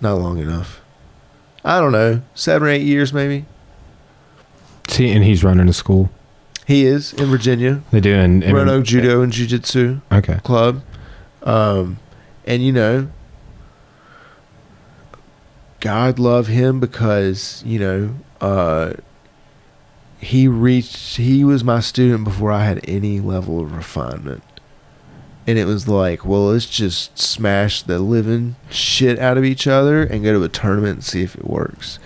[0.00, 0.80] long enough.
[1.64, 3.44] I don't know, seven or eight years maybe.
[4.88, 6.10] See, and he's running a school.
[6.70, 10.38] He is in Virginia, They do in, in Roanoke Judo and Jiu Jitsu Okay.
[10.44, 10.84] Club,
[11.42, 11.98] um,
[12.46, 13.08] and you know,
[15.80, 18.92] God love him because you know uh,
[20.20, 21.16] he reached.
[21.16, 24.44] He was my student before I had any level of refinement.
[25.48, 30.04] And it was like, well, let's just smash the living shit out of each other
[30.04, 31.98] and go to a tournament and see if it works.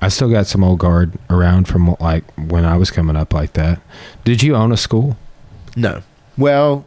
[0.00, 3.54] I still got some old guard around from like when I was coming up like
[3.54, 3.80] that.
[4.24, 5.16] Did you own a school?
[5.74, 6.02] No.
[6.36, 6.86] Well,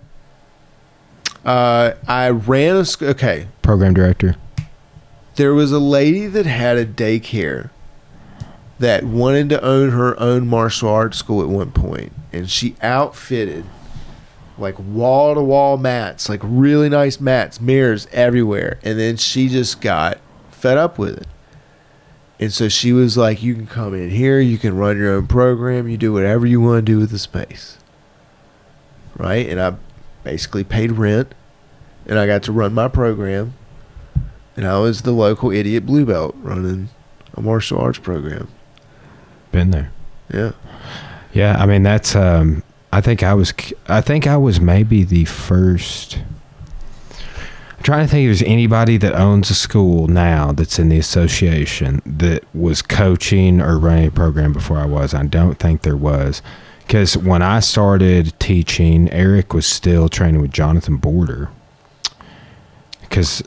[1.44, 3.10] uh, I ran a school.
[3.10, 3.48] okay.
[3.62, 4.36] Program director.
[5.36, 7.70] There was a lady that had a daycare
[8.78, 13.66] that wanted to own her own martial arts school at one point, and she outfitted
[14.58, 19.82] like wall to wall mats, like really nice mats, mirrors everywhere, and then she just
[19.82, 20.20] got
[20.52, 21.28] fed up with it.
[22.40, 25.28] And so she was like, "You can come in here, you can run your own
[25.28, 27.78] program, you do whatever you want to do with the space."
[29.18, 29.48] Right?
[29.50, 29.76] And I
[30.24, 31.34] basically paid rent,
[32.06, 33.54] and I got to run my program,
[34.56, 36.90] and I was the local idiot blue belt running
[37.34, 38.48] a martial arts program.
[39.52, 39.92] Been there.
[40.34, 40.52] Yeah.
[41.34, 42.16] Yeah, I mean that's.
[42.16, 43.54] Um, I think I was.
[43.88, 46.20] I think I was maybe the first.
[47.80, 50.98] I'm trying to think if there's anybody that owns a school now that's in the
[50.98, 55.14] association that was coaching or running a program before I was.
[55.14, 56.42] I don't think there was,
[56.80, 61.52] because when I started teaching, Eric was still training with Jonathan Border.
[63.00, 63.42] Because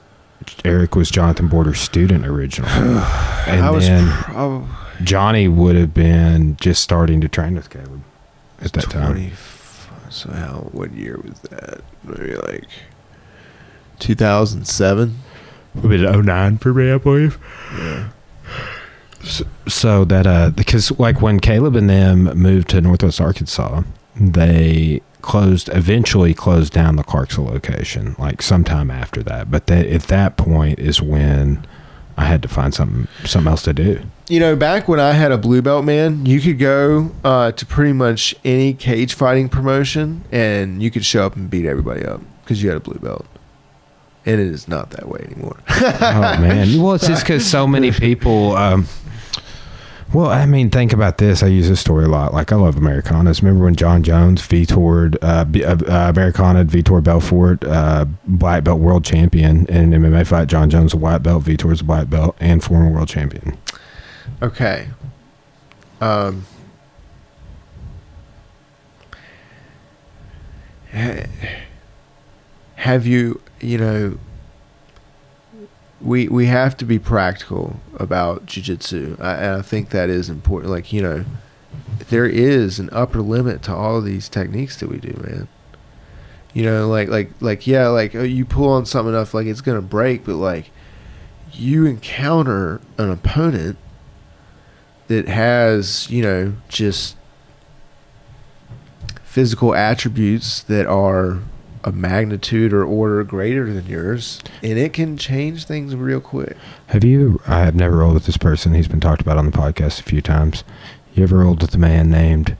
[0.64, 4.66] Eric was Jonathan Border's student originally, and I then prob-
[5.04, 8.02] Johnny would have been just starting to train with Caleb
[8.62, 9.32] at that time.
[10.08, 12.64] so how what year was that maybe like
[14.02, 15.18] 2007
[15.76, 17.38] Would be 09 for me, I believe.
[17.78, 18.08] yeah
[19.22, 23.82] So, so that uh, because like when Caleb and them moved to Northwest Arkansas,
[24.16, 29.48] they closed eventually closed down the Clarksville location like sometime after that.
[29.50, 31.64] But that at that point is when
[32.16, 34.00] I had to find something something else to do.
[34.28, 37.64] you know back when i had a blue belt man you could go uh, to
[37.66, 42.20] pretty much any cage fighting promotion and you could show up and beat everybody up
[42.42, 43.26] because you had a blue belt
[44.24, 45.58] and it is not that way anymore.
[45.68, 46.80] Oh man.
[46.80, 48.86] Well it's just because so many people um
[50.14, 51.42] well i mean think about this.
[51.42, 52.32] I use this story a lot.
[52.32, 53.42] Like i love americanas.
[53.42, 58.80] Remember when Jon Jones vetored uh, B- uh, uh, americana Vitor Belfort uh, black belt
[58.80, 60.48] world champion in an mma fight?
[60.48, 63.56] Jon Jones a white belt vetours a black belt and former world champion.
[64.42, 64.88] Okay.
[66.00, 66.44] Um.
[72.82, 74.18] Ha- Have you, you know,
[76.00, 79.20] we we have to be practical about jujitsu.
[79.20, 80.70] I, and I think that is important.
[80.72, 81.24] Like you know,
[82.08, 85.48] there is an upper limit to all of these techniques that we do, man.
[86.52, 89.60] You know, like like like yeah, like oh, you pull on something enough, like it's
[89.60, 90.70] gonna break, but like
[91.52, 93.78] you encounter an opponent
[95.08, 97.16] that has, you know, just
[99.22, 101.40] physical attributes that are
[101.84, 106.56] a magnitude or order greater than yours, and it can change things real quick.
[106.88, 109.52] have you i have never rolled with this person he's been talked about on the
[109.52, 110.62] podcast a few times
[111.14, 112.56] you ever rolled with a man named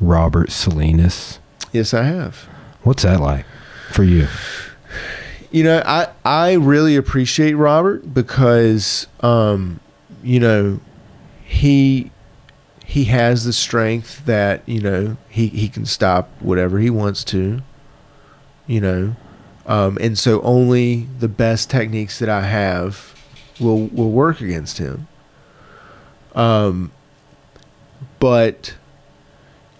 [0.00, 1.38] robert salinas
[1.72, 2.48] Yes, I have.
[2.82, 3.44] what's that like
[3.92, 4.26] for you
[5.52, 9.80] You know, I I really appreciate Robert because um,
[10.22, 10.78] you know,
[11.44, 12.12] he
[12.84, 17.62] he has the strength that, you know, he, he can stop whatever he wants to.
[18.70, 19.16] You know.
[19.66, 23.14] Um, and so only the best techniques that I have
[23.58, 25.08] will will work against him.
[26.34, 26.92] Um
[28.20, 28.76] but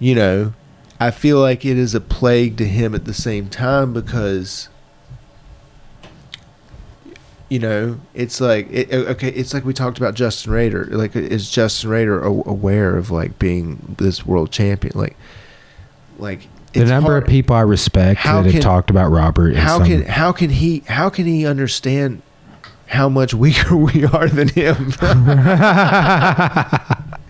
[0.01, 0.55] you know,
[0.99, 4.69] I feel like it is a plague to him at the same time because
[7.49, 11.51] you know it's like it, okay it's like we talked about Justin Rader like is
[11.51, 15.17] Justin Rader aware of like being this world champion like
[16.19, 19.51] like The number hard- of people I respect How that can- have talked about Robert.
[19.53, 22.23] is how some- can how can he how can he understand
[22.87, 24.93] how much weaker we are than him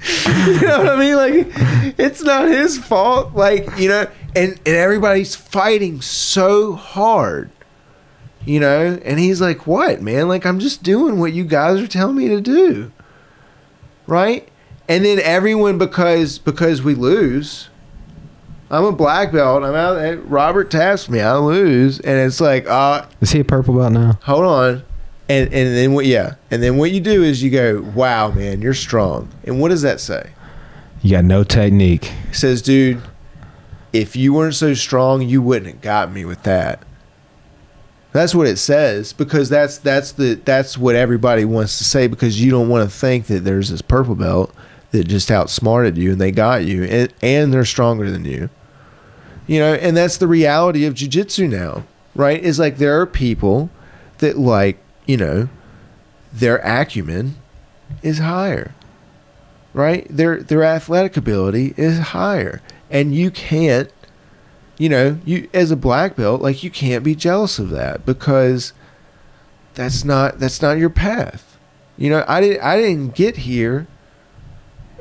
[0.02, 1.16] you know what I mean?
[1.16, 1.46] Like,
[1.98, 3.34] it's not his fault.
[3.34, 7.50] Like, you know, and, and everybody's fighting so hard,
[8.44, 10.28] you know, and he's like, what, man?
[10.28, 12.90] Like, I'm just doing what you guys are telling me to do.
[14.06, 14.48] Right?
[14.88, 17.68] And then everyone, because, because we lose,
[18.70, 19.64] I'm a black belt.
[19.64, 19.98] I'm out.
[19.98, 21.20] and Robert taps me.
[21.20, 21.98] I lose.
[22.00, 24.18] And it's like, uh, Is he a purple belt now?
[24.22, 24.82] hold on.
[25.28, 26.34] And, and then what, yeah.
[26.50, 29.28] And then what you do is you go, wow, man, you're strong.
[29.44, 30.30] And what does that say?
[31.02, 32.12] You got no technique.
[32.32, 33.00] says, dude,
[33.92, 36.82] if you weren't so strong, you wouldn't have got me with that.
[38.12, 42.42] That's what it says because that's that's the that's what everybody wants to say because
[42.42, 44.52] you don't want to think that there's this purple belt
[44.90, 48.50] that just outsmarted you and they got you and, and they're stronger than you.
[49.50, 52.40] You know, and that's the reality of jujitsu now, right?
[52.40, 53.70] Is like there are people
[54.18, 55.48] that like, you know,
[56.32, 57.34] their acumen
[58.02, 58.74] is higher
[59.72, 60.06] right?
[60.08, 62.60] Their their athletic ability is higher,
[62.90, 63.90] and you can't,
[64.78, 68.72] you know, you as a black belt, like you can't be jealous of that because
[69.74, 71.58] that's not that's not your path.
[71.96, 73.86] You know, I didn't I didn't get here.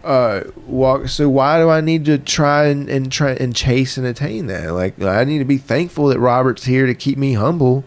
[0.04, 1.08] Uh, walk.
[1.08, 4.74] So why do I need to try and, and try and chase and attain that?
[4.74, 7.84] Like I need to be thankful that Robert's here to keep me humble,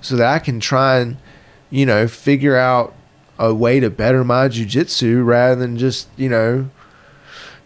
[0.00, 1.16] so that I can try and,
[1.70, 2.94] you know, figure out
[3.38, 6.70] a way to better my jujitsu rather than just, you know,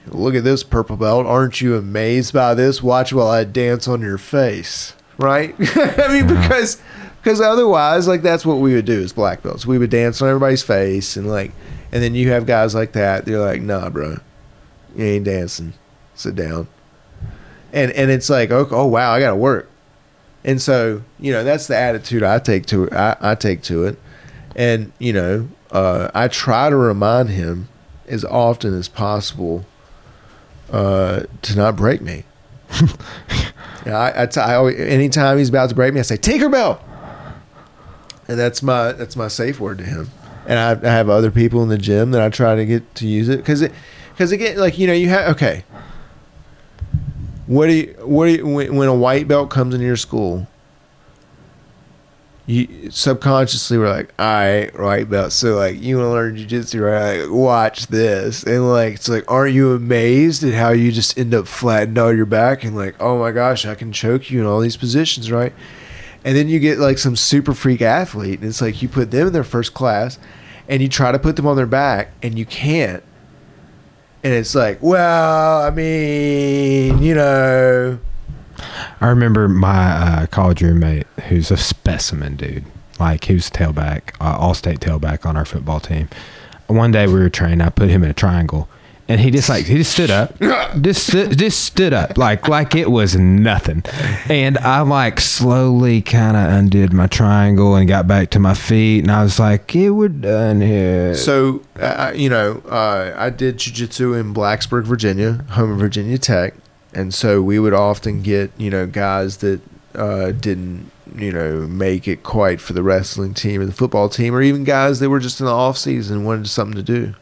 [0.07, 1.27] look at this purple belt.
[1.27, 2.83] Aren't you amazed by this?
[2.83, 4.95] Watch while I dance on your face.
[5.19, 5.55] Right?
[5.59, 6.81] I mean, because
[7.23, 9.67] because otherwise, like that's what we would do as black belts.
[9.67, 11.53] We would dance on everybody's face and like,
[11.93, 13.25] and then you have guys like that.
[13.25, 14.19] They're like, nah, bro,
[14.95, 15.75] you ain't dancing.
[16.15, 16.69] Sit down.
[17.73, 19.71] And and it's like, oh, oh wow, I got to work.
[20.45, 22.93] And so you know that's the attitude I take to it.
[22.93, 23.99] I, I take to it,
[24.57, 27.69] and you know uh, I try to remind him
[28.07, 29.67] as often as possible
[30.71, 32.25] uh, to not break me.
[33.87, 36.81] yeah, I, I, t- I always, anytime he's about to break me, I say Tinkerbell,
[38.29, 40.11] and that's my that's my safe word to him.
[40.49, 43.07] And I, I have other people in the gym that I try to get to
[43.07, 43.73] use it because it
[44.11, 45.65] because again, like you know, you have okay.
[47.47, 50.49] What do you what do you when, when a white belt comes into your school?
[52.49, 55.33] you subconsciously were like, all right, right belt.
[55.33, 57.21] So like you want to learn jujitsu, right?
[57.21, 61.35] Like, watch this, and like it's like, aren't you amazed at how you just end
[61.35, 64.47] up flattened on your back and like, oh my gosh, I can choke you in
[64.47, 65.53] all these positions, right?
[66.25, 69.29] And then you get like some super freak athlete, and it's like you put them
[69.29, 70.19] in their first class,
[70.69, 73.03] and you try to put them on their back, and you can't.
[74.25, 77.99] And it's like, well, I mean, you know,
[79.01, 82.65] I remember my uh, college roommate, who's a specimen, dude.
[82.99, 86.09] Like was tailback, uh, all-state tailback on our football team.
[86.67, 87.61] One day we were training.
[87.61, 88.69] I put him in a triangle,
[89.09, 90.39] and he just like he just stood up,
[90.81, 93.83] just just stood up like like it was nothing.
[94.29, 99.01] And I like slowly kind of undid my triangle and got back to my feet,
[99.01, 103.57] and I was like, "Yeah, we're done here." So, uh, you know, uh, I did
[103.57, 106.55] jujitsu in Blacksburg, Virginia, home of Virginia Tech,
[106.93, 109.63] and so we would often get you know guys that
[109.95, 114.35] uh, didn't you know make it quite for the wrestling team or the football team,
[114.35, 117.15] or even guys that were just in the off season and wanted something to do,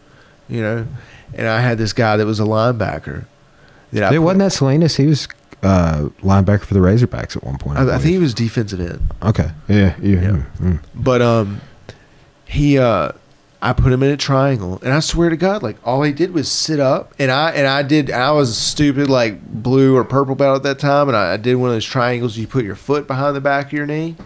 [0.49, 0.85] you know.
[1.37, 3.27] And I had this guy that was a linebacker.
[3.93, 4.97] That I Dude, wasn't that Salinas?
[4.97, 5.29] He was
[5.63, 7.79] uh, linebacker for the Razorbacks at one point.
[7.79, 8.01] I, I believe.
[8.01, 9.07] think he was defensive end.
[9.23, 9.51] Okay.
[9.69, 9.95] Yeah.
[10.01, 10.21] Yeah.
[10.21, 10.43] Yeah.
[10.59, 10.81] mm.
[10.95, 11.61] But um,
[12.47, 13.13] he uh,
[13.61, 16.33] I put him in a triangle, and I swear to God, like all he did
[16.33, 18.11] was sit up, and I and I did.
[18.11, 21.57] I was stupid, like blue or purple belt at that time, and I, I did
[21.57, 22.37] one of those triangles.
[22.37, 24.17] You put your foot behind the back of your knee,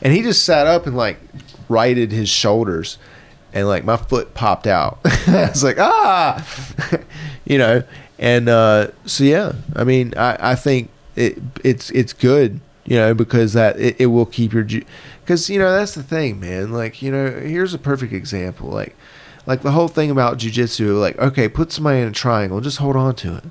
[0.00, 1.18] and he just sat up and like
[1.68, 2.98] righted his shoulders,
[3.52, 4.98] and like my foot popped out.
[5.04, 6.46] I was like, ah,
[7.44, 7.82] you know,
[8.18, 13.14] and uh, so yeah, I mean, I I think it it's it's good, you know,
[13.14, 16.72] because that it, it will keep your because you know that's the thing, man.
[16.72, 18.68] Like you know, here's a perfect example.
[18.68, 18.96] Like
[19.46, 21.00] like the whole thing about jujitsu.
[21.00, 23.44] Like okay, put somebody in a triangle, just hold on to it.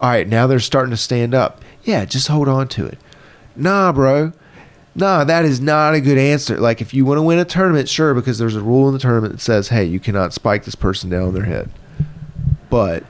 [0.00, 1.62] All right, now they're starting to stand up.
[1.82, 2.98] Yeah, just hold on to it.
[3.56, 4.32] Nah, bro.
[4.96, 6.58] Nah, that is not a good answer.
[6.58, 9.00] Like if you want to win a tournament, sure, because there's a rule in the
[9.00, 11.68] tournament that says, hey, you cannot spike this person down on their head.
[12.70, 13.02] But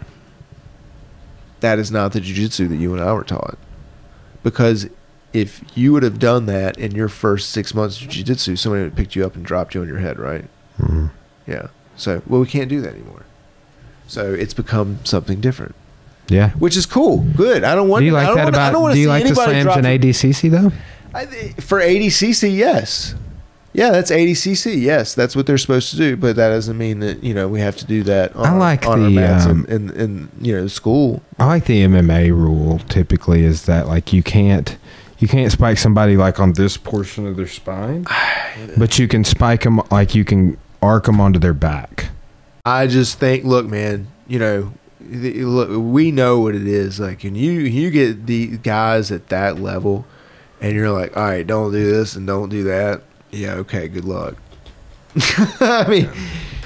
[1.61, 3.59] that is not the jujitsu that you and I were taught.
[4.43, 4.89] Because
[5.33, 8.91] if you would have done that in your first six months of jujitsu, somebody would
[8.91, 10.45] have picked you up and dropped you on your head, right?
[10.81, 11.11] Mhm.
[11.47, 11.67] Yeah.
[11.97, 13.23] So, well, we can't do that anymore.
[14.07, 15.75] So it's become something different,
[16.29, 16.51] Yeah.
[16.53, 17.25] which is cool.
[17.37, 17.65] Good.
[17.65, 18.03] I don't want.
[18.03, 18.95] Do you like that wanna, I don't about?
[18.95, 20.73] Do you like the slams in ADCC though?
[21.15, 21.27] I,
[21.61, 23.15] for ADCC, yes.
[23.73, 24.81] Yeah, that's ADCC.
[24.81, 26.17] Yes, that's what they're supposed to do.
[26.17, 28.35] But that doesn't mean that you know we have to do that.
[28.37, 31.23] On I like on the, um, in, in in you know school.
[31.41, 32.79] I like the MMA rule.
[32.89, 34.77] Typically, is that like you can't
[35.19, 38.07] you can't spike somebody like on this portion of their spine,
[38.77, 42.11] but you can spike them like you can arc them onto their back.
[42.65, 47.01] I just think, look, man, you know, the- look, we know what it is.
[47.01, 50.07] Like, and you you get the guys at that level,
[50.65, 53.03] and you're like, all right, don't do this and don't do that.
[53.31, 54.37] Yeah, okay, good luck.
[55.61, 56.11] I mean,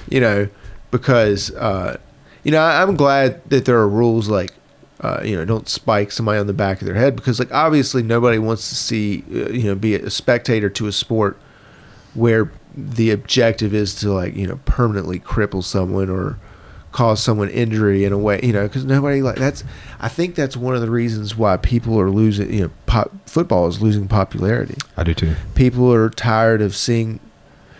[0.08, 0.48] you know,
[0.92, 1.98] because uh,
[2.44, 4.52] you know, I'm glad that there are rules like.
[5.00, 8.02] Uh, you know, don't spike somebody on the back of their head because, like, obviously,
[8.02, 11.38] nobody wants to see, uh, you know, be a spectator to a sport
[12.14, 16.36] where the objective is to like you know permanently cripple someone or
[16.98, 19.62] cause someone injury in a way you know because nobody like that's
[20.00, 23.68] i think that's one of the reasons why people are losing you know pop, football
[23.68, 25.36] is losing popularity I do too.
[25.54, 27.20] people are tired of seeing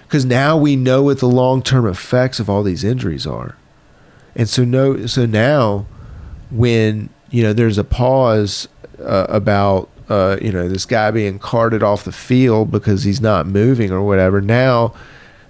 [0.04, 3.56] because now we know what the long-term effects of all these injuries are
[4.36, 5.84] and so no so now
[6.52, 8.68] when you know there's a pause
[9.00, 13.48] uh, about uh, you know this guy being carted off the field because he's not
[13.48, 14.94] moving or whatever now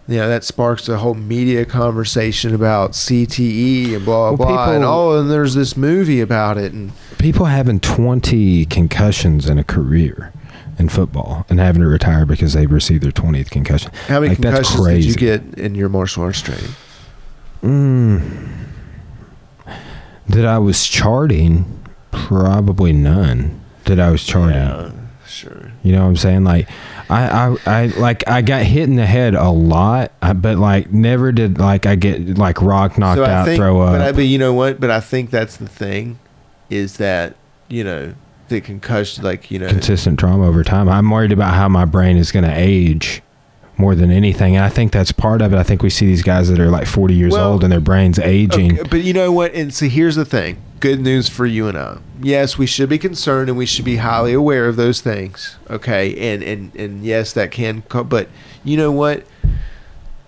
[0.08, 4.74] you know that sparks a whole media conversation about CTE and blah Well, blah people,
[4.74, 9.64] and oh and there's this movie about it and People having twenty concussions in a
[9.64, 10.32] career
[10.78, 13.90] in football and having to retire because they've received their twentieth concussion.
[14.06, 16.70] how many Like, concussions did you get in your martial arts training
[17.62, 18.46] Mm.
[20.28, 21.64] That I was charting,
[22.10, 23.60] probably none.
[23.86, 24.54] That I was charting.
[24.56, 24.90] Yeah,
[25.26, 26.44] sure You know what I'm saying?
[26.44, 26.68] Like,
[27.10, 30.92] I, I, I, like, I got hit in the head a lot, uh, but like,
[30.92, 34.14] never did like I get like rock knocked So out, think- throw But, I, up.
[34.16, 34.78] but you know what?
[34.80, 36.18] But I think that's the thing,
[36.70, 37.34] is that
[37.68, 38.14] you know
[38.48, 40.88] the concussion, like you know, consistent trauma over time.
[40.88, 43.22] I'm worried about how my brain is going to age
[43.76, 44.56] more than anything.
[44.56, 45.56] And I think that's part of it.
[45.56, 47.78] I think we see these guys that are like 40 years Well, old and their
[47.80, 48.72] brain's aging.
[48.80, 49.54] Okay, but you know what?
[49.54, 50.56] And so here's the thing.
[50.80, 51.98] Good news for you and I.
[52.22, 55.56] Yes, we should be concerned and we should be highly aware of those things.
[55.68, 57.82] Okay, and and and yes, that can.
[57.82, 58.28] Co- but
[58.62, 59.24] you know what?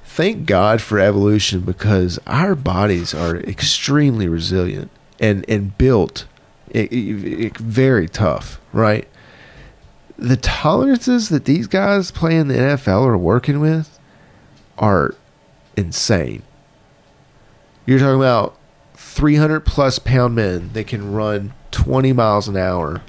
[0.05, 4.91] Thank God for evolution because our bodies are extremely resilient
[5.21, 6.27] and and built
[6.75, 6.89] i i
[7.47, 9.07] i- very tough, right?
[10.19, 13.99] The tolerances that these guys playing the NFL are working with
[14.79, 15.15] are
[15.77, 16.43] insane.
[17.87, 18.57] You're talking about
[19.11, 23.03] 300 plus pound men that can run 20 miles an hour.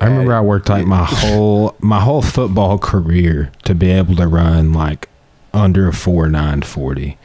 [0.00, 4.26] I remember I worked like my whole my whole football career to be able to
[4.26, 5.08] run like
[5.54, 7.16] under a four nine forty,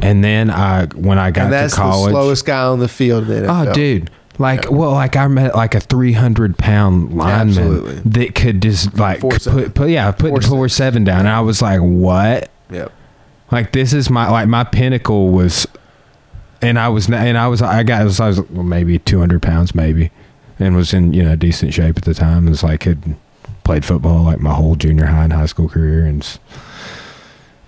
[0.00, 3.42] and then I when I got to college, the slowest guy on the field in
[3.42, 3.70] the NFL.
[3.70, 4.70] oh dude, like Yeah.
[4.70, 7.94] well, like I met like a three hundred pound lineman Absolutely.
[8.10, 9.72] that could just like Four put seven.
[9.72, 12.50] put yeah put Four the four seven down, and I was like, what?
[12.70, 12.92] Yep.
[13.50, 15.66] Like this is my like my pinnacle was,
[16.62, 19.18] and I was and I was I got I was, I was well, maybe two
[19.18, 20.10] hundred pounds maybe,
[20.58, 22.46] and was in you know decent shape at the time.
[22.46, 23.16] It was like had
[23.64, 26.38] played football like my whole junior high and high school career, and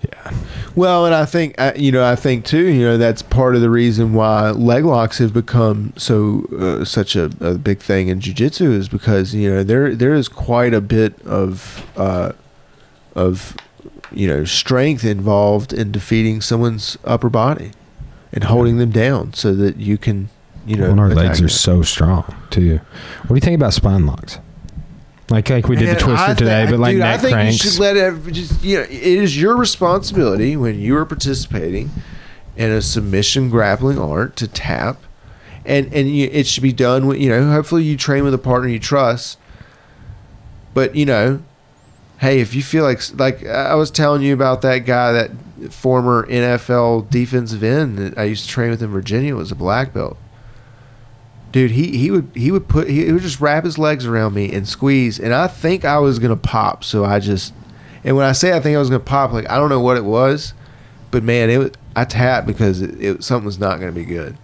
[0.01, 0.33] Yeah.
[0.75, 3.61] Well, and I think uh, you know, I think too, you know, that's part of
[3.61, 8.19] the reason why leg locks have become so uh, such a, a big thing in
[8.19, 12.31] jiu-jitsu is because you know there there is quite a bit of uh,
[13.13, 13.55] of
[14.11, 17.71] you know strength involved in defeating someone's upper body
[18.35, 20.29] and holding them down so that you can
[20.67, 22.79] you know and our legs are so strong too.
[23.21, 24.37] What do you think about spine locks?
[25.29, 27.21] Like like we did Man, the twister I thi- today, but like dude, neck I
[27.21, 27.63] think cranks.
[27.63, 31.89] you should let it just you know it is your responsibility when you are participating
[32.55, 35.01] in a submission grappling art to tap,
[35.65, 38.37] and and you, it should be done with you know hopefully you train with a
[38.37, 39.39] partner you trust.
[40.75, 41.41] But you know,
[42.19, 45.31] hey, if you feel like like I was telling you about that guy that
[45.69, 49.93] former NFL defensive end that I used to train with in Virginia was a black
[49.93, 50.17] belt.
[51.51, 54.51] Dude he, he would he would put he would just wrap his legs around me
[54.51, 57.53] and squeeze and i think i was gonna pop so i just
[58.03, 59.95] and when i say i think i was gonna pop like i don't know what
[59.95, 60.53] it was
[61.11, 64.35] but man it was i tapped because it, it something was not gonna be good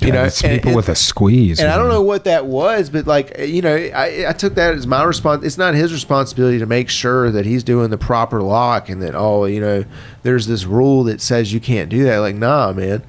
[0.00, 1.58] you know, it's and- people and- with a squeeze.
[1.58, 4.74] and i don't know what that was but like you know i, I took that
[4.74, 8.40] as my response it's not his responsibility to make sure that he's doing the proper
[8.40, 9.84] lock and that oh you know
[10.22, 13.02] there's this rule that says you can't do that like nah man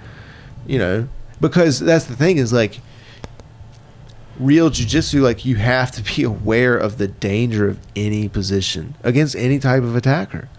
[0.66, 1.08] you know
[1.40, 2.80] because that's the thing is like
[4.40, 9.36] real jujitsu, like you have to be aware of the danger of any position against
[9.36, 10.50] any type of attacker.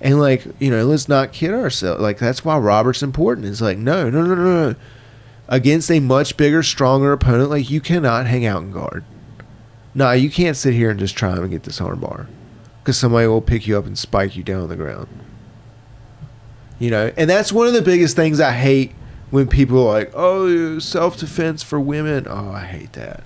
[0.00, 2.00] And like, you know, let's not kid ourselves.
[2.00, 3.46] Like that's why Robert's important.
[3.46, 4.74] It's like, no, no, no, no, no.
[5.52, 9.04] Against a much bigger, stronger opponent, like you cannot hang out and guard.
[9.94, 12.26] Nah, you can't sit here and just try and get this armbar.
[12.80, 15.08] Because somebody will pick you up and spike you down on the ground.
[16.78, 18.92] You know, and that's one of the biggest things I hate
[19.30, 23.22] when people are like, "Oh, self defense for women." Oh, I hate that.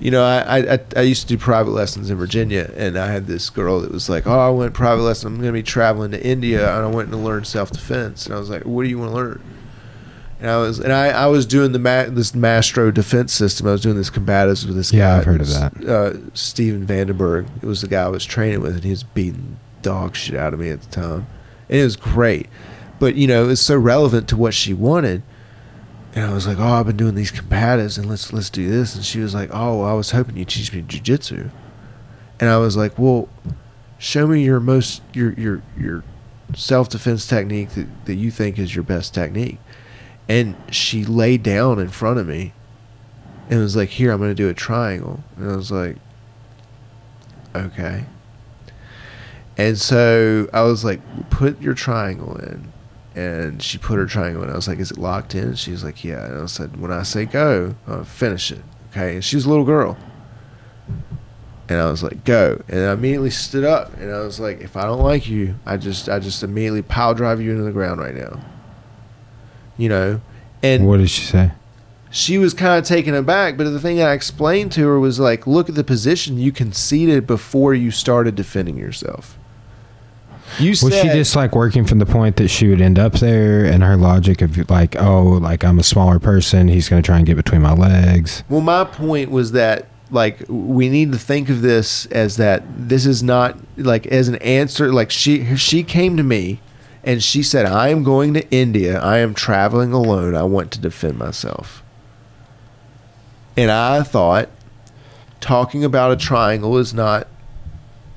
[0.00, 3.26] You know, I, I I used to do private lessons in Virginia, and I had
[3.26, 5.26] this girl that was like, "Oh, I went private lesson.
[5.26, 8.34] I'm going to be traveling to India, and I went to learn self defense." And
[8.34, 9.42] I was like, "What do you want to learn?"
[10.38, 13.66] And I was and I, I was doing the ma- this Mastro defense system.
[13.66, 15.18] I was doing this combatives with this Yeah, guy.
[15.18, 15.84] I've heard of that.
[15.84, 17.46] Uh, Steven Vandenberg.
[17.62, 20.52] It was the guy I was training with, and he was beating dog shit out
[20.52, 21.26] of me at the time,
[21.70, 22.48] and it was great.
[22.98, 25.22] But you know, it's so relevant to what she wanted.
[26.14, 28.94] And I was like, "Oh, I've been doing these combatives, and let's let's do this."
[28.94, 31.50] And she was like, "Oh, well, I was hoping you'd teach me jujitsu."
[32.40, 33.28] And I was like, "Well,
[33.98, 36.04] show me your most your your your
[36.54, 39.58] self defense technique that, that you think is your best technique."
[40.28, 42.52] And she lay down in front of me,
[43.48, 45.96] and was like, "Here, I'm going to do a triangle." And I was like,
[47.54, 48.04] "Okay."
[49.56, 51.00] And so I was like,
[51.30, 52.72] "Put your triangle in."
[53.14, 54.50] And she put her triangle in.
[54.50, 56.92] I was like, "Is it locked in?" She was like, "Yeah." And I said, "When
[56.92, 59.14] I say go, uh, finish it." Okay.
[59.14, 59.96] And she was a little girl.
[61.68, 64.76] And I was like, "Go!" And I immediately stood up, and I was like, "If
[64.76, 68.00] I don't like you, I just, I just immediately pile drive you into the ground
[68.00, 68.40] right now."
[69.76, 70.20] You know,
[70.62, 71.52] and what did she say?
[72.16, 73.56] she was kind of taken aback.
[73.56, 77.26] But the thing I explained to her was like, look at the position you conceded
[77.26, 79.36] before you started defending yourself.
[80.58, 83.14] You Was said she just like working from the point that she would end up
[83.14, 87.06] there, and her logic of like, oh, like I'm a smaller person, he's going to
[87.06, 88.44] try and get between my legs.
[88.48, 93.06] Well, my point was that like we need to think of this as that this
[93.06, 94.92] is not like as an answer.
[94.92, 96.60] Like she she came to me
[97.06, 99.00] and she said, "I am going to India.
[99.00, 100.34] I am traveling alone.
[100.34, 101.82] I want to defend myself."
[103.56, 104.50] And I thought
[105.40, 107.28] talking about a triangle is not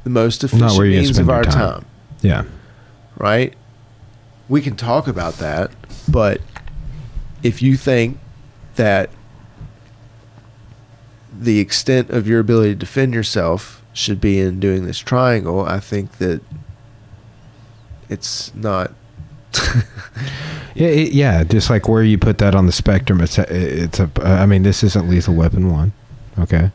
[0.04, 1.54] the most efficient means of our time.
[1.54, 1.86] time
[2.22, 2.44] Yeah,
[3.18, 3.54] right?
[4.50, 5.72] We can talk about that,
[6.10, 6.42] but
[7.44, 8.18] if you think
[8.76, 9.12] that
[11.40, 15.80] the extent of your ability to defend yourself should be in doing this triangle, I
[15.80, 16.42] think that
[18.10, 18.92] it's not.
[20.76, 21.44] yeah, it, yeah.
[21.44, 23.46] Just like where you put that on the spectrum, it's a,
[23.84, 24.10] it's a.
[24.22, 25.94] I mean, this isn't Lethal Weapon one,
[26.38, 26.72] okay?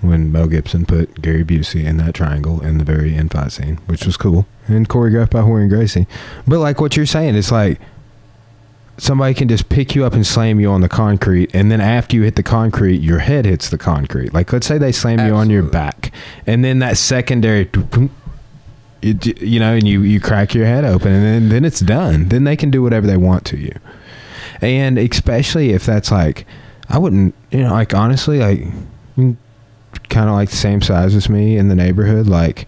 [0.00, 3.76] When Mel Gibson put Gary Busey in that triangle in the very end fight scene,
[3.86, 6.06] which was cool and choreographed by Rorion Gracie.
[6.46, 7.80] But like what you're saying, it's like
[8.96, 12.16] somebody can just pick you up and slam you on the concrete, and then after
[12.16, 14.32] you hit the concrete, your head hits the concrete.
[14.32, 16.12] Like let's say they slam you on your back,
[16.46, 17.68] and then that secondary.
[19.02, 22.28] It, you know, and you, you crack your head open, and then, then it's done.
[22.28, 23.72] Then they can do whatever they want to you,
[24.60, 26.46] and especially if that's like,
[26.88, 28.66] I wouldn't, you know, like honestly, like
[30.08, 32.26] kind of like the same size as me in the neighborhood.
[32.26, 32.66] Like,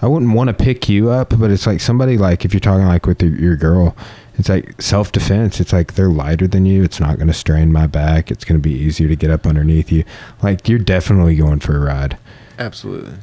[0.00, 2.86] I wouldn't want to pick you up, but it's like somebody like if you're talking
[2.86, 3.96] like with your, your girl,
[4.36, 5.60] it's like self defense.
[5.60, 6.82] It's like they're lighter than you.
[6.82, 8.30] It's not going to strain my back.
[8.30, 10.04] It's going to be easier to get up underneath you.
[10.42, 12.18] Like you're definitely going for a ride.
[12.58, 13.14] Absolutely.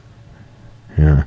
[0.98, 1.26] Yeah,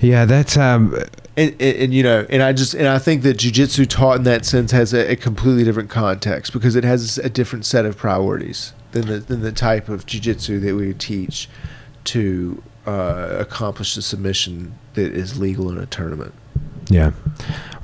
[0.00, 0.24] yeah.
[0.24, 0.94] That's um.
[1.38, 4.22] And, and, and you know, and I just and I think that jujitsu taught in
[4.22, 7.98] that sense has a, a completely different context because it has a different set of
[7.98, 11.50] priorities than the than the type of jujitsu that we teach
[12.04, 16.32] to uh, accomplish the submission that is legal in a tournament.
[16.88, 17.12] Yeah.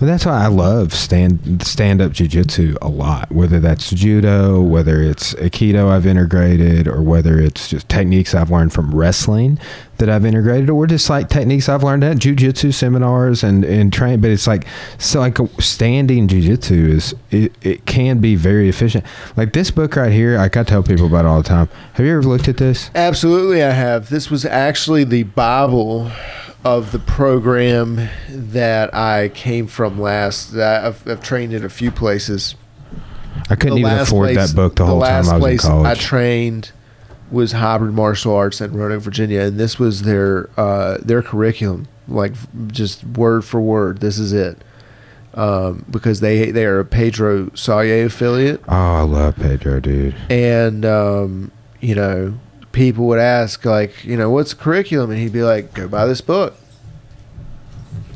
[0.02, 3.30] Well, that's why I love stand stand up jujitsu a lot.
[3.30, 8.72] Whether that's judo, whether it's aikido I've integrated, or whether it's just techniques I've learned
[8.72, 9.60] from wrestling
[9.98, 14.20] that I've integrated, or just like techniques I've learned at jujitsu seminars and and train.
[14.20, 14.66] But it's like
[14.98, 19.04] so like standing jujitsu is it, it can be very efficient.
[19.36, 21.68] Like this book right here, like I tell people about all the time.
[21.92, 22.90] Have you ever looked at this?
[22.96, 24.08] Absolutely, I have.
[24.08, 26.10] This was actually the Bible
[26.64, 30.52] of the program that I came from last.
[30.52, 32.55] That I've, I've trained in a few places.
[33.51, 35.60] I couldn't even afford place- that book the whole time last I was in place
[35.62, 35.98] college.
[35.98, 36.72] I trained
[37.30, 42.34] was hybrid martial arts in Roanoke, Virginia, and this was their uh, their curriculum, like
[42.68, 43.98] just word for word.
[44.01, 44.59] This is it,
[45.34, 50.14] um, because they they are a Pedro Sauer affiliate, oh, I love Pedro, dude.
[50.28, 52.39] and um, you know
[52.72, 56.06] people would ask like you know what's the curriculum, and he'd be like go buy
[56.06, 56.54] this book.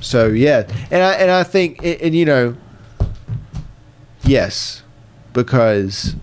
[0.01, 2.57] So yeah, and I and I think and, and you know,
[4.25, 4.83] yes,
[5.33, 6.17] because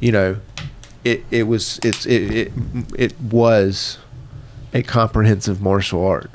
[0.00, 0.38] you know
[1.04, 2.52] it it was it's it it,
[2.96, 3.98] it was
[4.72, 6.30] a comprehensive martial art.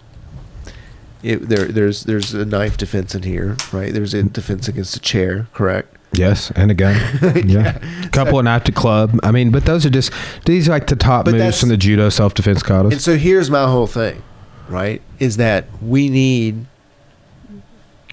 [1.21, 3.93] It, there there's there's a knife defense in here, right?
[3.93, 5.95] There's a defense against a chair, correct?
[6.15, 6.95] Yes, and a gun.
[7.45, 7.79] Yeah,
[8.11, 9.19] couple of knife to club.
[9.23, 10.11] I mean, but those are just
[10.45, 12.89] these are like the top But moves from the judo self defense kata.
[12.89, 14.21] And so here's my whole thing,
[14.69, 15.01] right?
[15.19, 16.65] Is that we need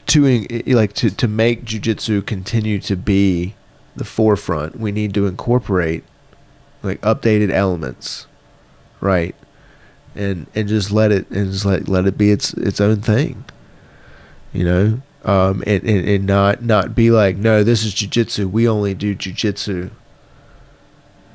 [0.06, 3.54] to eh, like to to make jujitsu continue to be
[3.94, 4.78] the forefront.
[4.78, 6.04] We need to incorporate
[6.82, 8.26] like updated elements,
[9.00, 9.34] right?
[10.14, 13.44] And and just let it and just let let it be its its own thing.
[14.52, 18.50] You know, um, and, and and not not be like, no, this is jujitsu.
[18.50, 19.90] We only do jujitsu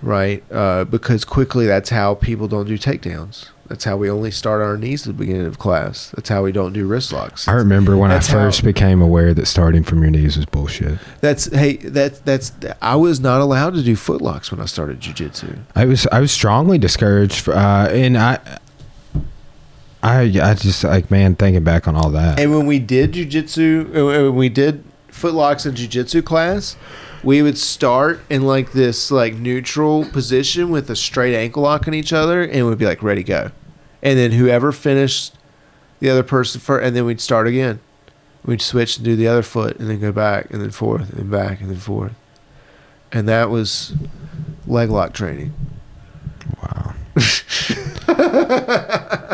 [0.01, 0.43] right?
[0.51, 3.49] Uh, because quickly that's how people don't do takedowns.
[3.67, 6.11] That's how we only start on our knees at the beginning of class.
[6.15, 7.47] That's how we don't do wrist locks.
[7.47, 10.45] I remember when That's I first how- became aware that starting from your knees was
[10.45, 10.99] bullshit.
[11.21, 12.51] That's hey, that that's
[12.83, 15.57] I was not allowed to do foot locks when I started jujitsu.
[15.75, 18.37] I was I was strongly discouraged, uh, and I,
[20.05, 22.39] I I just like man thinking back on all that.
[22.39, 26.77] And when we did jujitsu, uh, when we did foot locks in jujitsu class,
[27.23, 31.95] we would start in like this like neutral position with a straight ankle lock on
[31.95, 33.49] each other, and we'd be like ready go,
[34.03, 35.33] and then whoever finished
[35.99, 37.79] the other person first, and then we'd start again.
[38.45, 41.31] We'd switch and do the other foot, and then go back, and then forth, and
[41.31, 42.13] back, and then forth,
[43.11, 43.93] and that was
[44.67, 45.51] leg lock training.
[46.61, 46.93] Wow.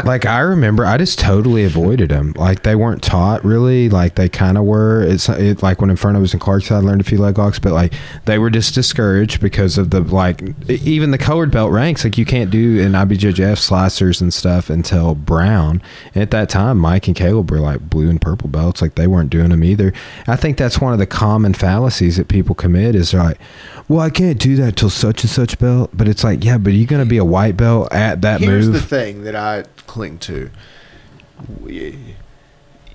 [0.06, 2.34] like I remember, I just totally avoided them.
[2.36, 3.90] Like they weren't taught really.
[3.90, 5.02] Like they kind of were.
[5.02, 7.72] It's it, like when Inferno was in Clarksville, I learned a few leg locks, but
[7.72, 7.94] like
[8.26, 12.04] they were just discouraged because of the like even the colored belt ranks.
[12.04, 15.82] Like you can't do an IBJJF slicers and stuff until brown.
[16.14, 18.82] And at that time, Mike and Caleb were like blue and purple belts.
[18.82, 19.92] Like they weren't doing them either.
[20.28, 23.40] I think that's one of the common fallacies that people commit is like,
[23.88, 25.90] well, I can't do that till such and such belt.
[25.94, 28.74] But it's like, yeah, but you're gonna be a white belt at that Here's move.
[28.74, 30.50] the thing that I cling to.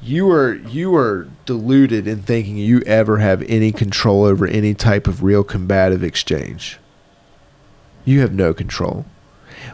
[0.03, 5.07] You are you are deluded in thinking you ever have any control over any type
[5.07, 6.79] of real combative exchange.
[8.05, 9.05] You have no control.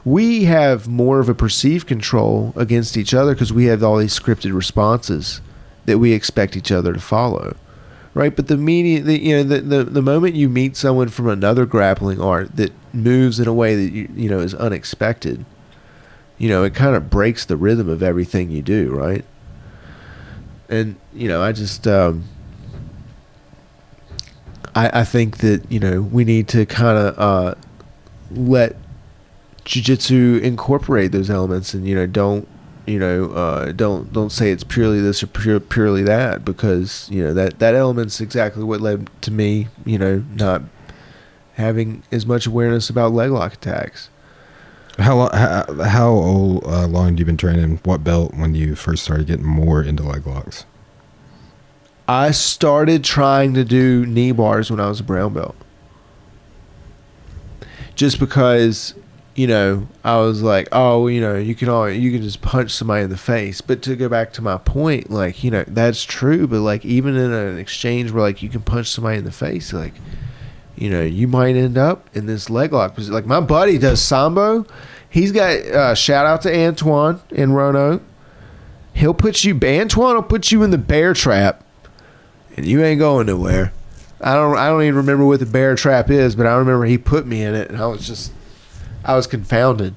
[0.05, 4.19] We have more of a perceived control against each other because we have all these
[4.19, 5.41] scripted responses
[5.85, 7.57] that we expect each other to follow.
[8.15, 11.29] Right, but the media, the, you know, the, the the moment you meet someone from
[11.29, 15.47] another grappling art that moves in a way that you you know is unexpected,
[16.37, 19.25] you know, it kind of breaks the rhythm of everything you do, right?
[20.69, 22.25] And you know, I just um,
[24.75, 27.55] I I think that you know we need to kind of uh,
[28.31, 28.77] let
[29.65, 32.47] jujitsu incorporate those elements, and you know, don't
[32.87, 37.23] you know, uh, don't don't say it's purely this or pure, purely that, because you
[37.23, 40.63] know that that element's exactly what led to me, you know, not
[41.55, 44.09] having as much awareness about leg lock attacks.
[44.99, 47.81] How lo- how, how old, uh, long have you been training?
[47.85, 50.67] What belt when you first started getting more into leg locks?
[52.09, 55.57] I started trying to do knee bars when I was a brown belt.
[57.95, 58.95] Just because,
[59.35, 62.71] you know, I was like, oh, you know, you can all you can just punch
[62.71, 63.61] somebody in the face.
[63.61, 66.47] But to go back to my point, like, you know, that's true.
[66.47, 69.73] But like, even in an exchange where like you can punch somebody in the face,
[69.73, 69.95] like,
[70.77, 73.15] you know, you might end up in this leg lock position.
[73.15, 74.67] Like my buddy does sambo.
[75.09, 78.03] He's got uh, shout out to Antoine in Roanoke.
[78.95, 79.59] He'll put you.
[79.63, 81.65] Antoine will put you in the bear trap,
[82.57, 83.73] and you ain't going nowhere.
[84.21, 84.57] I don't.
[84.57, 87.43] I don't even remember what the bear trap is, but I remember he put me
[87.43, 88.33] in it, and I was just,
[89.05, 89.95] I was confounded.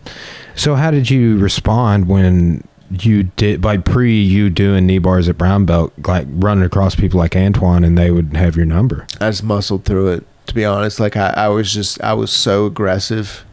[0.55, 5.37] So how did you respond when you did by pre you doing knee bars at
[5.37, 9.07] brown belt, like running across people like Antoine, and they would have your number?
[9.19, 10.27] I just muscled through it.
[10.47, 13.43] To be honest, like I, I was just, I was so aggressive,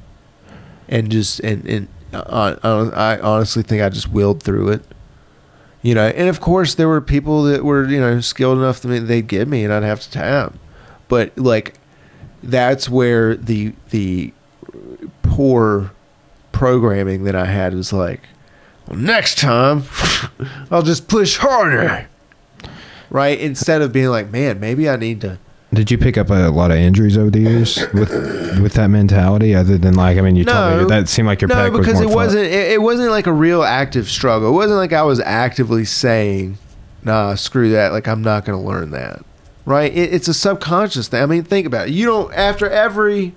[0.89, 4.85] and just, and and uh, I, I honestly think I just willed through it.
[5.81, 8.89] You know, and of course there were people that were you know skilled enough to
[8.89, 10.55] me they'd give me, and I'd have to tap.
[11.09, 11.75] But like,
[12.43, 14.33] that's where the the
[15.33, 15.93] poor
[16.53, 18.21] programming that I had was like,
[18.87, 19.85] well, next time
[20.71, 22.07] I'll just push harder.
[23.09, 23.39] Right?
[23.41, 25.39] Instead of being like, man, maybe I need to
[25.73, 28.11] Did you pick up a lot of injuries over the years with
[28.61, 29.55] with that mentality?
[29.55, 32.01] Other than like, I mean, you told me that seemed like your no, was because
[32.01, 32.15] it fun.
[32.15, 32.45] wasn't.
[32.45, 34.49] It, it wasn't like a real active struggle.
[34.51, 36.59] It wasn't like I was actively saying,
[37.03, 39.25] "Nah, screw that." Like I'm not going to learn that.
[39.65, 39.93] Right?
[39.95, 41.23] It, it's a subconscious thing.
[41.23, 41.95] I mean, think about it.
[41.95, 43.35] You don't after every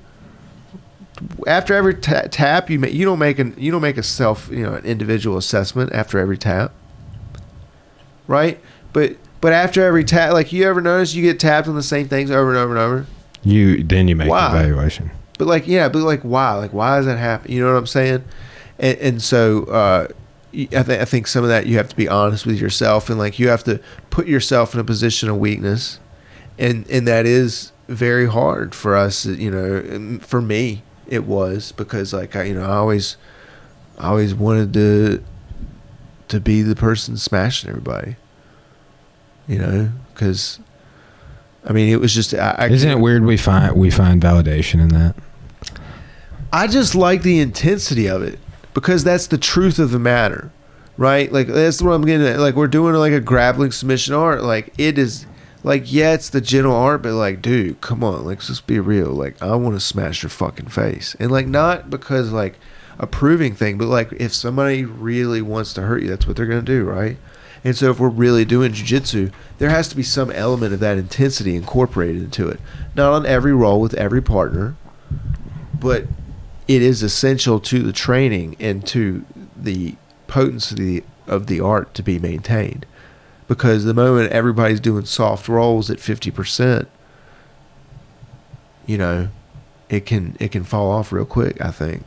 [1.48, 4.50] after every ta- tap you make you don't make an you don't make a self
[4.50, 6.72] you know an individual assessment after every tap.
[8.28, 8.60] Right?
[8.94, 12.08] But but after every tap, like you ever notice you get tapped on the same
[12.08, 13.06] things over and over and over.
[13.44, 14.52] You then you make Why?
[14.52, 15.12] the evaluation.
[15.38, 16.54] but like yeah, but like why?
[16.56, 17.52] Like why does that happen?
[17.52, 18.24] You know what I'm saying?
[18.80, 20.08] And, and so uh,
[20.52, 23.20] I, th- I think some of that you have to be honest with yourself, and
[23.20, 23.80] like you have to
[24.10, 26.00] put yourself in a position of weakness,
[26.58, 29.26] and and that is very hard for us.
[29.26, 33.18] You know, for me it was because like I you know I always
[33.98, 35.24] I always wanted to
[36.28, 38.16] to be the person smashing everybody.
[39.48, 40.60] You know, because
[41.64, 44.82] I mean it was just I, I Isn't it weird we find we find validation
[44.82, 45.16] in that?
[46.52, 48.40] I just like the intensity of it
[48.74, 50.52] because that's the truth of the matter,
[50.98, 51.32] right?
[51.32, 52.40] Like that's what I'm getting at.
[52.40, 54.44] Like we're doing like a grappling submission art.
[54.44, 55.26] Like it is,
[55.66, 58.80] like yeah, it's the general art, but like, dude, come on, like let's just be
[58.80, 59.10] real.
[59.10, 62.60] Like I want to smash your fucking face, and like not because like
[63.00, 66.46] a proving thing, but like if somebody really wants to hurt you, that's what they're
[66.46, 67.18] gonna do, right?
[67.64, 71.00] And so if we're really doing jujitsu, there has to be some element of that
[71.00, 72.60] intensity incorporated into it.
[72.94, 74.76] Not on every roll with every partner,
[75.74, 76.06] but
[76.68, 79.26] it is essential to the training and to
[79.58, 79.96] the
[80.28, 82.86] potency of the art to be maintained.
[83.48, 86.88] Because the moment everybody's doing soft rolls at fifty percent,
[88.86, 89.30] you know,
[89.90, 91.62] it can it can fall off real quick.
[91.62, 92.04] I think,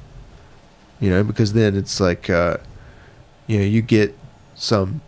[1.00, 2.56] you know, because then it's like, uh,
[3.46, 4.18] you know, you get
[4.56, 5.00] some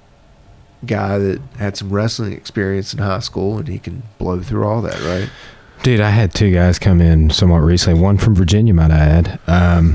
[0.86, 4.80] guy that had some wrestling experience in high school and he can blow through all
[4.82, 5.28] that, right?
[5.82, 8.00] Dude, I had two guys come in somewhat recently.
[8.00, 9.40] One from Virginia, might I add.
[9.46, 9.94] Um,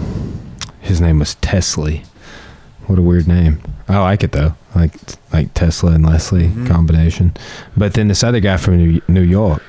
[0.82, 2.04] his name was Tesley.
[2.88, 3.62] What a weird name.
[3.88, 4.94] I like it though, like
[5.34, 6.68] like Tesla and Leslie Mhm.
[6.68, 7.34] combination.
[7.76, 9.62] But then this other guy from New, New York,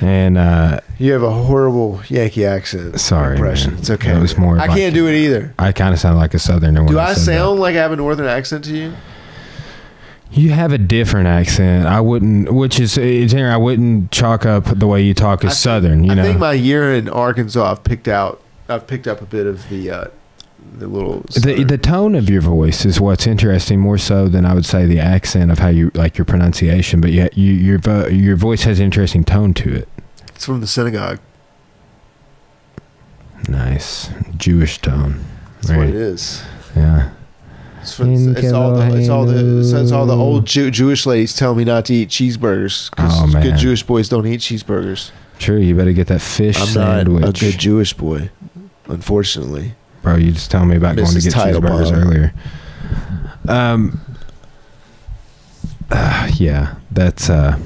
[0.00, 3.00] and uh, You have a horrible Yankee accent.
[3.00, 3.70] Sorry, impression.
[3.72, 3.80] man.
[3.80, 4.12] It's okay.
[4.16, 5.54] It was more I like- can't do it either.
[5.58, 6.84] I kind of sound like a Southerner.
[6.86, 7.16] Do I that.
[7.16, 8.92] sound like I have a northern accent to you?
[10.30, 11.86] You have a different accent.
[11.86, 15.48] I wouldn't, which is, it's, I wouldn't chalk up the way you talk as I
[15.50, 16.04] think- Southern.
[16.04, 18.40] You I know, think my year in Arkansas, I've picked out.
[18.68, 20.04] I've picked up a bit of the uh,
[20.78, 21.20] the little.
[21.42, 24.86] the the tone of your voice is what's interesting more so than I would say
[24.86, 27.00] the accent of how you like your pronunciation.
[27.00, 29.88] But yet you, your vo- your voice has an interesting tone to it.
[30.34, 31.18] it's from the synagogue.
[33.48, 35.24] Nice Jewish tone.
[35.62, 36.42] That's what it is.
[36.76, 37.10] Yeah.
[37.80, 41.34] It's, from, it's all the it's all the it's all the old Jew, Jewish ladies
[41.34, 45.10] tell me not to eat cheeseburgers because Oh, good Jewish boys don't eat cheeseburgers.
[45.40, 45.58] True.
[45.58, 48.30] You better get that fish I'm sandwich, not a good Jewish boy,
[48.86, 49.74] unfortunately.
[50.02, 50.16] Bro.
[50.16, 51.24] You just tell me about going to Mrs.
[51.24, 52.34] get cheeseburgers earlier.
[53.48, 54.00] Um.
[55.90, 57.58] uh, yeah, that's uh,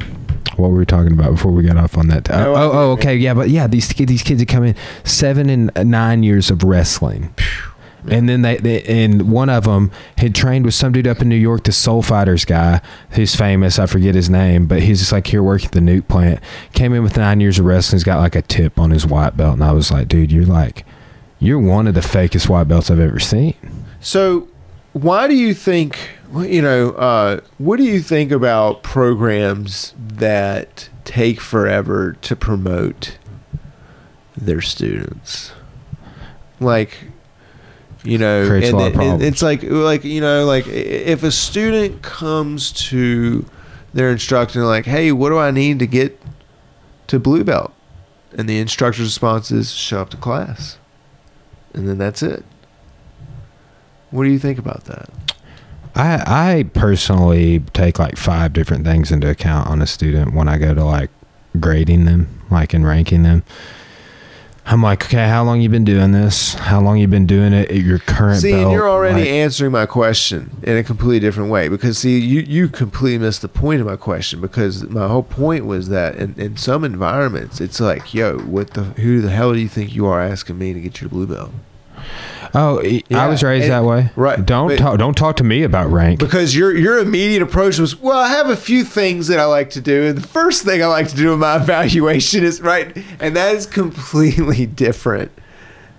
[0.56, 2.28] what we were talking about before we got off on that.
[2.28, 5.50] No, oh, oh, okay, yeah, but yeah, these kids, these kids that come in seven
[5.50, 7.34] and nine years of wrestling.
[8.08, 11.28] And then they, they, and one of them had trained with some dude up in
[11.28, 12.80] New York, the Soul Fighters guy,
[13.10, 13.80] who's famous.
[13.80, 16.40] I forget his name, but he's just like here working at the nuke plant.
[16.72, 17.96] Came in with nine years of wrestling.
[17.96, 20.46] He's got like a tip on his white belt, and I was like, dude, you're
[20.46, 20.86] like,
[21.38, 23.54] you're one of the fakest white belts I've ever seen.
[24.00, 24.48] So,
[24.92, 25.98] why do you think?
[26.34, 33.16] You know, uh, what do you think about programs that take forever to promote
[34.36, 35.52] their students?
[36.58, 36.96] Like,
[38.02, 41.30] you know, Creates and lot it- and it's like, like you know, like if a
[41.30, 43.44] student comes to
[43.94, 46.20] their instructor like, "Hey, what do I need to get
[47.08, 47.72] to blue belt?"
[48.36, 50.76] and the instructor's response is, "Show up to class,"
[51.76, 52.44] and then that's it.
[54.10, 55.08] What do you think about that?
[55.94, 60.58] I I personally take like five different things into account on a student when I
[60.58, 61.10] go to like
[61.58, 63.42] grading them, like and ranking them.
[64.68, 66.54] I'm like, okay, how long you been doing this?
[66.54, 68.64] How long you been doing it at your current See, belt?
[68.64, 72.40] and you're already Like, answering my question in a completely different way because see, you
[72.40, 76.34] you completely missed the point of my question because my whole point was that in,
[76.36, 80.04] in some environments it's like, yo, what the who the hell do you think you
[80.06, 81.52] are asking me to get your blue belt?
[82.54, 82.80] Oh,
[83.10, 84.10] I was raised and- that way.
[84.16, 84.98] right, Don't but- talk.
[84.98, 86.20] Don't talk to me about rank.
[86.20, 89.70] Because your your immediate approach was, well, I have a few things that I like
[89.70, 92.96] to do, and the first thing I like to do in my evaluation is right,
[93.20, 95.32] and that is completely different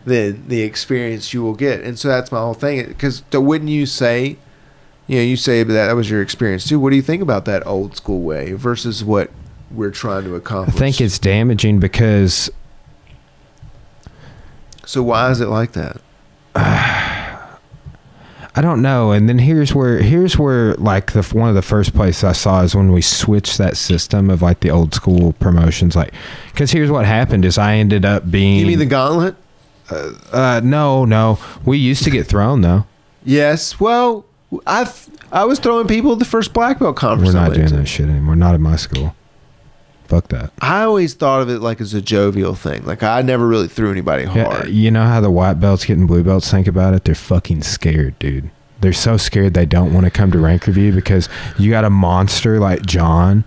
[0.06, 2.88] than the experience you will get, and so that's my whole thing.
[2.88, 4.38] Because wouldn't you say,
[5.08, 6.80] you know, you say that that was your experience too.
[6.80, 9.32] What do you think about that old school way versus what
[9.70, 10.76] we're trying to accomplish?
[10.76, 12.50] I think it's damaging because
[14.88, 15.04] so.
[15.04, 16.02] Why is it like that?
[18.56, 19.12] I don't know.
[19.12, 22.64] And then here's where here's where like the one of the first places I saw
[22.64, 25.96] is when we switched that system of like the old school promotions.
[25.96, 26.12] Like,
[26.52, 28.60] because here's what happened is I ended up being.
[28.60, 29.36] You mean the gauntlet?
[29.90, 31.38] Uh, no, no.
[31.66, 32.88] We used to get thrown though.
[33.24, 33.80] Yes.
[33.80, 34.26] Well,
[34.66, 34.92] I
[35.32, 37.36] I was throwing people at the first black belt conference.
[37.36, 38.36] We're not doing that shit anymore.
[38.36, 39.16] Not at my school.
[40.08, 40.52] Fuck that.
[40.62, 42.86] I always thought of it like as a jovial thing.
[42.86, 44.70] Like I never really threw anybody Yeah, hard.
[44.70, 47.04] you know how the white belts getting blue belts think about it?
[47.06, 48.50] They're fucking scared, dude.
[48.80, 51.28] They're so scared they don't want to come to rank review because
[51.58, 53.44] you got a monster like John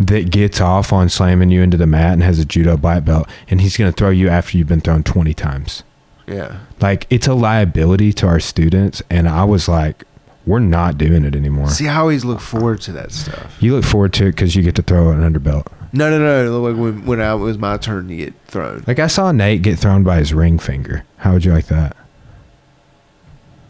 [0.00, 3.28] that gets off on slamming you into the mat and has a judo black belt,
[3.48, 5.84] and he's gonna throw you after you've been thrown twenty times.
[6.26, 6.58] Yeah.
[6.80, 10.02] Like it's a liability to our students, and I was like,
[10.44, 11.68] we're not doing it anymore.
[11.68, 13.56] See, I always look forward to that stuff.
[13.60, 15.66] You look forward to it because you get to throw an underbelt.
[15.92, 16.60] No, no, no.
[16.60, 18.84] Like when when I, it was my turn to get thrown.
[18.86, 21.04] Like I saw Nate get thrown by his ring finger.
[21.18, 21.96] How would you like that?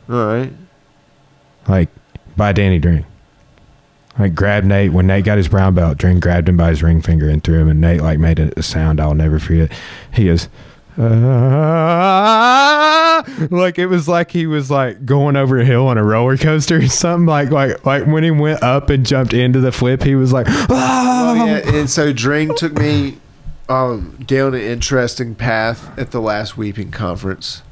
[0.08, 0.52] All right.
[1.66, 1.88] Like
[2.36, 3.06] by Danny Dring.
[4.18, 5.98] Like grabbed Nate when Nate got his brown belt.
[5.98, 8.56] Dring grabbed him by his ring finger and threw him, and Nate like made a,
[8.58, 9.72] a sound I'll never forget.
[10.12, 10.48] He goes,
[10.98, 12.42] "Ah,"
[13.50, 16.78] like it was like he was like going over a hill on a roller coaster
[16.78, 17.26] or something.
[17.26, 20.46] Like like like when he went up and jumped into the flip, he was like,
[20.48, 23.18] "Ah." yeah, and so Dring took me
[23.68, 27.62] um, down an interesting path at the last Weeping conference,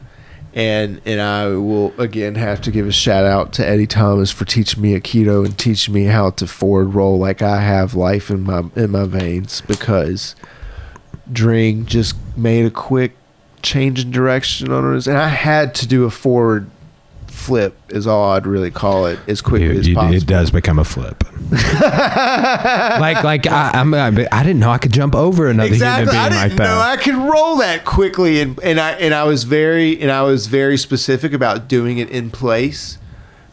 [0.55, 4.45] and and I will again have to give a shout out to Eddie Thomas for
[4.45, 8.43] teaching me Aikido and teaching me how to forward roll like I have life in
[8.43, 10.35] my in my veins because
[11.33, 13.17] Dring just made a quick
[13.63, 16.71] change in direction on us, and I had to do a forward
[17.27, 20.15] flip is all I'd really call it as quickly You- as you- possible.
[20.17, 21.25] it does become a flip.
[21.51, 26.17] like like I, I'm I didn't know I could jump over another exactly.
[26.17, 26.65] I human didn't being like that.
[26.75, 30.23] know I could roll that quickly, and and I and I was very and I
[30.23, 32.99] was very specific about doing it in place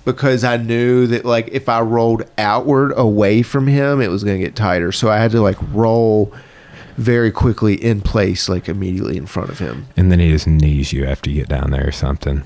[0.05, 4.37] because I knew that like if I rolled outward away from him, it was going
[4.39, 4.91] to get tighter.
[4.91, 6.31] So I had to like roll
[6.97, 9.87] very quickly in place, like immediately in front of him.
[9.95, 12.43] and then he just knees you after you get down there or something.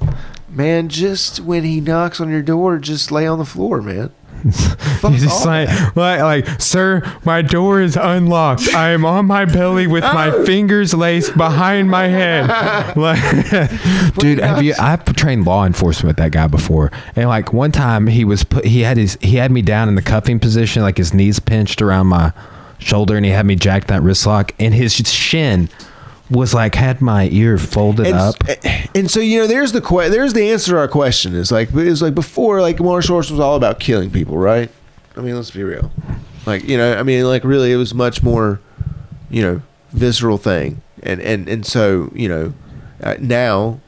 [0.50, 4.12] Man, just when he knocks on your door, just lay on the floor, man.
[4.44, 8.74] He's just like, like, like, sir, my door is unlocked.
[8.74, 12.50] I am on my belly with my fingers laced behind my head.
[12.98, 13.20] Like,
[14.16, 14.74] dude, have you?
[14.80, 18.66] I've trained law enforcement with that guy before, and like one time he was put,
[18.66, 21.82] he had his, he had me down in the cuffing position, like his knees pinched
[21.82, 22.34] around my
[22.82, 25.70] shoulder, and he had me jack that wrist lock, and his shin
[26.30, 28.36] was like had my ear folded and, up.
[28.96, 31.70] and so you know there's the que- there's the answer to our question is like
[31.74, 34.72] it's like before like martial arts was all about killing people right?
[35.18, 35.92] I mean let's be real.
[36.46, 38.62] Like you know i mean like really it was much more
[39.30, 40.82] you know visceral thing.
[41.04, 42.54] And and and so you know
[43.04, 43.82] uh, now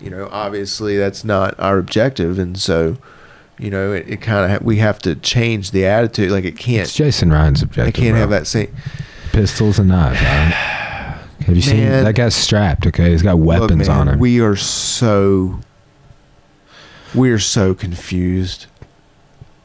[0.00, 2.38] you know obviously that's not our objective.
[2.38, 2.98] And so
[3.60, 6.56] you know it, it kind of ha- we have to change the attitude like it
[6.56, 7.94] can't It's Jason Ryan's objective.
[7.94, 8.20] i can't bro.
[8.20, 8.74] have that same
[9.32, 10.18] pistols and knives.
[10.20, 12.86] Have you seen that guy's strapped?
[12.86, 14.18] Okay, he's got weapons Look, man, on him.
[14.18, 15.60] We are so
[17.14, 18.66] we are so confused.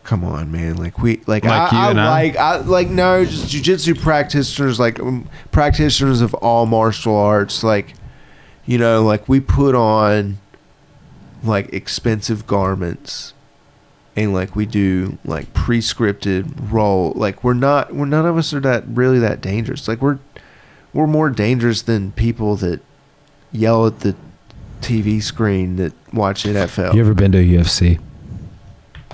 [0.04, 0.78] Come on, man.
[0.78, 1.94] Like we like, Like I, I I?
[1.94, 7.94] like I like no just jujitsu practitioners like um, practitioners of all martial arts like
[8.66, 10.38] you know like we put on
[11.44, 13.34] like expensive garments
[14.16, 18.60] and like we do like pre-scripted role like we're not we're none of us are
[18.60, 20.20] that really that dangerous like we're
[20.94, 22.80] we're more dangerous than people that
[23.52, 24.16] yell at the
[24.82, 26.94] TV screen that watch NFL.
[26.94, 28.00] You ever been to UFC?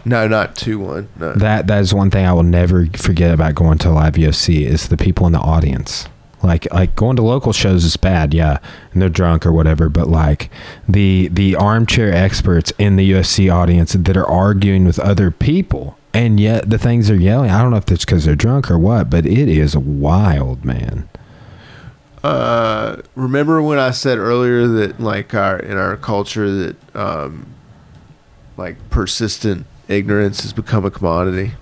[0.03, 1.09] no, not two one.
[1.17, 1.33] No.
[1.33, 4.65] That that is one thing I will never forget about going to a live UFC
[4.65, 6.07] is the people in the audience.
[6.43, 8.57] Like like going to local shows is bad, yeah,
[8.93, 9.89] and they're drunk or whatever.
[9.89, 10.49] But like
[10.87, 16.39] the the armchair experts in the UFC audience that are arguing with other people, and
[16.39, 17.51] yet the things they're yelling.
[17.51, 21.09] I don't know if it's because they're drunk or what, but it is wild, man.
[22.23, 27.53] uh, remember when I said earlier that like our in our culture that um,
[28.57, 31.53] like persistent ignorance has become a commodity.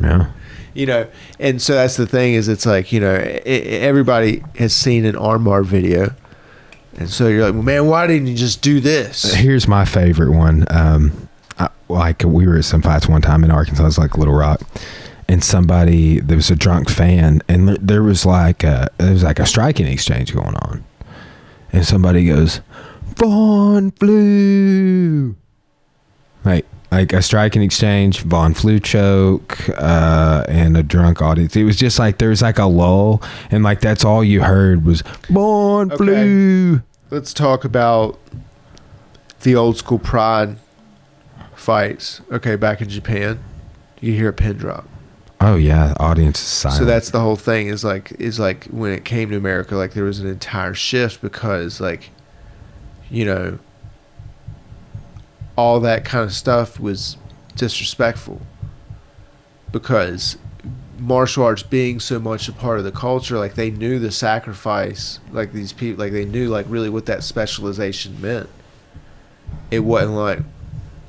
[0.00, 0.30] Yeah.
[0.74, 1.06] You know,
[1.38, 5.04] and so that's the thing is it's like you know i i everybody has seen
[5.04, 6.14] an armbar video,
[6.96, 9.34] and so you're like, well, man, why didn't you just do this?
[9.34, 10.66] Here's my favorite one.
[10.70, 11.28] Um,
[11.58, 14.34] I, like we were at some fights one time in Arkansas, it was like Little
[14.34, 14.60] Rock,
[15.28, 19.24] and somebody there was a drunk fan, and there, there was like a, there was
[19.24, 20.84] like a striking exchange going on,
[21.72, 22.60] and somebody goes,
[23.16, 25.34] "Von Flue,"
[26.44, 31.56] like like a strike striking exchange, Von Flue choke, uh, and a drunk audience.
[31.56, 34.84] It was just like there was like a lull, and like that's all you heard
[34.84, 35.96] was Vaughn Okay.
[35.96, 36.82] flew.
[37.10, 38.18] Let's talk about
[39.42, 40.56] the old school pride
[41.54, 42.20] fights.
[42.30, 43.38] Okay, back in Japan,
[44.00, 44.86] you hear a pin drop.
[45.40, 46.78] Oh yeah, audience is silent.
[46.78, 47.68] So that's the whole thing.
[47.68, 51.22] Is like is like when it came to America, like there was an entire shift
[51.22, 52.10] because like,
[53.10, 53.58] you know,
[55.60, 57.18] all that kind of stuff was
[57.54, 58.40] disrespectful
[59.72, 60.38] because
[60.98, 65.20] martial arts being so much a part of the culture, like they knew the sacrifice,
[65.32, 68.48] like these people, like they knew like really what that specialization meant.
[69.70, 70.38] It wasn't like,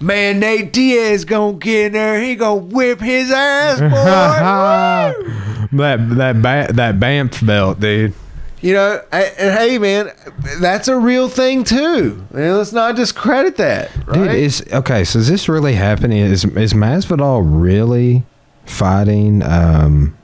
[0.01, 5.77] man, Nate Diaz gonna get in there, he gonna whip his ass, boy.
[5.77, 8.13] That that ba- that BMF belt, dude.
[8.61, 10.11] You know, and hey, man,
[10.59, 12.25] that's a real thing too.
[12.31, 14.13] Man, let's not discredit that, right?
[14.13, 15.03] Dude, is okay.
[15.03, 16.19] So is this really happening?
[16.19, 18.23] Is is Masvidal really
[18.65, 20.15] fighting um,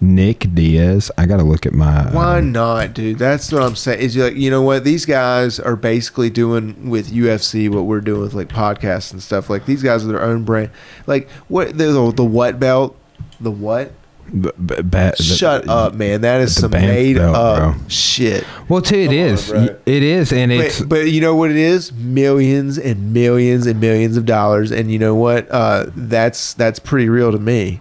[0.00, 1.10] Nick Diaz?
[1.18, 2.08] I got to look at my.
[2.12, 3.18] Why um, not, dude?
[3.18, 3.98] That's what I'm saying.
[3.98, 8.20] Is like you know what these guys are basically doing with UFC, what we're doing
[8.20, 9.50] with like podcasts and stuff.
[9.50, 10.70] Like these guys are their own brand.
[11.08, 12.96] Like what the the, the what belt?
[13.40, 13.92] The what?
[14.30, 16.20] B- b- ba- the- Shut up, man.
[16.20, 17.88] That is some BMF made belt, up bro.
[17.88, 18.44] shit.
[18.68, 19.48] Well, too, it Come on, is.
[19.48, 19.62] bro.
[19.86, 20.80] It is, and it's.
[20.80, 21.92] But, but you know what it is?
[21.92, 24.70] Millions and millions and millions of dollars.
[24.70, 25.50] And you know what?
[25.50, 27.80] Uh, that's that's pretty real to me.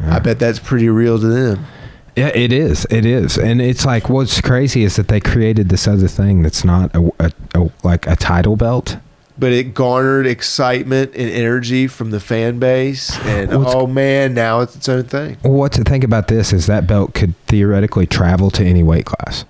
[0.00, 1.64] I bet that's pretty real to them.
[2.14, 2.86] Yeah, it is.
[2.90, 6.64] It is, and it's like what's crazy is that they created this other thing that's
[6.64, 8.96] not a, a, a like a title belt.
[9.38, 14.60] But it garnered excitement and energy from the fan base and What's- oh man now
[14.60, 18.06] it's its own thing Well, what to think about this is that belt could theoretically
[18.06, 19.44] travel to any weight class.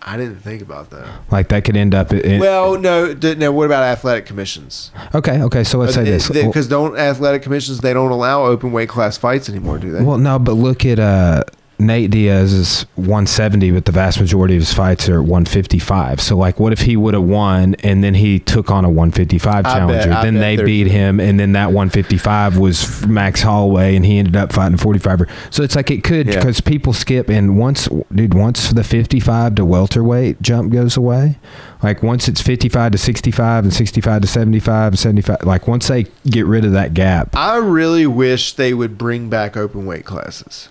[0.00, 2.40] i didn't think about that Like that could end up in.
[2.40, 5.62] well no no what about athletic commissions okay, okay.
[5.64, 6.28] So let's say this.
[6.28, 10.18] because don't athletic commissions they don't allow open weight class fights anymore do they Well,
[10.18, 11.44] no, but look at uh,
[11.86, 16.20] Nate Diaz is 170, but the vast majority of his fights are 155.
[16.20, 19.66] So, like, what if he would have won and then he took on a 155
[19.66, 20.12] I challenger?
[20.12, 24.36] I then they beat him, and then that 155 was Max Holloway, and he ended
[24.36, 25.28] up fighting a 45er.
[25.50, 26.36] So it's like it could Yeah.
[26.36, 31.38] because people skip, and once, dude, once the 55 to welterweight jump goes away,
[31.82, 36.06] like once it's 55 to 65 and 65 to 75 and 75, like once they
[36.26, 40.68] get rid of that gap, i really wish they would bring back open weight classes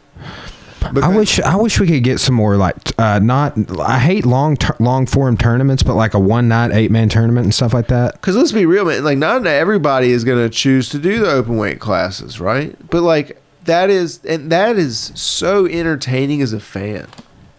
[0.83, 4.57] I wish I wish we could get some more like uh, not I hate long
[4.57, 7.87] ter- long form tournaments, but like a one night eight man tournament and stuff like
[7.87, 8.13] that.
[8.13, 9.03] Because let's be real, man.
[9.03, 12.75] Like, not everybody is going to choose to do the open weight classes, right?
[12.89, 17.07] But like, that is, and that is so entertaining as a fan.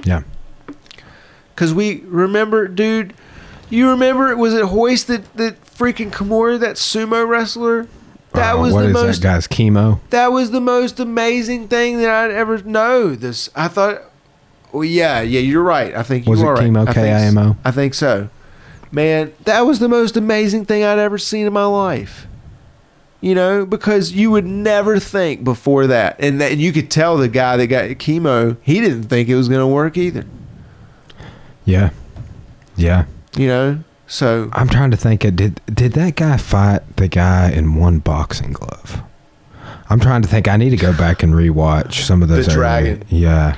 [0.05, 0.23] Yeah,
[1.55, 3.15] Because we remember, dude.
[3.71, 4.37] You remember?
[4.37, 7.87] Was it Royce that that freaking Kimura, that sumo wrestler?
[8.35, 9.21] That Uh, was what the is most.
[9.23, 10.01] that guy's Kimo.
[10.11, 13.15] That was the most amazing thing that I'd ever know.
[13.15, 14.03] This, I thought.
[14.73, 15.95] Well, yeah, yeah, you're right.
[15.95, 16.61] I think you Was it right.
[16.65, 17.57] Kimo, I think s- K-I-M-O?
[17.65, 18.29] I think so.
[18.91, 22.27] Man, that was the most amazing thing I'd ever seen in my life.
[23.21, 27.17] You know, because you would never think before that, and that, and you could tell
[27.19, 30.25] the guy that got chemo, he didn't think it was going to work either.
[31.65, 31.91] Yeah,
[32.77, 33.05] yeah.
[33.37, 33.79] You know,
[34.13, 35.25] so I'm trying to think.
[35.25, 39.01] Of, did did that guy fight the guy in one boxing glove?
[39.89, 40.49] I'm trying to think.
[40.49, 42.49] I need to go back and rewatch some of The those.
[42.49, 43.05] early- Dragon.
[43.09, 43.57] Yeah.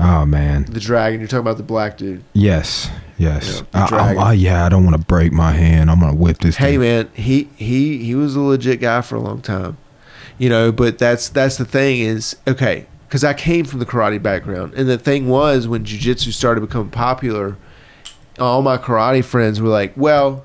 [0.00, 0.64] Oh man.
[0.64, 1.20] the dragon.
[1.20, 2.22] You're talking about the black dude.
[2.32, 2.90] Yes.
[3.18, 3.62] Yes.
[3.74, 4.64] Yeah, the I- I- oh yeah.
[4.66, 5.90] I don't want to break my hand.
[5.90, 6.56] I'm gonna whip this.
[6.56, 6.80] Hey dude.
[6.80, 9.76] man, he he he was a legit guy for a long time,
[10.38, 10.70] you know.
[10.72, 14.88] But that's that's the thing is okay because I came from the karate background, and
[14.88, 17.56] the thing was when jujitsu started becoming popular,
[18.40, 20.44] all my karate friends were like, "Well,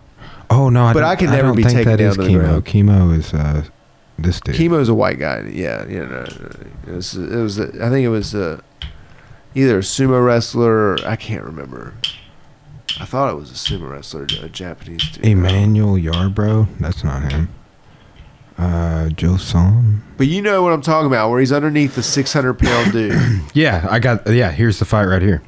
[0.50, 0.86] Oh no.
[0.86, 2.40] I But I can never be think taken that down is to the chemo.
[2.40, 2.66] ground.
[2.66, 3.64] Kimo is uh,
[4.20, 4.56] this dude.
[4.56, 6.26] Kimo's a white guy." Yeah, you know,
[6.88, 8.62] it was it was I think it was uh,
[9.56, 11.94] either a sumo wrestler I can't remember.
[13.00, 15.26] I thought it was a sumo wrestler, a Japanese dude.
[15.26, 16.68] Emmanuel Yarbrough.
[16.80, 17.50] That's not him.
[18.56, 20.04] Uh, Joe Son.
[20.18, 23.20] But you know what I'm talking about, where he's underneath the 600 pound dude.
[23.56, 24.28] Yeah, I got.
[24.28, 25.42] Yeah, here's the fight right here.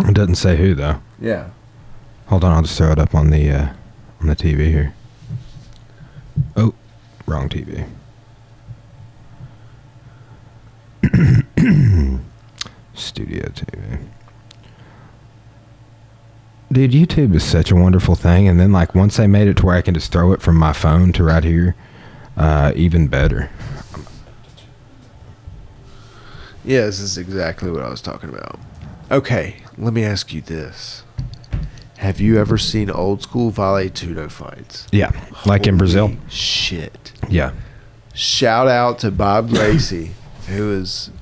[0.00, 1.00] It doesn't say who though.
[1.20, 1.50] Yeah.
[2.26, 3.68] Hold on, I'll just throw it up on the uh,
[4.20, 4.94] on the TV here.
[6.56, 6.74] Oh,
[7.26, 7.88] wrong TV.
[12.94, 13.98] Studio TV.
[16.70, 19.66] Dude, YouTube is such a wonderful thing, and then like once they made it to
[19.66, 21.74] where I can just throw it from my phone to right here,
[22.36, 23.50] uh, even better.
[26.64, 28.60] Yeah, this is exactly what I was talking about.
[29.10, 31.02] Okay, let me ask you this.
[31.98, 34.86] Have you ever seen old school Vale Tudo fights?
[34.92, 35.10] Yeah,
[35.46, 36.12] like in Brazil.
[36.28, 37.12] Shit.
[37.28, 37.52] Yeah,
[38.18, 40.10] Shout out to Bob Gracie,
[40.48, 41.12] who is.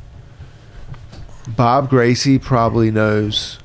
[1.47, 3.59] Bob Gracie probably knows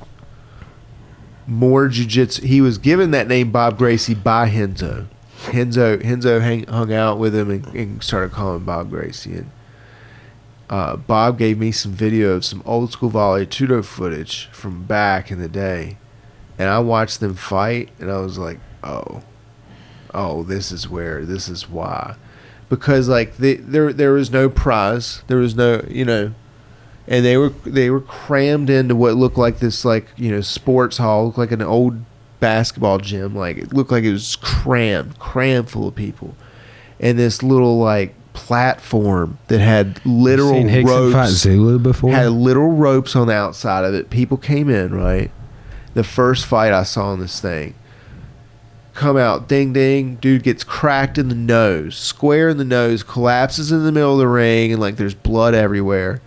[1.47, 2.43] more jujitsu.
[2.43, 5.07] He was given that name Bob Gracie by Renzo.
[5.53, 9.37] Renzo Renzo hang, hung out with him and, and started calling him Bob Gracie.
[9.37, 9.51] And
[10.71, 15.29] uh, Bob gave me some video of some old school Vale Tudo footage from back
[15.29, 15.97] in the day,
[16.57, 19.21] and I watched them fight, and I was like, oh,
[20.13, 22.15] oh, this is where, this is why.
[22.69, 26.33] because like they, there there was no prize, there was no you know,
[27.07, 30.97] and they were they were crammed into what looked like this like you know sports
[30.97, 31.99] hall, looked like an old
[32.39, 36.35] basketball gym, like it looked like it was crammed, crammed full of people,
[36.99, 38.15] and this little like
[38.51, 42.11] platform that had literal Seen Rickson fight ropes Zulu before?
[42.11, 44.09] had literal ropes on the outside of it.
[44.09, 45.31] People came in, right?
[45.93, 47.75] The first fight I saw on this thing.
[48.93, 53.71] Come out, ding ding, dude gets cracked in the nose, square in the nose, collapses
[53.71, 56.21] in the middle of the ring, and like there's blood everywhere.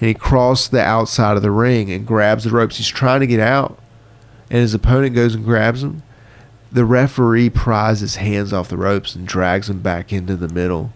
[0.00, 2.78] And he crosses the outside of the ring and grabs the ropes.
[2.78, 3.78] He's trying to get out,
[4.48, 6.02] and his opponent goes and grabs him.
[6.72, 10.94] The referee pries his hands off the ropes and drags him back into the middle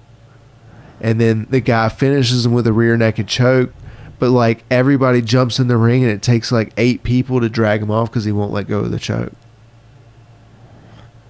[1.00, 3.72] and then the guy finishes him with a rear naked choke.
[4.18, 7.80] But like everybody jumps in the ring, and it takes like eight people to drag
[7.82, 9.32] him off because he won't let go of the choke.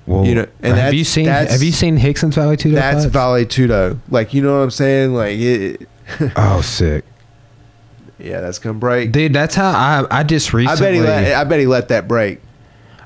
[0.07, 3.13] well, you know, and have you seen Have you seen Rickson's Vale Tudo That's fights?
[3.13, 3.99] Vale Tudo.
[4.09, 5.15] Like you know what I'm saying?
[5.15, 5.89] Like it,
[6.37, 7.05] oh, sick,
[8.19, 9.13] yeah, that's gonna break.
[9.13, 9.33] dude.
[9.33, 10.87] That's how I I just recently.
[10.87, 11.35] I bet he let.
[11.35, 12.41] I bet he let that break.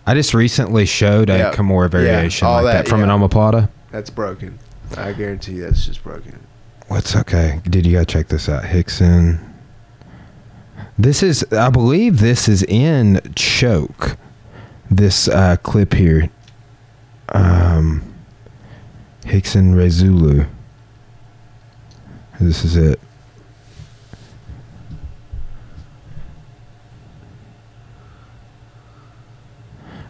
[0.07, 1.53] I just recently showed a Yeah.
[1.53, 3.16] Kimura variation all like that, that, from an yeah.
[3.16, 3.69] omoplata.
[3.91, 4.59] That's broken.
[4.97, 6.47] I guarantee you that's just broken.
[6.89, 7.61] What's okay?
[7.65, 9.40] Did you gotta check this out, Rickson?
[10.98, 14.16] This is, I believe, this is in choke.
[14.90, 16.31] This uh, clip here,
[17.31, 18.15] um,
[19.23, 20.47] Rickson Rezulu.
[22.40, 23.01] This is it.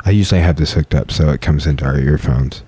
[0.04, 2.62] I usually have this hooked up so it comes into our earphones.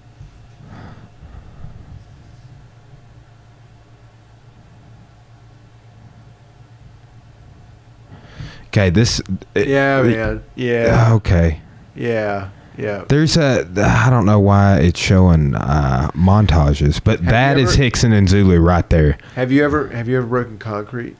[8.77, 9.23] Okay, this.
[9.55, 10.43] Yeah, man.
[10.55, 11.61] Yeah, Okay.
[11.94, 13.07] yeah, yeah.
[13.09, 13.66] There's a.
[13.77, 18.28] I don't know why it's showing uh, montages, but Have that you is Rickson and
[18.28, 19.16] Zulu right there.
[19.35, 21.16] Have you ever have you ever broken concrete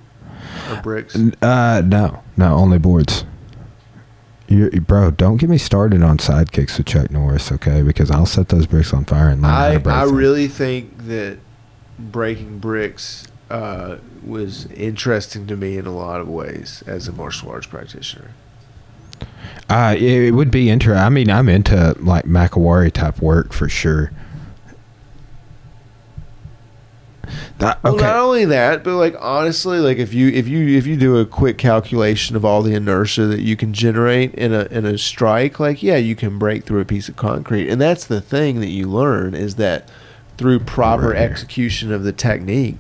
[0.70, 1.16] or bricks?
[1.41, 3.24] Uh, no, no, only boards.
[4.49, 7.83] You, bro, don't get me started on sidekicks with Chuck Norris, okay?
[7.83, 10.15] Because I'll set those bricks on fire and learn how I to break I them.
[10.15, 11.39] really think that
[11.99, 17.51] breaking bricks uh, was interesting to me in a lot of ways as a martial
[17.51, 18.32] arts practitioner.
[19.68, 21.02] Uh, it, it would be interesting.
[21.02, 24.12] I mean, I'm into like makiwara type work for sure.
[27.59, 27.97] That- okay.
[27.97, 31.16] Well, not only that, but like honestly, like if you if you if you do
[31.16, 34.98] a quick calculation of all the inertia that you can generate in a in a
[34.98, 38.60] strike, like yeah, you can break through a piece of concrete, and that's the thing
[38.60, 39.89] that you learn is that
[40.36, 42.77] through proper execution of the technique,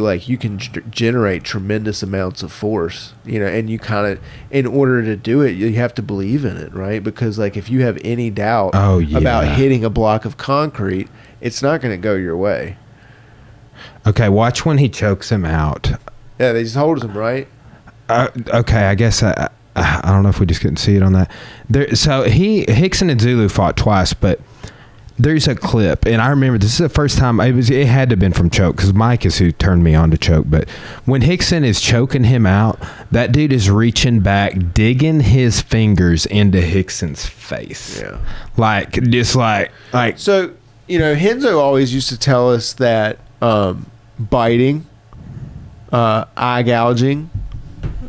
[0.00, 4.20] like you can g- generate tremendous amounts of force, you know, and you kind of
[4.50, 7.02] in order to do it, you have to believe in it, right?
[7.02, 9.18] Because like if you have any doubt Oh, yeah.
[9.18, 11.08] about hitting a block of concrete,
[11.40, 12.76] it's not going to go your way.
[14.06, 15.90] okay, watch when he chokes him out.
[16.38, 17.48] Yeah, they just hold him right.
[18.08, 19.32] Uh, okay, I guess I,
[19.76, 21.30] I I don't know if we just couldn't see it on that.
[21.70, 24.38] There, so he Rickson and Zulu fought twice, but
[25.22, 27.70] there's a clip, and I remember this is the first time it was.
[27.70, 30.18] It had to have been from choke because Mike is who turned me on to
[30.18, 30.46] choke.
[30.48, 30.68] But
[31.04, 32.78] when Rickson is choking him out,
[33.10, 38.18] that dude is reaching back, digging his fingers into Rickson's face, Yeah.
[38.56, 40.52] like just like like So,
[40.88, 43.86] you know, Henzo always used to tell us that um,
[44.18, 44.86] biting,
[45.92, 47.30] uh, eye gouging,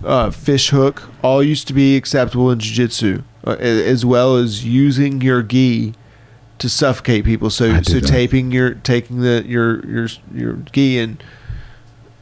[0.04, 5.22] uh, fish hook, all used to be acceptable in jiu-jitsu, uh, as well as using
[5.22, 5.94] your gi
[6.64, 7.50] to suffocate people.
[7.52, 8.08] So, so that.
[8.08, 11.24] taping your, taking the your your your gi and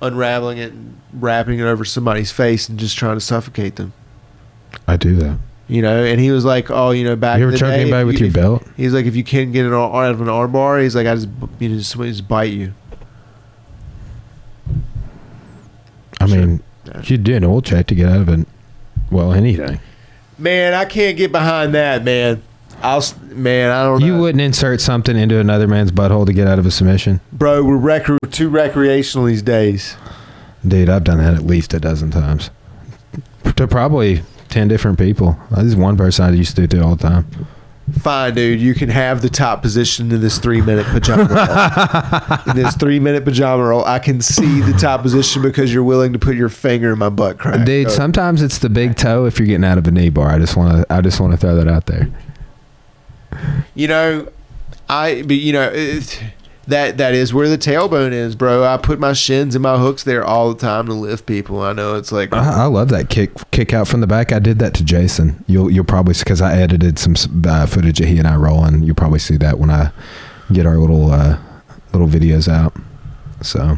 [0.02, 3.94] unraveling it and wrapping it over somebody's face and just trying to suffocate them.
[4.88, 5.38] I do that.
[5.68, 8.04] You know, and he was like, "Oh, you know, back you in ever choke anybody
[8.04, 8.68] with you- your belt?
[8.76, 11.08] He's like, if you can't get it out out of an arm bar, he's like,
[11.08, 12.74] I just, you know, just, just bite you.
[16.20, 16.38] I Sure.
[16.38, 17.02] mean, Yeah.
[17.06, 18.48] you do an old check to get out of it.
[19.10, 19.80] Well, anything.
[20.38, 22.42] Man, I can't get behind that, man.
[22.84, 24.06] I'll, man, I don't know.
[24.06, 27.22] You wouldn't insert something into another man's butthole to get out of a submission?
[27.32, 27.64] bro.
[27.64, 27.80] We're,
[28.32, 29.96] too recreational these days.
[30.68, 32.50] Dude, I've done that at least a dozen times.
[33.56, 35.38] To probably 10 different people.
[35.52, 37.48] This is one person I used to do it all the time.
[38.00, 38.62] Fine, dude.
[38.62, 42.40] You can have the top position in this three minute pajama roll.
[42.56, 46.14] in this three minute pajama roll, I can see the top position because you're willing
[46.14, 47.66] to put your finger in my butt crack.
[47.66, 50.30] Dude, sometimes it's the big toe if you're getting out of a knee bar.
[50.30, 52.10] I just want to I just want to throw that out there.
[53.76, 54.30] You know,
[54.90, 56.24] I, but you know, it,
[56.68, 58.64] that that is where the tailbone is, bro.
[58.64, 61.62] I put my shins and my hooks there all the time to lift people.
[61.62, 64.32] I know it's like, I, I love that kick kick out from the back.
[64.32, 65.44] I did that to Jason.
[65.48, 68.84] You'll you'll probably because I edited some uh, footage of he and I rolling.
[68.84, 69.92] You'll probably see that when I
[70.52, 71.40] get our little uh,
[71.94, 72.74] little videos out.
[73.42, 73.78] So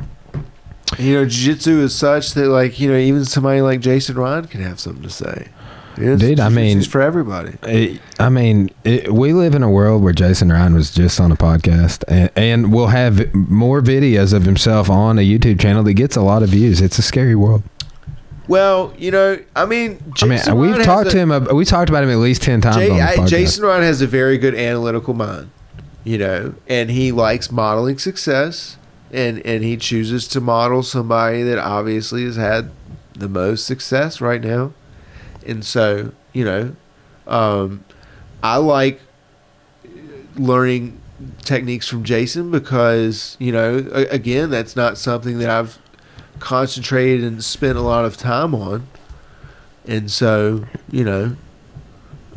[1.00, 4.62] You know, jiu-jitsu is such that like you know even somebody like Jason Ryan can
[4.62, 5.50] have something to say.
[5.98, 7.58] It's, Dude, I mean- jiu-jitsu's for everybody.
[7.64, 11.32] It, I mean, it, we live in a world where Jason Ryan was just on
[11.32, 15.94] a podcast, and, and will have more videos of himself on a YouTube channel that
[15.94, 16.82] gets a lot of views.
[16.82, 17.64] It's a scary world.
[18.48, 21.56] Well, you know, I mean, I mean, Jason we've talked a- to him.
[21.56, 24.02] We talked about him at least ten times Jay- on the I- Jason Ryan has
[24.02, 25.50] a very good analytical mind,
[26.04, 28.78] you know, and he likes modeling success,
[29.14, 32.72] and and he chooses to model somebody that obviously has had
[33.14, 34.74] the most success right now,
[35.46, 36.76] and so you know,
[37.28, 37.84] um,
[38.42, 39.00] I like
[40.36, 41.00] learning
[41.44, 45.78] techniques from Jason because you know, a- again, that's not something that I've
[46.40, 48.88] concentrated and spent a lot of time on,
[49.88, 51.36] and so you know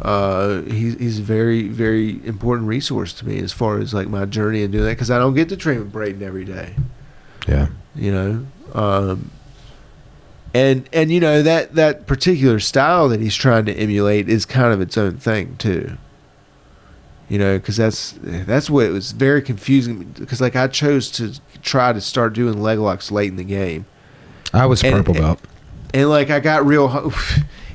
[0.00, 4.24] uh, he's he's a very very important resource to me as far as like my
[4.26, 6.74] journey and doing that because I don't get to train with Braden every day,
[7.48, 8.46] yeah, you know.
[8.74, 9.30] Um,
[10.56, 14.72] and and you know that that particular style that he's trying to emulate is kind
[14.72, 15.96] of its own thing too.
[17.28, 21.34] You know, because that's that's what it was very confusing because like I chose to
[21.62, 23.84] try to start doing leg locks late in the game,
[24.54, 25.40] I was And- purple and- belt.
[25.92, 27.12] and like I got real.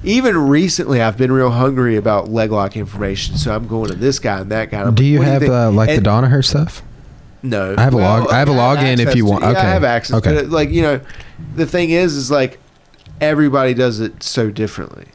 [0.03, 4.17] Even recently, I've been real hungry about leg lock information, so I'm going to this
[4.17, 4.81] guy and that guy.
[4.81, 5.53] I'm Do like, you have think?
[5.53, 6.81] uh, like And- the Danaher stuff?
[7.43, 9.59] No, I have a log- I have a login if you to- want- Yeah, okay.
[9.59, 10.15] I have access.
[10.17, 10.41] Okay.
[10.43, 11.01] Like you know,
[11.55, 12.57] the thing is, is like
[13.21, 15.07] everybody does it so differently.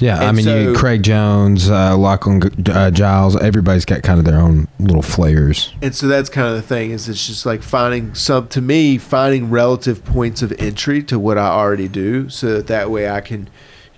[0.00, 4.24] Yeah, I And mean, you, Craig Jones, uh, Lachlan uh, Giles, everybody's got kind of
[4.24, 5.72] their own little flares.
[5.80, 8.98] And so that's kind of the thing is it's just like finding some to me
[8.98, 13.20] finding relative points of entry to what I already do so that that way I
[13.20, 13.48] can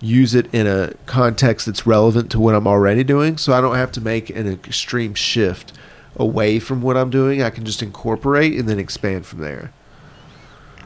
[0.00, 3.76] use it in a context that's relevant to what I'm already doing so I don't
[3.76, 5.72] have to make an extreme shift
[6.16, 9.72] away from what I'm doing I can just incorporate and then expand from there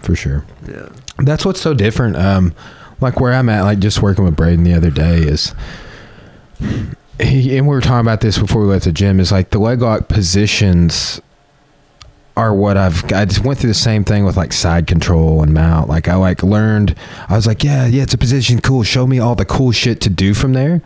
[0.02, 0.44] For sure.
[0.68, 2.16] yeah That's what's so different.
[2.16, 2.54] Um,
[3.00, 5.54] like where I'm at, like just working with Braden the other day is,
[7.18, 9.20] he and we were talking about this before we left the gym.
[9.20, 11.20] Is like the leg lock positions
[12.36, 13.04] are what I've.
[13.12, 15.88] I just went through the same thing with like side control and mount.
[15.88, 16.94] Like I like learned.
[17.28, 18.60] I was like, yeah, yeah, it's a position.
[18.60, 18.82] Cool.
[18.82, 20.82] Show me all the cool shit to do from there.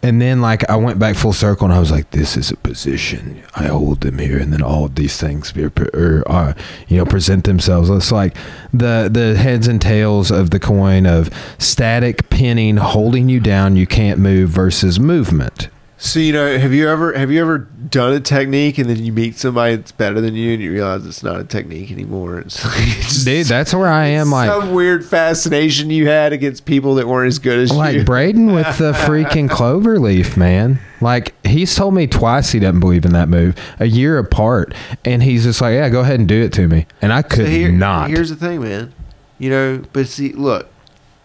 [0.00, 2.56] And then like I went back full circle and I was like, this is a
[2.56, 3.42] position.
[3.56, 6.54] I hold them here, and then all of these things be, or, uh,
[6.86, 7.90] you know present themselves.
[7.90, 8.36] It's like
[8.72, 13.86] the the heads and tails of the coin of static pinning, holding you down, you
[13.86, 15.68] can't move versus movement.
[16.00, 19.12] So you know have you ever have you ever done a technique and then you
[19.12, 22.64] meet somebody that's better than you and you realize it's not a technique anymore it's
[22.64, 24.30] like it's just- Dude, that's where I am.
[24.30, 28.04] Like some weird fascination you had against people that weren't as good as like you.
[28.04, 30.78] Braden with the freaking clover leaf, man.
[31.00, 35.22] Like he's told me twice he doesn't believe in that move, a year apart, and
[35.22, 37.48] he's just like, "Yeah, go ahead and do it to me," and I So could
[37.48, 38.08] here- not.
[38.10, 38.92] Here's the thing, man.
[39.38, 40.68] You know, but see, look,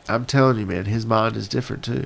[0.07, 2.05] I'm telling you, man, his mind is different too.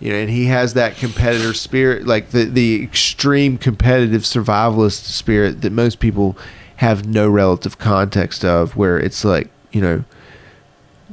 [0.00, 5.60] You know, and he has that competitor spirit, like the the extreme competitive survivalist spirit
[5.60, 6.38] that most people
[6.76, 8.76] have no relative context of.
[8.76, 10.04] Where it's like, you know,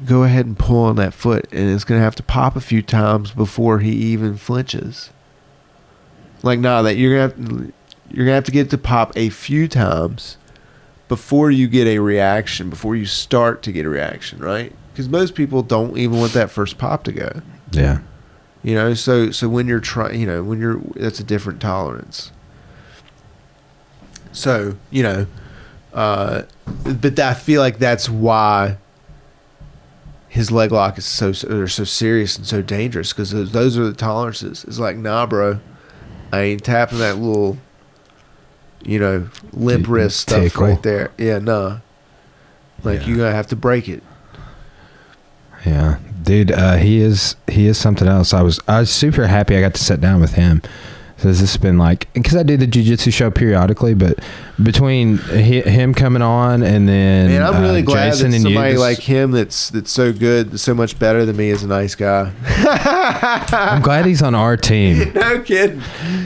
[0.06, 2.82] go ahead and pull on that foot, and it's gonna have to pop a few
[2.82, 5.09] times before he even flinches.
[6.41, 7.74] Like, nah, that you're gonna have to,
[8.09, 10.38] you're gonna have to get it to pop a few times
[11.09, 14.74] before you get a reaction, before you start to get a reaction, right?
[14.93, 17.41] Because most people don't even want that first pop to go.
[17.72, 17.99] yeah,
[18.67, 22.33] You know, so so when you're trying, you know, when you're that's a different tolerance.
[24.33, 25.27] So you know,
[25.93, 26.41] uh,
[26.83, 28.75] but I feel like that's why
[30.27, 33.85] his leg lock is so they're so serious and so dangerous because those, those are
[33.85, 34.65] the tolerances.
[34.65, 35.61] It's like, nah, bro,
[36.33, 37.57] I ain't tapping that little,
[38.83, 40.67] you know, limp wrist stuff tickle.
[40.67, 41.11] right there.
[41.17, 41.79] Yeah, nah.
[42.83, 43.07] Like Yeah.
[43.07, 44.03] you're gonna have to break it.
[45.65, 46.51] yeah, dude.
[46.51, 48.33] Uh, he is he is something else.
[48.33, 50.61] I was I was super happy I got to sit down with him.
[51.19, 54.19] So this has been like because I do the jujitsu show periodically, but
[54.61, 58.45] between hi him coming on and then Man, I'm really uh, glad Jason that and
[58.45, 61.64] you, somebody this- like him that's that's so good, so much better than me is
[61.64, 62.31] a nice guy.
[62.45, 65.11] I'm glad he's on our team.
[65.15, 65.81] no kidding.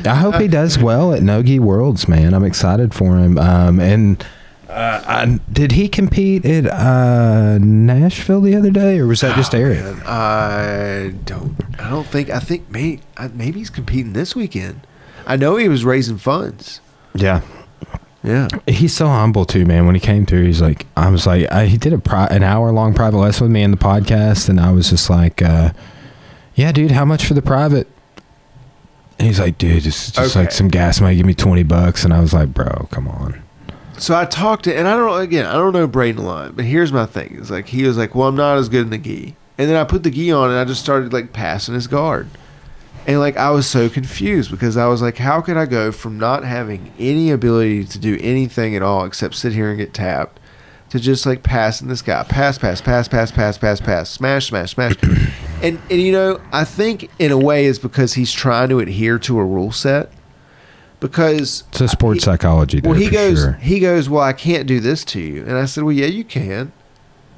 [0.06, 2.34] I hope he does well at Nogi Worlds, man.
[2.34, 3.38] I'm excited for him.
[3.38, 4.26] Um, and
[4.72, 9.54] uh, I, did he compete at uh, Nashville the other day, or was that just
[9.54, 9.80] Eric?
[9.84, 11.56] Man, I don't.
[11.80, 12.30] I don't think.
[12.30, 13.02] I think maybe
[13.34, 14.88] maybe he's competing this weekend.
[15.28, 16.82] I know he was raising funds.
[17.14, 17.42] Yeah,
[18.24, 18.48] Yeah.
[18.68, 19.86] he's so humble too, man.
[19.86, 22.42] When he came through, he's like, I was like, I, he did a pri- an
[22.42, 25.74] hour long private lesson with me in the podcast, and I was just like, uh,
[26.56, 27.88] yeah, dude, how much for the private?
[29.20, 31.16] And he's like, dude, it's just like some gas money.
[31.18, 33.41] Give me twenty bucks, and I was like, bro, come on.
[34.02, 36.66] So I talked to, and I don't again, I don't know Braden a lot, but
[36.66, 38.98] here's my thing: it's like he was like, "Well, I'm not as good in the
[38.98, 41.88] gi," and then I put the gi on, and I just started like passing his
[41.88, 42.28] guard,
[43.06, 46.18] and like I was so confused because I was like, "How could I go from
[46.18, 50.40] not having any ability to do anything at all except sit here and get tapped?"
[50.90, 54.72] To just like passing this guy, pass, pass, pass, pass, pass, pass, pass, smash, smash,
[54.72, 54.96] smash,
[55.62, 59.18] and and you know I think in a way is because he's trying to adhere
[59.20, 60.12] to a rule set,
[61.02, 62.80] because It's a sports he- psychology.
[62.80, 63.40] There well, he goes.
[63.40, 63.52] sure.
[63.54, 64.08] He goes.
[64.10, 65.42] Well, I can't do this to you.
[65.44, 66.72] And I said, Well, yeah, you can.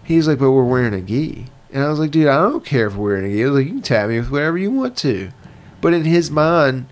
[0.03, 1.47] He's like, But we're wearing a gi.
[1.71, 3.43] And I was like, Dude, I don't care if we're wearing a gi.
[3.43, 5.31] I was like, You can tap me with whatever you want to.
[5.81, 6.85] But in his mind,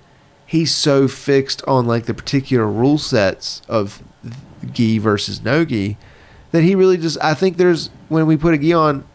[0.47, 4.01] he's so fixed on like the particular rule sets of
[4.71, 5.97] gi versus no gi
[6.51, 7.17] that he really just.
[7.21, 9.05] I think there's when we put a gi on,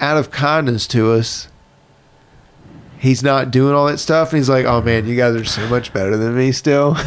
[0.00, 1.48] out of kindness to us.
[3.02, 5.66] He's not doing all that stuff, and he's like, "Oh man, you guys are so
[5.68, 6.94] much better than me still."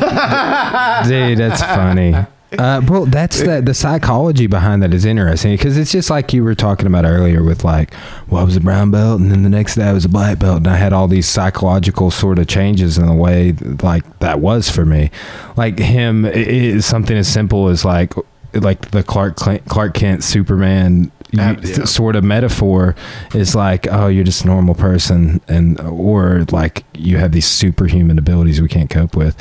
[1.07, 2.13] Dude, that's funny.
[2.57, 6.43] Uh, well, that's the the psychology behind that is interesting because it's just like you
[6.43, 7.93] were talking about earlier with like,
[8.29, 10.39] well, I was a brown belt and then the next day I was a black
[10.39, 14.39] belt and I had all these psychological sort of changes in the way like that
[14.39, 15.11] was for me.
[15.57, 18.13] Like him i- is something as simple as like
[18.55, 21.83] like the Clark Cl- Clark Kent Superman you- yeah.
[21.85, 22.95] sort of metaphor
[23.33, 28.17] is like oh you're just a normal person and or like you have these superhuman
[28.17, 29.35] abilities we can't cope with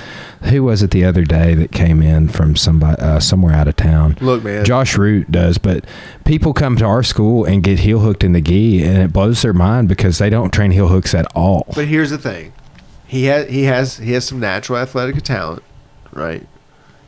[0.45, 3.77] who was it the other day that came in from somebody uh, somewhere out of
[3.77, 4.65] town Look, man.
[4.65, 5.85] Josh Root does, but
[6.25, 9.43] people come to our school and get heel hooked in the gi, and it blows
[9.43, 11.65] their mind because they don't train heel hooks at all.
[11.75, 12.53] But here's the thing.
[13.07, 15.63] He has he has he has some natural athletic talent,
[16.13, 16.47] right?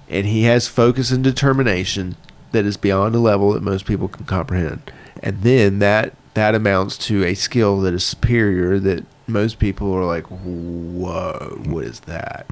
[0.08, 2.16] And he has focus and determination
[2.52, 4.92] that is beyond a level that most people can comprehend.
[5.22, 10.04] And then that that amounts to a skill that is superior that most people are
[10.04, 12.46] like, "Whoa, what is that?"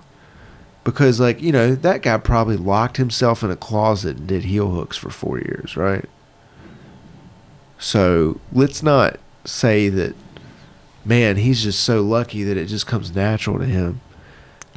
[0.82, 4.70] Because like, you know, that guy probably locked himself in a closet and did heel
[4.70, 6.08] hooks for 4 years, right?
[7.78, 10.14] So, let's not say that
[11.04, 14.00] man, he's just so lucky that it just comes natural to him.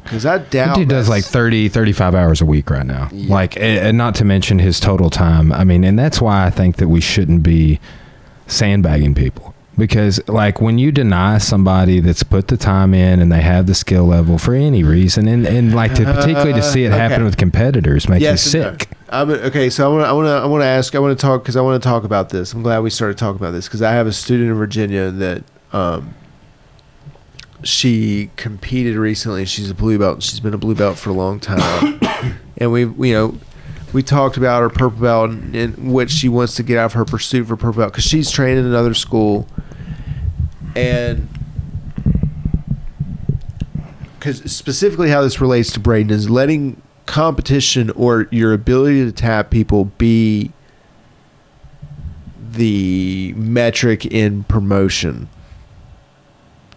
[0.08, 3.08] Because I doubt dude does like 30, 35 hours a week right now.
[3.12, 3.32] Yeah.
[3.34, 5.52] Like, and not to mention his total time.
[5.52, 7.78] I mean, and that's why I think that we shouldn't be
[8.46, 9.54] sandbagging people.
[9.76, 13.74] Because, like, when you deny somebody that's put the time in and they have the
[13.76, 17.22] skill level for any reason, and, and like, to particularly to see it happen Okay.
[17.24, 18.78] with competitors makes Yes you and no.
[18.78, 18.88] sick.
[19.08, 19.70] I'm okay.
[19.70, 20.94] So I want to I want to I want to ask.
[20.96, 22.52] I want to talk because I want to talk about this.
[22.52, 25.44] I'm glad we started talking about this because I have a student in Virginia that
[25.72, 26.12] um,
[27.62, 29.44] she competed recently.
[29.44, 30.22] She's a blue belt.
[30.22, 32.00] She's been a blue belt for a long time,
[32.56, 33.38] and we you know
[33.92, 36.92] we talked about her purple belt and, and what she wants to get out of
[36.92, 39.46] her pursuit for purple belt because she's trained in another school,
[40.76, 41.28] and
[44.18, 49.50] because specifically how this relates to Braden is letting competition or your ability to tap
[49.50, 50.52] people be
[52.50, 55.28] the metric in promotion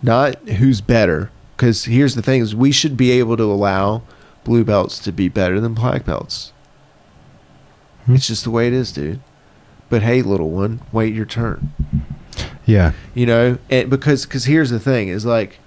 [0.02, 4.02] not who's better because here's the thing is we should be able to allow
[4.44, 6.54] blue belts to be better than black belts.
[8.06, 8.16] Hmm.
[8.16, 9.22] it's just the way it is dude.
[9.90, 11.74] But hey little one wait your turn.
[12.66, 12.94] Yeah.
[13.14, 15.60] you know and because because here's the thing is like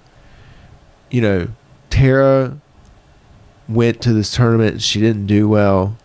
[1.10, 1.48] you know
[1.90, 2.58] tara
[3.68, 5.96] went to this tournament and she didn't do well.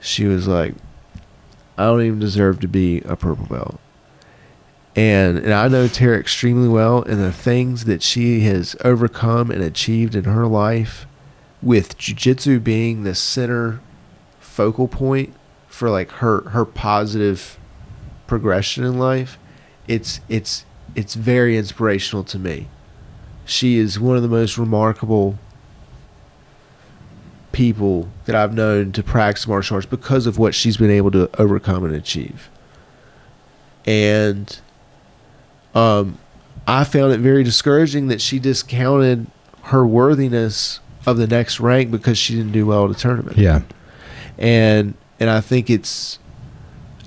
[0.00, 0.74] She was like
[1.80, 3.80] i don't even deserve to be a purple belt
[4.96, 9.62] and and i know tara extremely well and the things that she has overcome and
[9.62, 11.06] achieved in her life
[11.62, 13.80] with jiu-jitsu being the center
[14.40, 15.34] focal point
[15.68, 17.58] for like her her positive
[18.26, 19.38] progression in life
[19.86, 22.68] it's it's it's very inspirational to me.
[23.44, 25.38] She is one of the most remarkable
[27.52, 31.28] people that I've known to practice martial arts because of what she's been able to
[31.40, 32.48] overcome and achieve.
[33.84, 34.60] And
[35.74, 36.18] um
[36.66, 39.26] I found it very discouraging that she discounted
[39.64, 43.62] her worthiness of the next rank because she didn't do well at a tournament Yeah.
[44.38, 46.18] and and I think it's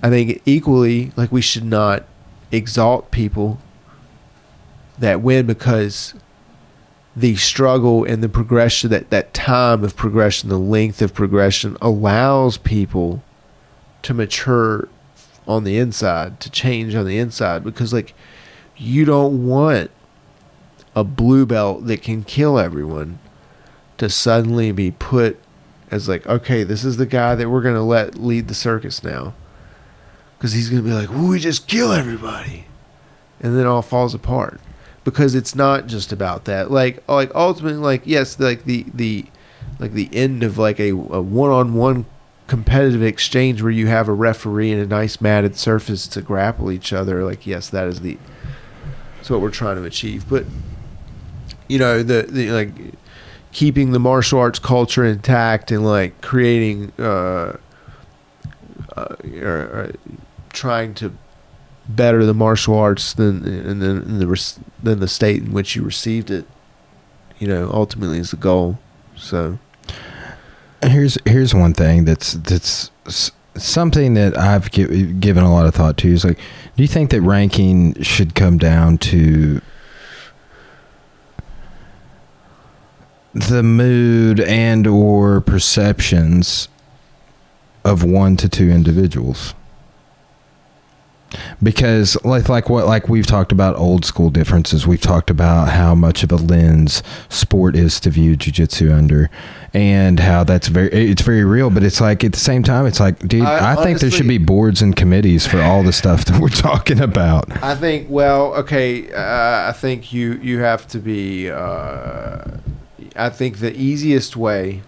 [0.02, 2.04] I think equally like we should not
[2.52, 3.60] exalt people
[5.00, 6.14] that win because
[7.16, 12.58] the struggle and the progression that that time of progression the length of progression allows
[12.58, 13.24] people
[14.02, 14.88] to mature
[15.48, 18.14] on the inside to change on the inside because like
[18.84, 19.90] you don't want
[20.96, 23.20] a blue belt that can kill everyone
[23.98, 25.40] to suddenly be put
[25.90, 29.34] as like, okay, this is the guy that we're gonna let lead the circus now,
[30.38, 32.66] because he's gonna be like, "Ooh, we just kill everybody,"
[33.40, 34.60] and then all falls apart.
[35.04, 36.72] Because it's not just about that.
[36.72, 39.26] Like, like ultimately, like yes, like the the
[39.80, 42.06] like the end of like a, a one-on-one
[42.48, 46.92] competitive exchange where you have a referee and a nice matted surface to grapple each
[46.92, 48.18] other like yes that is the
[49.24, 50.28] that's what we're trying to achieve.
[50.28, 50.44] But
[51.70, 52.72] you know the, the like
[53.54, 57.56] keeping the martial arts culture intact and like creating uh,
[58.98, 59.92] uh or, or
[60.50, 61.16] trying to
[61.88, 66.30] better the martial arts than and then the than the state in which you received
[66.30, 66.46] it
[67.40, 68.78] you know ultimately is the goal.
[69.16, 69.58] So
[70.82, 72.92] Here's here's one thing that's that's
[73.56, 76.40] something that I've gi- given a lot of thought to is like,
[76.76, 79.62] do you think that ranking should come down to
[83.34, 86.68] the mood and or perceptions
[87.84, 89.54] of one to two individuals?
[91.62, 95.96] Because like like what like we've talked about old school differences, we've talked about how
[95.96, 99.30] much of a lens sport is to view jujitsu under,
[99.74, 101.70] and how that's very it's very real.
[101.70, 104.28] But it's like at the same time, it's like, dude, I I, think there should
[104.28, 107.64] be boards and committees for all the stuff that we're talking about.
[107.64, 108.08] I think.
[108.10, 109.12] Well, okay.
[109.12, 111.50] Uh, I think you you have to be.
[111.50, 112.58] Uh,
[113.16, 114.82] I think the easiest way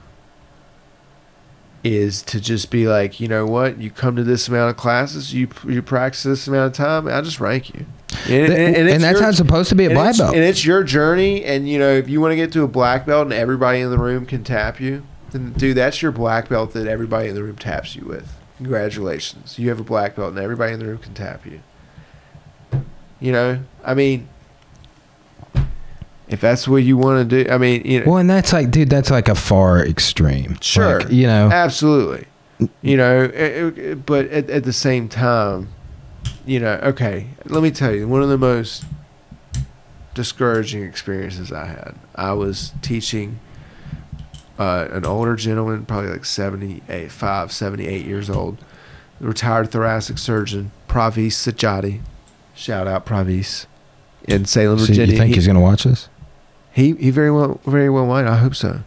[1.85, 3.79] is to just be like, you know what?
[3.79, 7.07] You come to this amount of classes, you you practice this amount of time.
[7.07, 7.85] I just rank you,
[8.27, 10.33] and, And, it's that's your- how it's supposed to be at and black belt.
[10.35, 11.43] and it's your journey.
[11.45, 13.91] And you know, if you want to get to a black belt and everybody in
[13.91, 17.43] the room can tap you, then dude, that's your black belt that everybody in the
[17.43, 18.33] room taps you with.
[18.57, 21.59] Congratulations, you have a black belt and everybody in the room can tap you.
[23.19, 24.27] You know, I mean,
[26.27, 28.71] if that's what you want to do, I mean, you know, Well, and that's like,
[28.71, 30.57] dude, that's like a far extreme.
[30.61, 30.99] Sure.
[31.01, 32.25] Like, you know, Absolutely.
[32.81, 35.69] You know, it- it- but at, at the same time,
[36.45, 38.85] you know, okay, let me tell you, one of the most
[40.13, 43.39] discouraging experiences I had, I was teaching
[44.57, 48.57] uh, an older gentleman, probably like 78, 5, 78 years old,
[49.19, 51.99] retired thoracic surgeon, Pravis Sajati.
[52.53, 53.65] Shout out Pravis
[54.29, 55.11] in Salem, so Virginia.
[55.11, 56.07] you think He- he's going to watch this?
[56.75, 58.25] He he very well very well might.
[58.27, 58.81] I hope so.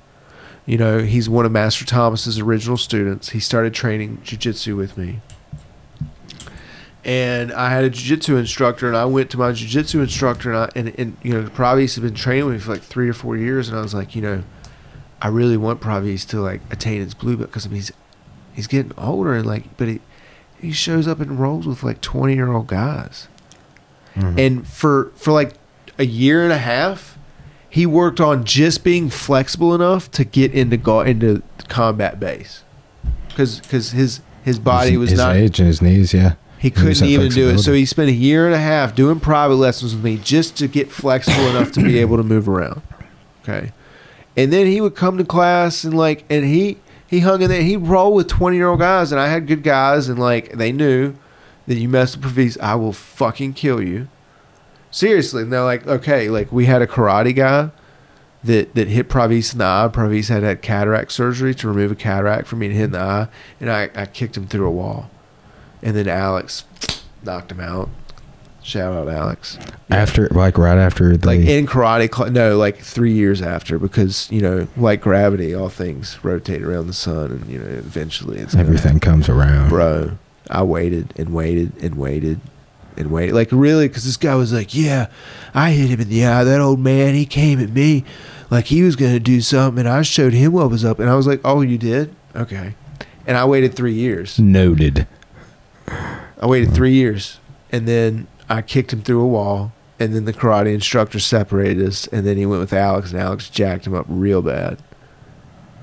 [0.66, 3.30] You know, he's one of Master Thomas's original students.
[3.30, 5.20] He started training jujitsu with me.
[7.04, 10.70] And I had a jiu-jitsu instructor, and I went to my jiu-jitsu instructor, and, I,
[10.76, 13.36] and, and you know, Pravis had been training with me for like three or four
[13.36, 14.42] years, and I was like, you know,
[15.22, 17.92] I really want Pravis to like attain his blue belt because I mean, he's
[18.52, 20.00] he's getting older, and like, but he
[20.60, 23.26] he shows up and rolls with like twenty year old guys
[24.14, 24.38] Mhm.
[24.38, 25.54] and for for like
[25.98, 27.17] a year and a half
[27.70, 32.64] he worked on just being flexible enough to get into go into combat base.
[33.28, 36.14] Because because his his body his, was his not age and his knees.
[36.14, 37.58] Yeah, he couldn't even do it.
[37.58, 40.68] So he spent a year and a half doing private lessons with me just to
[40.68, 42.82] get flexible enough to be able to move around
[43.48, 43.72] okay?
[44.36, 47.62] And then he would come to class and like and he he hung in there.
[47.62, 50.72] He rolled with 20 year old guys and i had good guys and like they
[50.72, 51.14] knew
[51.66, 54.08] that you mess with Pravis, i will fucking kill you
[54.90, 57.70] seriously and they're like okay like we had a karate guy
[58.44, 59.88] that that hit Pravis in the eye.
[59.92, 63.28] Pravis had had cataract surgery to remove a cataract from being hit in the eye,
[63.60, 65.10] and I, I kicked him through a wall.
[65.82, 66.64] And then Alex
[67.24, 67.88] knocked him out.
[68.62, 69.58] Shout out Alex.
[69.90, 74.30] after like right after the Like in karate, cl- no, like three years after, because
[74.30, 78.54] you know, like gravity, all things rotate around the sun, and you know, eventually it's
[78.54, 79.70] everything comes around.
[79.70, 80.16] bro.
[80.50, 82.40] I waited and waited and waited
[82.98, 83.34] and waited.
[83.34, 85.06] Like really, because this guy was like, "Yeah,
[85.54, 86.44] I hit him in the eye.
[86.44, 88.04] That old man, he came at me
[88.50, 91.14] like he was gonna do something, and I showed him what was up." And I
[91.14, 92.14] was like, "Oh, you did?
[92.34, 92.74] Okay."
[93.26, 94.38] And I waited three years.
[94.38, 95.06] Noted.
[95.86, 97.38] I waited three years,
[97.70, 99.72] and then I kicked him through a wall.
[100.00, 103.50] And then the karate instructor separated us, and then he went with Alex, and Alex
[103.50, 104.78] jacked him up real bad.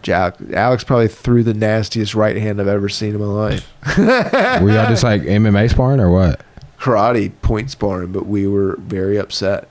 [0.03, 3.73] Jack, Alex probably threw the nastiest right hand I've ever seen in my life.
[3.97, 6.44] Were y'all just like MMA sparring or what?
[6.79, 9.67] Karate point sparring, but we were very upset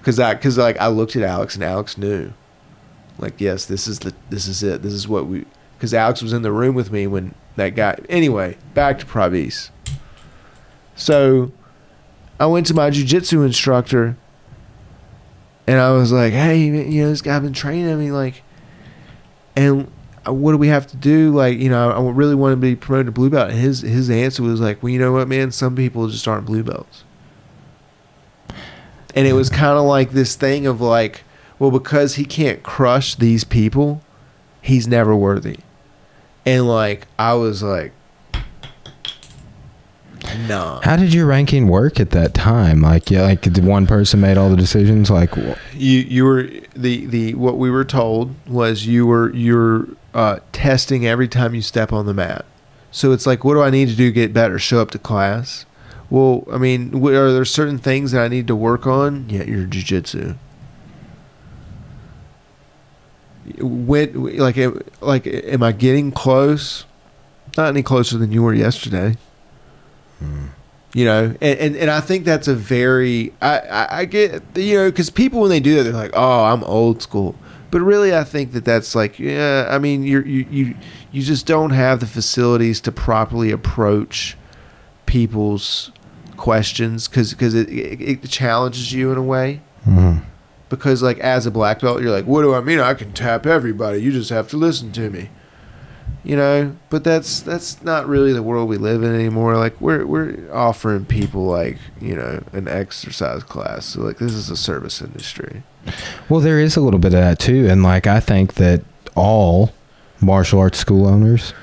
[0.00, 2.32] because I because like I looked at Alex and Alex knew,
[3.18, 5.44] like yes, this is the this is it, this is what we
[5.76, 7.98] because Alex was in the room with me when that guy.
[8.08, 9.70] Anyway, back to Pravis.
[10.94, 11.52] So,
[12.40, 14.16] I went to my jujitsu instructor,
[15.66, 18.42] and I was like, "Hey, you know, this guy been training me like."
[19.56, 19.90] and
[20.26, 21.30] Uh, what do we have to do?
[21.32, 23.50] Like, you know, I I really want to be promoted to blue belt.
[23.50, 25.50] And his his answer was like, well, you know what, man?
[25.52, 27.04] Some people just aren't blue belts.
[29.14, 31.22] And it was kind of like this thing of like,
[31.58, 34.02] well, because he can't crush these people,
[34.60, 35.58] he's never worthy.
[36.44, 37.92] And like, I was like,
[40.48, 40.80] no.
[40.82, 42.82] How did your ranking work at that time?
[42.82, 45.10] Like, yeah, like did one person made all the decisions?
[45.10, 49.88] Like, wh- You you were the the what we were told was you were you're
[50.16, 52.46] uh, testing every time you step on the mat.
[52.90, 54.58] So it's like, what do I need to do to get better?
[54.58, 55.66] Show up to class.
[56.08, 59.28] Well, I mean, are there certain things that I need to work on?
[59.28, 60.38] Yeah, your jujitsu.
[63.58, 64.56] When like
[65.02, 66.86] like am I getting close?
[67.56, 69.16] Not any closer than you were yesterday.
[70.94, 74.76] You know, and, and, and I think that's a very I, I, I get you
[74.76, 77.36] know because people when they do that they're like oh I'm old school,
[77.76, 80.74] but really I think that that's like yeah I mean you're, you you
[81.12, 84.34] you just don't have the facilities to properly approach
[85.04, 85.92] people's
[86.38, 89.60] questions because because it, it, it challenges you in a way.
[89.86, 90.22] Mhm.
[90.70, 92.80] because like as a black belt you're like what do i mean?
[92.80, 93.98] I can tap everybody.
[94.00, 95.28] You just have to listen to me
[96.26, 99.56] you know but that's that's not really the world we live in anymore.
[99.56, 103.86] Like we're we're offering people like you know an exercise class.
[103.86, 105.62] So like this is a service industry.
[106.28, 108.82] Well, there is a little bit of that too, and like I think that
[109.14, 109.72] all
[110.20, 111.54] martial arts school owners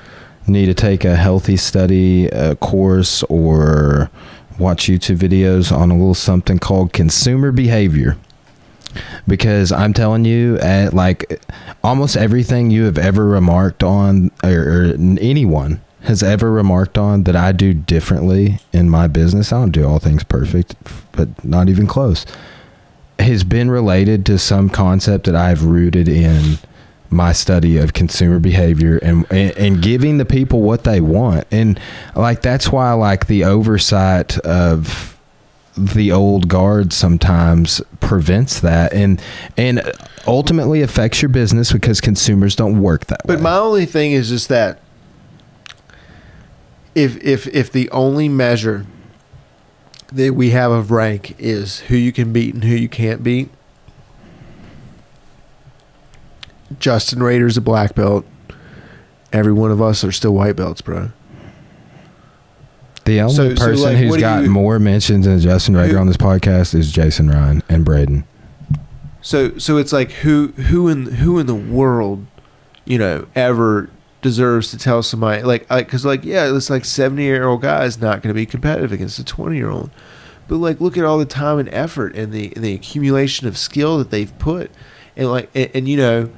[0.46, 4.10] need to take a healthy study uh, course or
[4.58, 8.16] watch YouTube videos on a little something called consumer behavior.
[9.26, 11.42] Because I'm telling you, at like
[11.82, 17.34] almost everything you have ever remarked on, or, or anyone has ever remarked on that
[17.34, 20.74] I do differently in my business, I don't do all things perfect,
[21.12, 22.26] but not even close
[23.18, 26.58] has been related to some concept that I've rooted in
[27.10, 31.46] my study of consumer behavior and, and and giving the people what they want.
[31.50, 31.78] And
[32.16, 35.13] like that's why like the oversight of
[35.76, 39.20] the old guard sometimes prevents that and
[39.56, 39.82] and
[40.26, 43.36] ultimately affects your business because consumers don't work that but way.
[43.36, 44.80] But my only thing is just that
[46.94, 48.86] if if if the only measure
[50.12, 53.50] that we have of rank is who you can beat and who you can't beat
[56.78, 58.24] Justin Rader's a black belt.
[59.32, 61.10] Every one of us are still white belts, bro.
[63.04, 65.98] The only so, so, person like, who's got you- more mentions than Justin Rader Who-
[66.00, 68.24] on this podcast is Jason Ryan and Braden.
[69.22, 72.26] So so it's like who who in who in the world,
[72.84, 73.88] you know, ever
[74.20, 78.00] deserves to tell somebody like because like yeah, it's like seventy year old guy is
[78.00, 79.90] not going to be competitive against a twenty year old,
[80.46, 83.56] but like look at all the time and effort and the and the accumulation of
[83.56, 84.70] skill that they've put,
[85.16, 86.30] and like and, and you know.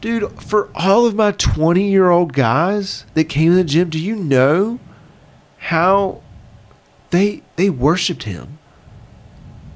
[0.00, 3.98] Dude, for all of my 20 year old guys that came to the gym, do
[3.98, 4.78] you know
[5.64, 6.20] how
[7.08, 8.58] they they worshipped him?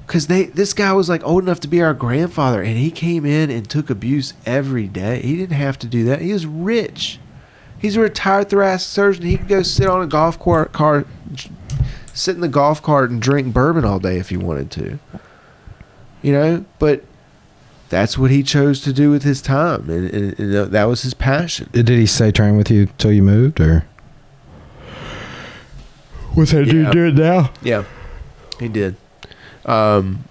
[0.07, 3.25] Cause they this guy was like old enough to be our grandfather, and he came
[3.25, 5.20] in and took abuse every day.
[5.23, 6.20] He didn't have to do that.
[6.20, 7.18] He was rich.
[7.78, 9.25] He's a retired thoracic surgeon.
[9.25, 11.07] He could go sit on a golf cart, car,
[12.12, 14.99] sit in the golf cart and drink bourbon all day if he wanted to.
[16.20, 17.05] You know, but
[17.89, 21.15] that's what he chose to do with his time, and, and, and that was his
[21.15, 21.70] passion.
[21.73, 23.86] Did he stay train with you till you moved, or
[26.39, 27.52] was that dude do it now?
[27.62, 27.84] Yeah,
[28.58, 28.97] he did.
[29.67, 30.25] Um,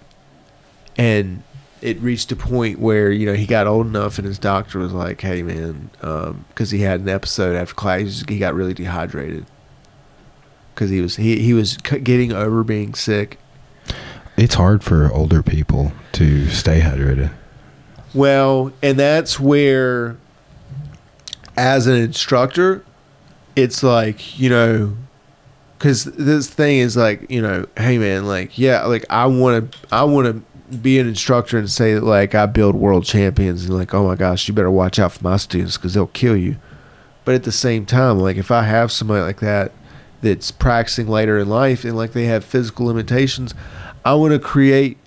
[0.97, 1.43] and
[1.81, 4.93] it reached a point where you know he got old enough, and his doctor was
[4.93, 5.89] like, "Hey, man,"
[6.49, 9.45] because he had an episode after class, he got really dehydrated
[10.73, 13.39] because he was he he was getting over being sick.
[14.37, 17.31] It's hard for older people to stay hydrated.
[18.13, 20.17] Well, and that's where,
[21.55, 22.83] as an instructor,
[23.55, 24.97] it's like you know,
[25.77, 29.77] because this thing is like you know, hey man, like yeah, like I want to,
[29.91, 33.77] I want to be an instructor and say that like I build world champions and
[33.77, 36.57] like oh my gosh, you better watch out for my students because they'll kill you.
[37.25, 39.71] But at the same time, like if I have somebody like that
[40.21, 43.53] that's practicing later in life and like they have physical limitations,
[44.03, 44.97] I want to create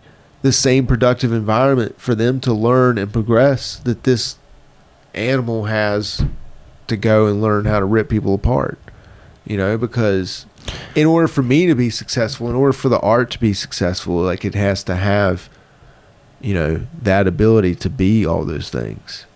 [0.42, 4.38] the same productive environment for them to learn and progress that this
[5.14, 6.24] animal has
[6.86, 8.78] to go and learn how to rip people apart.
[9.44, 10.46] You know, because
[10.94, 14.16] in order for me to be successful, in order for the art to be successful,
[14.16, 15.48] like it has to have,
[16.40, 19.26] you know, that ability to be all those things.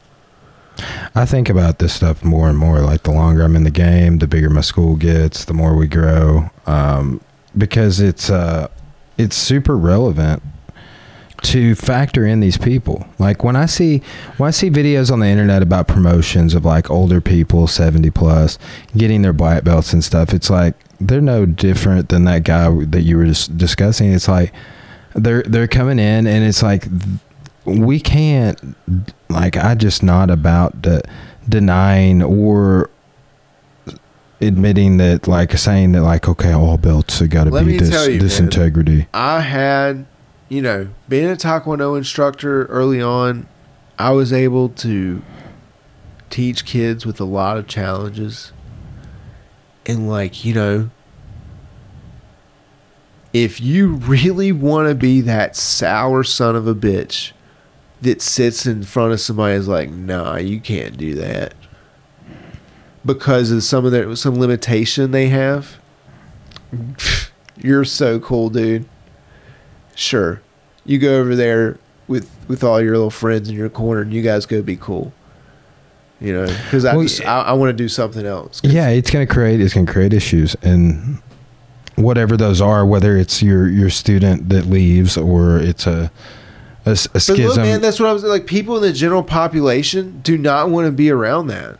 [1.14, 2.80] I think about this stuff more and more.
[2.80, 5.86] Like the longer I'm in the game, the bigger my school gets, the more we
[5.86, 6.50] grow.
[6.66, 7.20] Um,
[7.56, 8.68] because it's uh,
[9.16, 10.42] it's super relevant
[11.42, 13.06] to factor in these people.
[13.18, 14.02] Like when I see
[14.38, 18.58] when I see videos on the internet about promotions of like older people, seventy plus,
[18.96, 20.74] getting their black belts and stuff, it's like
[21.06, 24.12] they're no different than that guy that you were just discussing.
[24.12, 24.52] It's like
[25.14, 26.86] they're they're coming in and it's like
[27.64, 28.76] we can't
[29.28, 31.02] like I just not about de-
[31.48, 32.90] denying or
[34.40, 38.18] admitting that, like saying that, like okay, all belts have got to be this you,
[38.18, 38.48] this man.
[38.48, 39.06] integrity.
[39.12, 40.06] I had,
[40.48, 43.46] you know, being a Taekwondo instructor early on,
[43.98, 45.22] I was able to
[46.30, 48.52] teach kids with a lot of challenges.
[49.86, 50.90] And, like, you know,
[53.34, 57.32] if you really want to be that sour son of a bitch
[58.00, 61.54] that sits in front of somebody and is like, nah, you can't do that.
[63.04, 65.78] Because of some of their some limitation they have.
[67.58, 68.88] You're so cool, dude.
[69.94, 70.40] Sure.
[70.86, 74.22] You go over there with with all your little friends in your corner and you
[74.22, 75.12] guys go be cool.
[76.20, 78.60] You know, because I Well, I, I want to do something else.
[78.62, 81.20] Yeah, it's gonna create it's gonna create issues and
[81.96, 86.10] whatever those are, whether it's your your student that leaves or it's a
[86.84, 87.36] But schism.
[87.36, 88.46] But look, man, that's what I was like.
[88.46, 91.78] People in the general population do not want to be around that.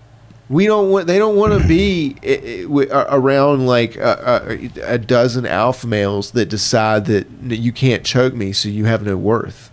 [0.49, 1.07] We don't want.
[1.07, 5.47] They don't want to be i- i- wi- a- around like a, a, a dozen
[5.47, 9.70] alpha males that decide that you can't choke me, so you have no worth.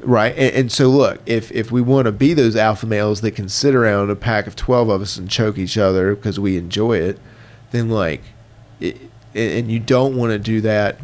[0.00, 3.32] Right, and, and so look, if if we want to be those alpha males that
[3.32, 6.56] can sit around a pack of twelve of us and choke each other because we
[6.56, 7.18] enjoy it,
[7.76, 8.22] then like,
[8.80, 8.96] it,
[9.34, 10.98] and you don't want to do that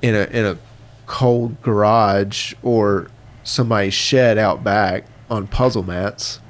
[0.00, 0.58] in a in a
[1.06, 3.08] cold garage or
[3.42, 6.40] somebody's shed out back on puzzle mats.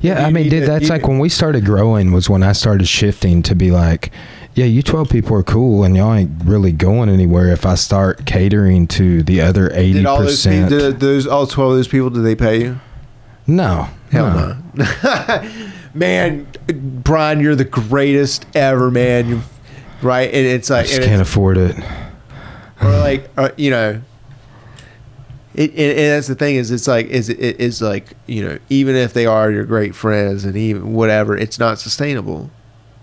[0.00, 3.42] yeah, I mean, dude, that's like when we started growing was when I started shifting
[3.44, 4.10] to be like,
[4.54, 8.26] yeah, you twelve people are cool and y'all ain't really going anywhere if I start
[8.26, 12.10] catering to the other eighty Did all those did those all twelve of those people
[12.10, 12.80] did they pay you?
[13.46, 14.56] No, Hell no.
[14.74, 14.84] no.
[15.98, 19.28] man, Brian, you're the greatest ever, man.
[19.28, 19.40] You
[20.02, 21.76] right, and it's like, I just can't afford it.
[22.80, 24.02] or like, uh, you know.
[25.54, 28.58] It, and, and that's the thing is it's like is it is like you know
[28.68, 32.50] even if they are your great friends and even whatever it's not sustainable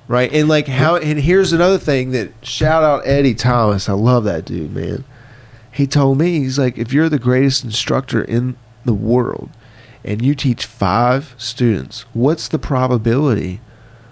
[0.08, 4.24] right and like how and here's another thing that shout out eddie thomas i love
[4.24, 5.04] that dude man
[5.70, 9.50] he told me he's like if you're the greatest instructor in the world
[10.06, 13.60] and you teach five students what's the probability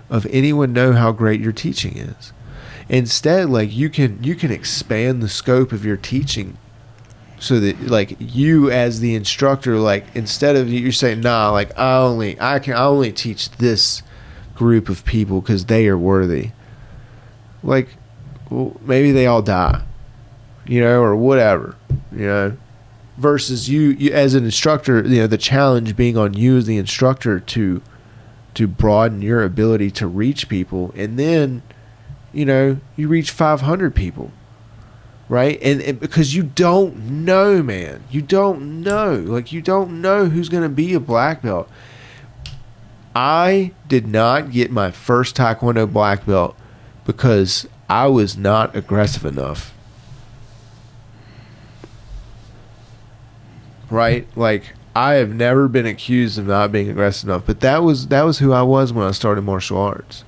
[0.10, 2.34] of anyone know how great your teaching is?
[2.90, 6.58] Instead like you can you can expand the scope of your teaching
[7.44, 11.98] so that like you as the instructor like instead of you saying nah like i
[11.98, 14.02] only i can i only teach this
[14.56, 16.52] group of people because they are worthy
[17.62, 17.90] like
[18.50, 19.84] well, maybe they all die
[20.66, 21.76] you know or whatever
[22.14, 22.58] you know
[23.18, 26.78] versus you, you as an instructor you know the challenge being on you as the
[26.78, 27.82] instructor to
[28.54, 30.94] to broaden your ability to reach people.
[30.96, 31.64] And then
[32.32, 34.32] you know you reach 500 people
[35.30, 35.58] right?
[35.64, 39.16] And, and because you don't know man you don't know.
[39.16, 41.70] Like you don't know who's going to be a black belt.
[43.16, 46.56] I did not get my first taekwondo black belt
[47.06, 49.73] because i was not aggressive enough
[53.94, 58.08] right like i have never been accused of not being aggressive enough but that was
[58.08, 60.24] that was who i was when i started martial arts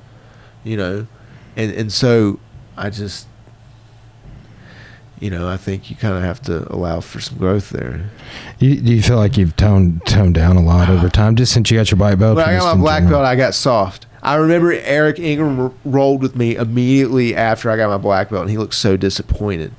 [0.63, 1.07] you know
[1.55, 2.39] and and so
[2.77, 3.27] i just
[5.19, 8.09] you know, I think you kind of have to allow for some growth there.
[8.59, 11.09] You, do you feel like you've toned toned down a lot over ah.
[11.09, 12.35] time, just since you got your black belt?
[12.35, 13.21] When I got my black general?
[13.21, 14.05] belt, I got soft.
[14.21, 18.41] I remember Eric Ingram r- rolled with me immediately after I got my black belt,
[18.41, 19.73] and he looked so disappointed.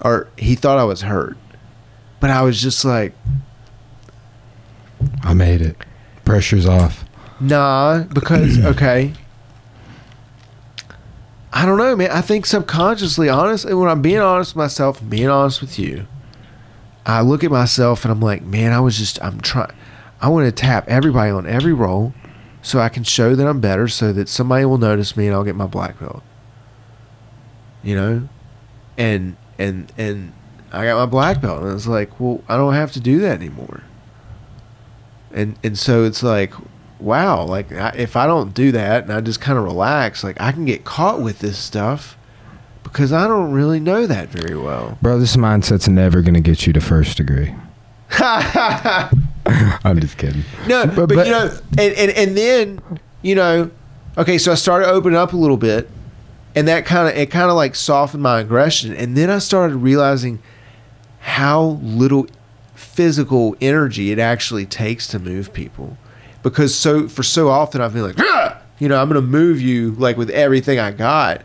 [0.00, 1.36] Or he thought I was hurt.
[2.20, 3.14] But I was just like,
[5.22, 5.76] I made it.
[6.24, 7.04] Pressure's off.
[7.40, 9.12] nah, because, okay.
[11.52, 12.10] I don't know, man.
[12.10, 16.06] I think subconsciously, honestly, when I'm being honest with myself, being honest with you,
[17.06, 19.72] I look at myself and I'm like, man, I was just, I'm trying,
[20.20, 22.12] I want to tap everybody on every roll
[22.60, 25.44] so I can show that I'm better so that somebody will notice me and I'll
[25.44, 26.22] get my black belt.
[27.82, 28.28] You know?
[28.98, 30.32] And, and, and
[30.72, 33.32] I got my black belt and it's like, well, I don't have to do that
[33.40, 33.82] anymore.
[35.32, 36.52] And, and so it's like,
[37.00, 40.40] wow, like I, if I don't do that and I just kind of relax, like
[40.40, 42.16] I can get caught with this stuff
[42.82, 44.98] because I don't really know that very well.
[45.02, 47.54] Bro, this mindset's never going to get you to first degree.
[48.20, 50.42] I'm just kidding.
[50.66, 52.80] No, but, But- but- you know, and, and and then
[53.22, 53.70] you know,
[54.16, 55.88] okay, so I started opening up a little bit,
[56.54, 59.76] and that kind of it kind of like softened my aggression, and then I started
[59.76, 60.38] realizing
[61.20, 62.26] how little
[62.74, 65.96] physical energy it actually takes to move people,
[66.42, 69.92] because so for so often I've been like, "Ah!" you know, I'm gonna move you
[69.92, 71.42] like with everything I got,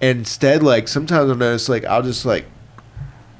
[0.00, 2.46] and instead like sometimes I'll notice like I'll just like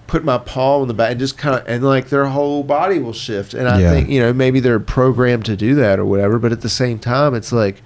[0.07, 2.99] put my palm on the back and just kind of and like their whole body
[2.99, 3.55] will shift.
[3.55, 3.91] And I Yeah.
[3.91, 6.39] think you know maybe they're programmed to do that or whatever.
[6.39, 7.83] But at the same time, it's like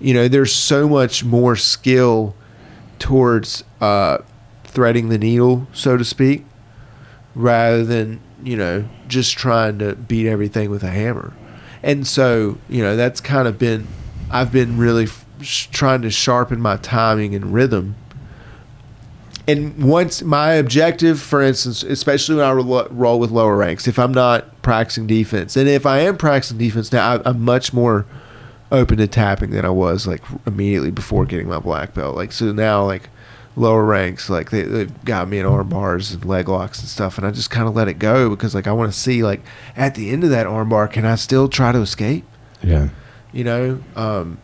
[0.00, 2.34] you know there's so much more skill
[2.98, 4.18] towards uh,
[4.64, 6.44] threading the needle, so to speak,
[7.34, 11.32] rather than you know just trying to beat everything with a hammer.
[11.82, 13.86] And so you know that's kind of been
[14.30, 15.08] I've been really
[15.40, 17.96] trying to sharpen my timing and rhythm.
[19.48, 23.98] And once my objective, for instance, especially when I ro- roll with lower ranks, if
[23.98, 28.06] I'm not practicing defense, and if I am practicing defense now, I, I'm much more
[28.70, 32.14] open to tapping than I was like immediately before getting my black belt.
[32.14, 33.08] Like so now, like
[33.60, 37.18] lower ranks, like they, they've got me in arm bars and leg locks and stuff,
[37.18, 39.42] and I just kind of let it go because like I want to see like
[39.76, 42.24] at the end of that arm bar, can I still try to escape?
[42.62, 42.90] Yeah.
[43.32, 44.36] you know um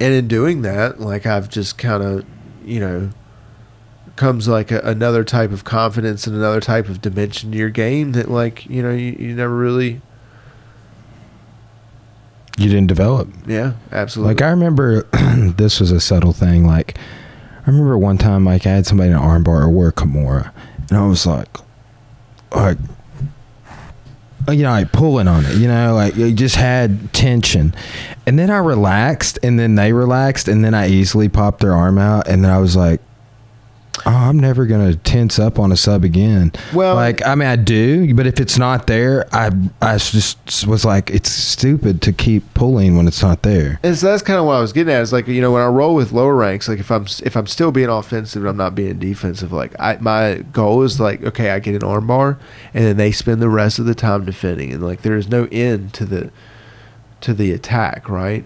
[0.00, 2.24] and in doing that like i've just kind of
[2.64, 3.10] you know
[4.16, 8.12] comes like a, another type of confidence and another type of dimension to your game
[8.12, 10.00] that like you know you, you never really
[12.58, 13.28] You didn't develop.
[13.46, 15.02] yeah absolutely Like I remember,
[15.56, 16.66] this was a subtle thing.
[16.66, 16.96] Like
[17.64, 20.52] I remember one time, like I had somebody in an armbar or wore Kimura,
[20.88, 21.48] and I was like,
[22.54, 22.78] like,
[24.48, 25.56] you know, like pulling on it.
[25.56, 27.74] You know, like you just had tension,
[28.26, 31.98] and then I relaxed, and then they relaxed, and then I easily popped their arm
[31.98, 33.00] out, and then I was like.
[34.06, 36.52] Oh, I'm never gonna tense up on a sub again.
[36.72, 39.50] Well- like I mean, I do, but if it's not there, I
[39.82, 43.78] I just was like, it's stupid to keep pulling when it's not there.
[43.82, 45.02] and so that's kind of what I was getting at.
[45.02, 47.46] Is like you know when I roll with lower ranks, like if I'm if I'm
[47.46, 51.50] still being offensive and I'm not being defensive, like I my goal is like okay,
[51.50, 52.38] I get an arm bar,
[52.72, 55.46] and then they spend the rest of the time defending, and like there is no
[55.52, 56.30] end to the
[57.20, 58.44] to the attack, right?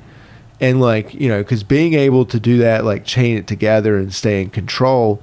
[0.61, 4.13] And like you know, because being able to do that, like chain it together and
[4.13, 5.23] stay in control,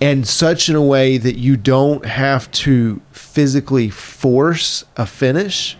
[0.00, 5.76] and such in a way that you don't have to physically force a finish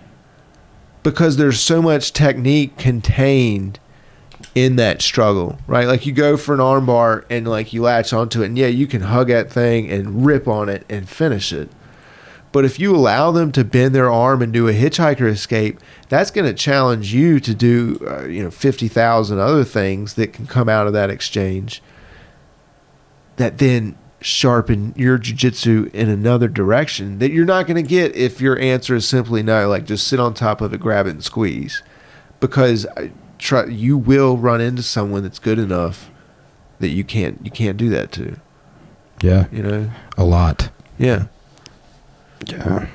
[1.02, 3.78] because there's so much technique contained
[4.54, 5.86] in that struggle, right?
[5.86, 8.86] Like you go for an armbar and like you latch onto it, and yeah, you
[8.86, 11.70] can hug that thing and rip on it and finish it.
[12.52, 16.30] But if you allow them to bend their arm and do a hitchhiker escape, that's
[16.30, 20.46] going to challenge you to do, uh, you know, fifty thousand other things that can
[20.46, 21.82] come out of that exchange.
[23.36, 28.40] That then sharpen your jujitsu in another direction that you're not going to get if
[28.40, 31.22] your answer is simply no, like just sit on top of it, grab it, and
[31.22, 31.82] squeeze,
[32.40, 36.10] because I try, you will run into someone that's good enough
[36.80, 38.40] that you can't you can't do that to.
[39.22, 39.90] Yeah, You know?
[40.16, 40.70] a lot.
[40.98, 41.26] Yeah.
[42.48, 42.88] Yeah.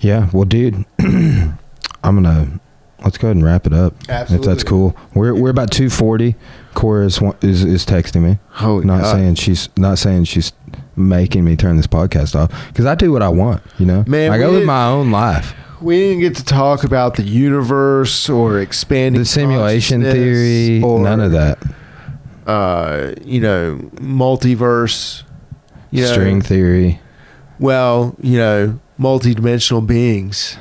[0.00, 0.30] Yeah.
[0.32, 1.56] Well, dude, I'm
[2.02, 2.58] gonna
[3.04, 3.94] let's go ahead and wrap it up.
[4.08, 4.36] Absolutely.
[4.50, 4.96] If that's cool.
[5.14, 6.34] We're we're about 240.
[6.76, 9.12] Cora is is, is texting me, Holy not God.
[9.12, 10.52] saying she's not saying she's
[10.94, 13.62] making me turn this podcast off because I do what I want.
[13.78, 15.54] You know, Man, I go live did- my own life.
[15.80, 21.20] We didn't get to talk about the universe or expanding The simulation theory, or, none
[21.20, 21.58] of that.
[22.46, 25.22] Uh, you know, multiverse.
[25.90, 27.00] You know, String theory,
[27.58, 30.56] Well, you know, multidimensional beings,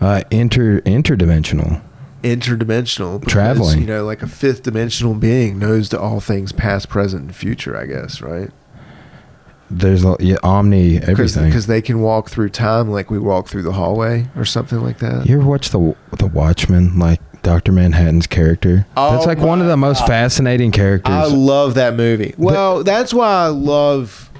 [0.00, 1.80] uh, inter interdimensional.
[2.22, 3.20] Interdimensional.
[3.20, 3.80] because, Traveling.
[3.80, 7.76] You know, like a fifth dimensional being knows to all things past, present, and future.
[7.76, 8.50] I guess, right?
[9.70, 11.46] There's a, yeah, omni everything.
[11.46, 14.98] Because they can walk through time like we walk through the hallway or something like
[14.98, 15.26] that.
[15.26, 18.86] You ever watch the the Watchmen, like Doctor Manhattan's character?
[18.96, 20.08] Oh That's like one of the most God.
[20.08, 21.14] fascinating characters.
[21.14, 22.34] I love that movie.
[22.36, 24.30] Well, that's why I love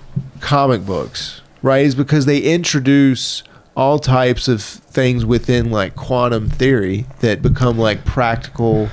[0.40, 1.86] comic books, right?
[1.86, 3.42] Is because they introduce
[3.74, 8.88] all types of things within like quantum theory that become like practical,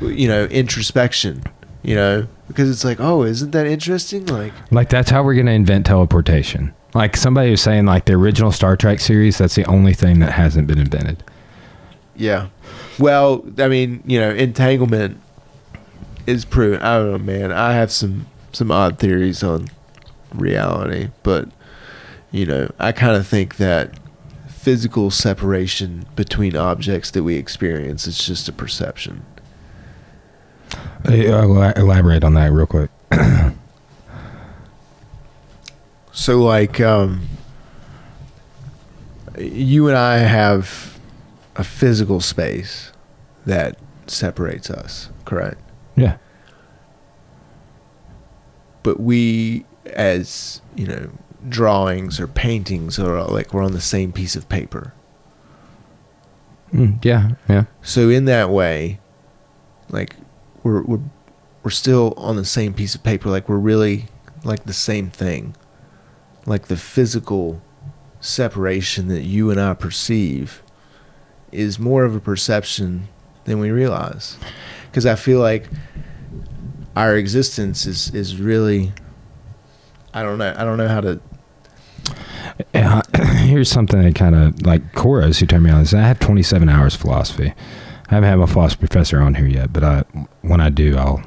[0.00, 1.42] you know, introspection,
[1.82, 4.26] you know, because it's like, oh, isn't that interesting?
[4.26, 6.72] Like, like that's how we're gonna invent teleportation.
[6.94, 10.32] Like somebody was saying, like the original Star Trek series, that's the only thing that
[10.32, 11.22] hasn't been invented.
[12.14, 12.48] yeah.
[12.98, 15.20] Well, I mean, you know, entanglement
[16.26, 16.80] is proven.
[16.80, 17.52] I don't know, man.
[17.52, 19.68] I have some some odd theories on
[20.32, 21.48] reality, but
[22.30, 23.90] you know, I kind of think that
[24.48, 29.24] physical separation between objects that we experience is just a perception.
[31.08, 32.90] Uh, ela- Elaborate on that real quick.
[36.12, 37.28] So, like, um,
[39.38, 40.98] you and I have
[41.56, 42.90] a physical space
[43.44, 45.60] that separates us, correct?
[45.94, 46.16] Yeah.
[48.82, 49.64] but we
[49.94, 51.10] as you know
[51.48, 54.92] drawings or paintings are like we're on the same piece of paper
[56.72, 57.30] Mm, yeah.
[57.48, 57.64] Yeah.
[57.80, 58.98] so in that way
[59.88, 60.16] like
[60.64, 61.00] we're we're
[61.62, 64.06] we're still on the same piece of paper like we're really
[64.44, 65.54] like the same thing
[66.44, 67.62] like the physical
[68.20, 70.62] separation that you and I perceive
[71.52, 73.08] is more of a perception
[73.44, 74.36] than we realize.
[74.90, 75.68] Because I feel like
[76.96, 78.92] our existence is is really
[80.12, 81.20] I don't know I don't know how to
[82.74, 83.02] Yeah,
[83.44, 85.94] here's something that kind of like Koros who turned me on this.
[85.94, 87.52] I have 27 hours philosophy.
[88.08, 90.04] I haven't had my philosophy professor on here yet, but I
[90.42, 91.22] when I do, I'll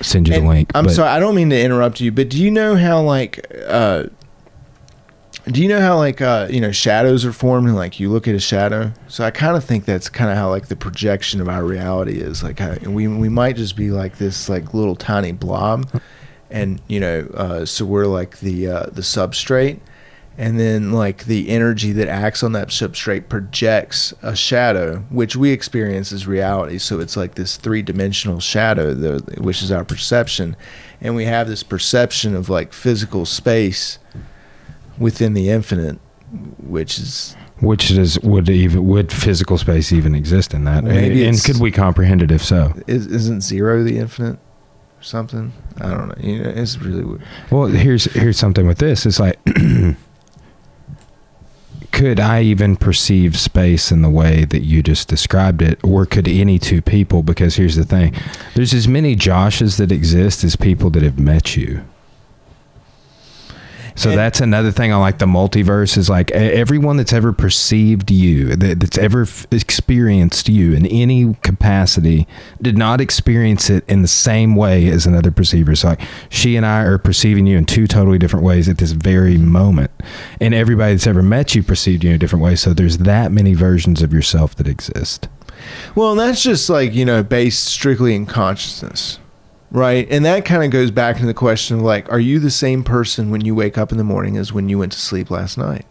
[0.00, 0.70] send you the link.
[0.74, 3.46] I'm But sorry, I don't mean to interrupt you, but do you know how like
[3.66, 4.04] uh
[5.46, 8.26] do you know how like uh you know shadows are formed and like you look
[8.26, 8.92] at a shadow?
[9.08, 12.18] So I kind of think that's kind of how like the projection of our reality
[12.20, 12.42] is.
[12.42, 16.00] Like how, we we might just be like this like little tiny blob
[16.50, 19.78] and you know uh so we're like the uh the substrate
[20.40, 25.50] and then like the energy that acts on that substrate projects a shadow which we
[25.50, 28.94] experience as reality so it's like this three-dimensional shadow
[29.38, 30.56] which is our perception
[31.00, 33.98] and we have this perception of like physical space
[34.98, 35.98] within the infinite
[36.58, 40.84] which is which is would even would physical space even exist in that?
[40.84, 42.72] And it's- could we comprehend it if so?
[42.86, 44.38] is, isn't zero the infinite
[44.98, 47.22] or something i don't know you know it's really weird.
[47.50, 49.04] Well, here's here's something with this.
[49.04, 49.38] It's like
[51.92, 56.28] could I even perceive space in the way that you just described it or could
[56.28, 58.14] any two people because here's the thing.
[58.54, 61.84] There's as many Joshes that exist as people that have met you.
[63.94, 68.10] So And- that's another thing I like the multiverse is like everyone that's ever perceived
[68.10, 72.26] you, that, that's ever f- experienced you in any capacity,
[72.62, 75.74] did not experience it in the same way as another perceiver.
[75.76, 78.92] So like she and I are perceiving you in two totally different ways at this
[78.92, 79.90] very moment,
[80.40, 82.56] and everybody that's ever met you perceived you in a different way.
[82.56, 85.28] So there's that many versions of yourself that exist.
[85.94, 89.18] Well, and that's just like, you know, based strictly in consciousness,
[89.70, 90.06] right?
[90.10, 92.82] And that kind of goes back to the question of like, are you the same
[92.84, 95.56] person when you wake up in the morning as when you went to sleep last
[95.58, 95.86] night?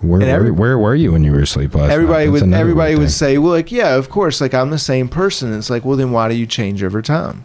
[0.00, 2.32] Where every- where, where were you when you were asleep last everybody night?
[2.32, 5.52] Would everybody would say, well, like, yeah, of course, like I'm the same person.
[5.56, 7.44] It's like, well, then why do you change over time?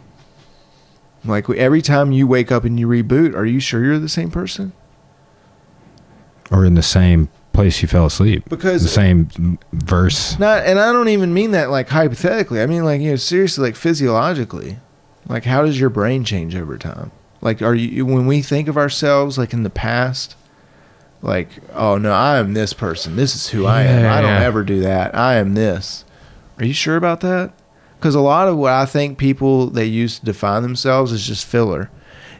[1.24, 4.30] Like every time you wake up and you reboot, are you sure you're the same
[4.30, 4.72] person?
[6.50, 8.42] or in the same place you fell asleep.
[8.48, 10.38] Because the same verse.
[10.38, 12.62] Not, and I don't even mean that like hypothetically.
[12.62, 14.78] I mean like you know seriously, like physiologically.
[15.28, 17.10] Like how does your brain change over time?
[17.40, 20.34] Like are you when we think of ourselves like in the past,
[21.22, 23.16] like oh no, I am this person.
[23.16, 24.02] This is who I am.
[24.02, 25.14] Yeah, I don't ever do that.
[25.14, 26.04] I am this.
[26.58, 27.52] Are you sure about that?
[27.98, 31.46] Because a lot of what I think people they use to define themselves is just
[31.46, 31.90] filler.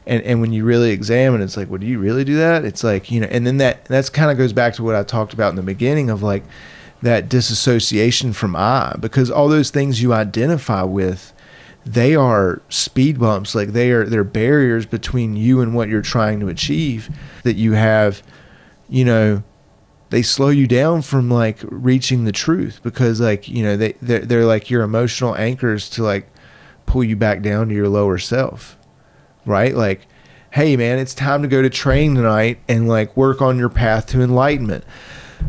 [0.07, 2.65] And, and when you really examine, it's like, well, do you really do that?
[2.65, 5.02] It's like, you know, and then that that's kind of goes back to what I
[5.02, 6.44] talked about in the beginning of like
[7.02, 11.33] that disassociation from I, because all those things you identify with,
[11.92, 13.55] they are speed bumps.
[13.55, 17.10] Like they are they're barriers between you and what you're trying to achieve.
[17.42, 18.23] That you have,
[18.89, 19.42] you know,
[20.10, 24.20] they slow you down from like reaching the truth because like you know they they're,
[24.20, 26.31] they're like your emotional anchors to like
[26.86, 28.78] pull you back down to your lower self
[29.49, 29.75] right?
[29.75, 30.07] Like,
[30.52, 34.07] hey man, it's time to go to train tonight and like work on your path
[34.08, 34.84] to enlightenment.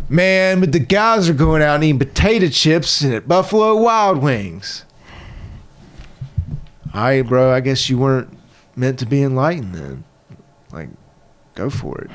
[0.08, 4.85] Man, but the guys are going out and eating potato chips at Buffalo Wild Wings.
[7.24, 8.38] Bro, I guess you weren't
[8.76, 10.03] meant to be enlightened then.
[10.72, 10.90] Like,
[11.56, 12.11] go for it.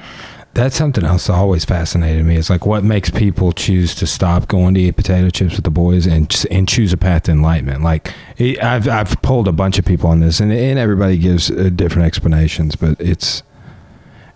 [0.54, 2.36] That's something else that always fascinated me.
[2.36, 5.70] It's like what makes people choose to stop going to eat potato chips with the
[5.70, 7.82] boys and and choose a path to enlightenment.
[7.82, 11.70] Like I've I've polled a bunch of people on this, and and everybody gives uh,
[11.74, 13.42] different explanations, but it's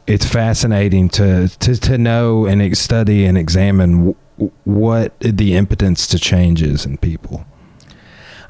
[0.09, 4.17] it's fascinating to to to know and study and examine
[4.65, 7.45] what the impotence to change is in people.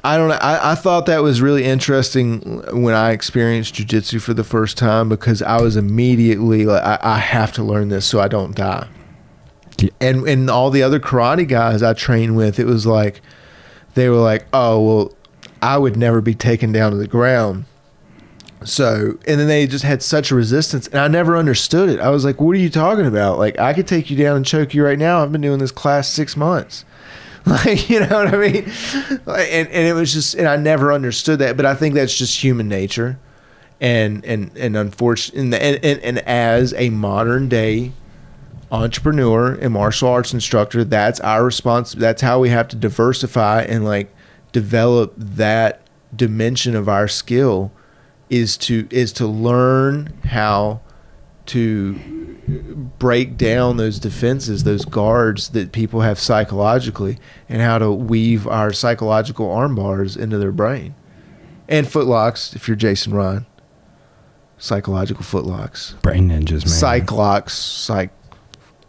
[0.03, 0.35] I don't know.
[0.35, 5.09] I, I thought that was really interesting when I experienced jujitsu for the first time
[5.09, 8.87] because I was immediately like, I, I have to learn this so I don't die.
[9.77, 9.89] Yeah.
[9.99, 13.21] And and all the other karate guys I trained with, it was like
[13.93, 15.13] they were like, oh well,
[15.61, 17.65] I would never be taken down to the ground.
[18.65, 21.99] So and then they just had such a resistance, and I never understood it.
[21.99, 23.37] I was like, what are you talking about?
[23.37, 25.23] Like I could take you down and choke you right now.
[25.23, 26.83] I've been doing this class six months.
[27.45, 28.71] Like, you know what I mean?
[29.09, 32.43] And, and it was just, and I never understood that, but I think that's just
[32.43, 33.17] human nature.
[33.81, 37.93] And, and, and unfortunately, and, and, and as a modern day
[38.71, 41.93] entrepreneur and martial arts instructor, that's our response.
[41.93, 44.13] That's how we have to diversify and like
[44.51, 45.81] develop that
[46.15, 47.71] dimension of our skill
[48.29, 50.81] is to, is to learn how
[51.47, 52.28] to
[52.99, 58.73] break down those defenses, those guards that people have psychologically, and how to weave our
[58.73, 60.95] psychological arm bars into their brain.
[61.67, 63.45] And footlocks, if you're Jason Ryan.
[64.57, 67.05] psychological footlocks, Brain ninjas, man.
[67.05, 68.11] psychlocks, psych.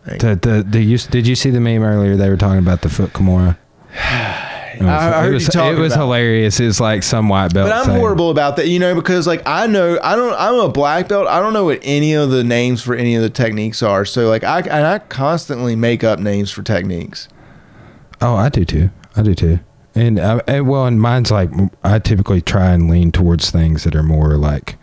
[0.05, 2.17] The, the, the, you, did you see the meme earlier?
[2.17, 3.59] They were talking about the foot Kimura.
[4.81, 6.59] It was, I- I heard it was, you talking it was about hilarious.
[6.59, 7.69] It's like some white belt.
[7.69, 10.55] But I'm saying- horrible about that, you know, because like I know I don't I'm
[10.59, 11.27] a black belt.
[11.29, 14.05] I don't know what any of the names for any of the techniques are.
[14.05, 17.29] So like I and I constantly make up names for techniques.
[18.23, 18.91] Oh, I do too.
[19.17, 19.61] I do too.
[19.95, 21.51] And, uh, and well, and mine's like
[21.85, 24.77] I typically try and lean towards things that are more like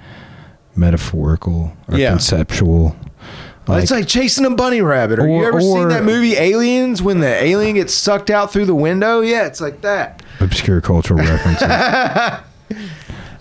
[0.76, 2.12] metaphorical or Yeah.
[2.12, 2.96] conceptual.
[3.76, 5.20] It's like chasing a bunny rabbit.
[5.20, 8.66] Or, you Or- ever seen that movie Aliens when the alien gets sucked out through
[8.66, 9.22] the window?
[9.22, 10.22] Yeah, it's like that.
[10.40, 11.68] obscure cultural references.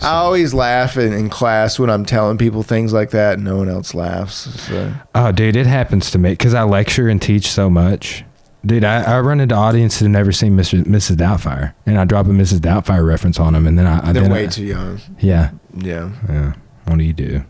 [0.02, 3.56] I always laugh in, in class when I'm telling people things like that, and no
[3.56, 4.60] one else laughs.
[4.62, 4.92] So.
[5.14, 8.22] Oh, dude, it happens to me because I lecture and teach so much.
[8.64, 11.16] Dude, I, I run into audiences that have never seen Mr., Mrs.
[11.16, 12.58] Doubtfire, and I drop a Mrs.
[12.58, 15.00] Doubtfire reference on them, and then I, I They're way I- too young.
[15.18, 16.10] yeah, Yeah.
[16.28, 16.52] yeah.
[16.84, 17.44] What do you do?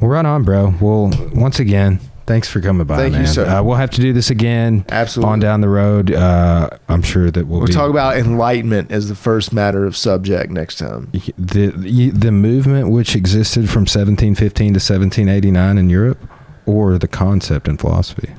[0.00, 0.74] Well, right on, bro.
[0.80, 3.46] Well, once again, thanks for coming by, Thank you, sir.
[3.46, 5.32] Uh, we'll have to do this again Absolutely.
[5.32, 6.10] on down the road.
[6.12, 9.96] Uh, I'm sure that we'll, We'll be, talk about enlightenment as the first matter of
[9.96, 11.10] subject next time.
[11.36, 16.18] the the the movement which existed from 1715 to 1789 in Europe,
[16.66, 18.30] or the concept in philosophy.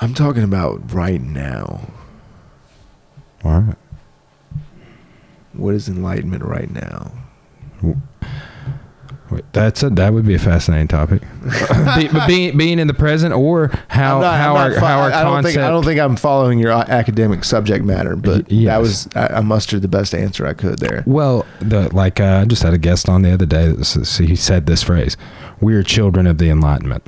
[0.00, 1.88] I'm talking about right now.
[3.44, 3.76] All right.
[5.52, 7.12] What is enlightenment right now?
[9.30, 11.22] Wait, That's a that would be a fascinating topic.
[11.96, 14.80] Be, but being being in the present, or how I'm not- how I'm our not
[14.80, 15.54] fo- how our I don't concept.
[15.54, 18.66] think I don't think I'm following your academic subject matter, but yes.
[18.72, 21.02] that was I, I mustered the best answer I could there.
[21.06, 23.68] well, the like uh, I just had a guest on the other day.
[23.68, 25.16] That s- he said this phrase:
[25.60, 27.04] "We are children of the Enlightenment,"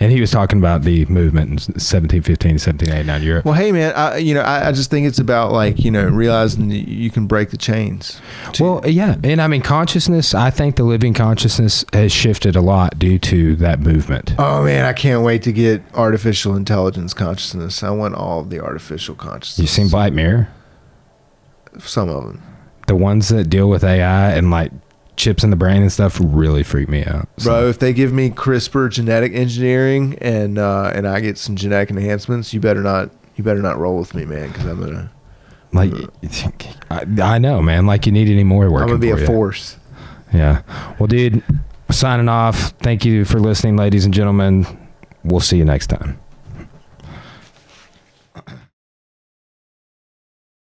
[0.00, 3.44] and he was talking about the movement in 1715 to 1789 Europe.
[3.44, 6.06] Well, hey man, I, you know I, I just think it's about like you know
[6.08, 8.20] realizing that you can break the chains.
[8.60, 10.34] Well, yeah, and I mean consciousness.
[10.34, 14.34] I think the living consciousness has shifted a lot due to that movement.
[14.38, 17.82] Oh man, I can't wait to get artificial intelligence consciousness.
[17.82, 19.58] I want all of the artificial consciousness.
[19.58, 20.48] You seen Black Mirror?
[21.80, 22.42] some of them,
[22.86, 24.70] The ones that deal with AI and like
[25.16, 27.28] chips in the brain and stuff really freak me out.
[27.38, 27.68] So- bro?
[27.68, 32.52] If they give me CRISPR genetic engineering and uh, and I get some genetic enhancements,
[32.52, 35.10] you better not you better not roll with me, man, because I'm gonna
[35.72, 35.92] Like,
[36.90, 37.86] I, I know, man.
[37.86, 38.82] Like, you need any more work?
[38.82, 39.76] I'm gonna be a force.
[40.32, 40.62] Yeah.
[40.98, 41.42] Well, dude,
[41.90, 42.70] signing off.
[42.80, 44.66] Thank you for listening, ladies and gentlemen.
[45.24, 46.18] We'll see you next time.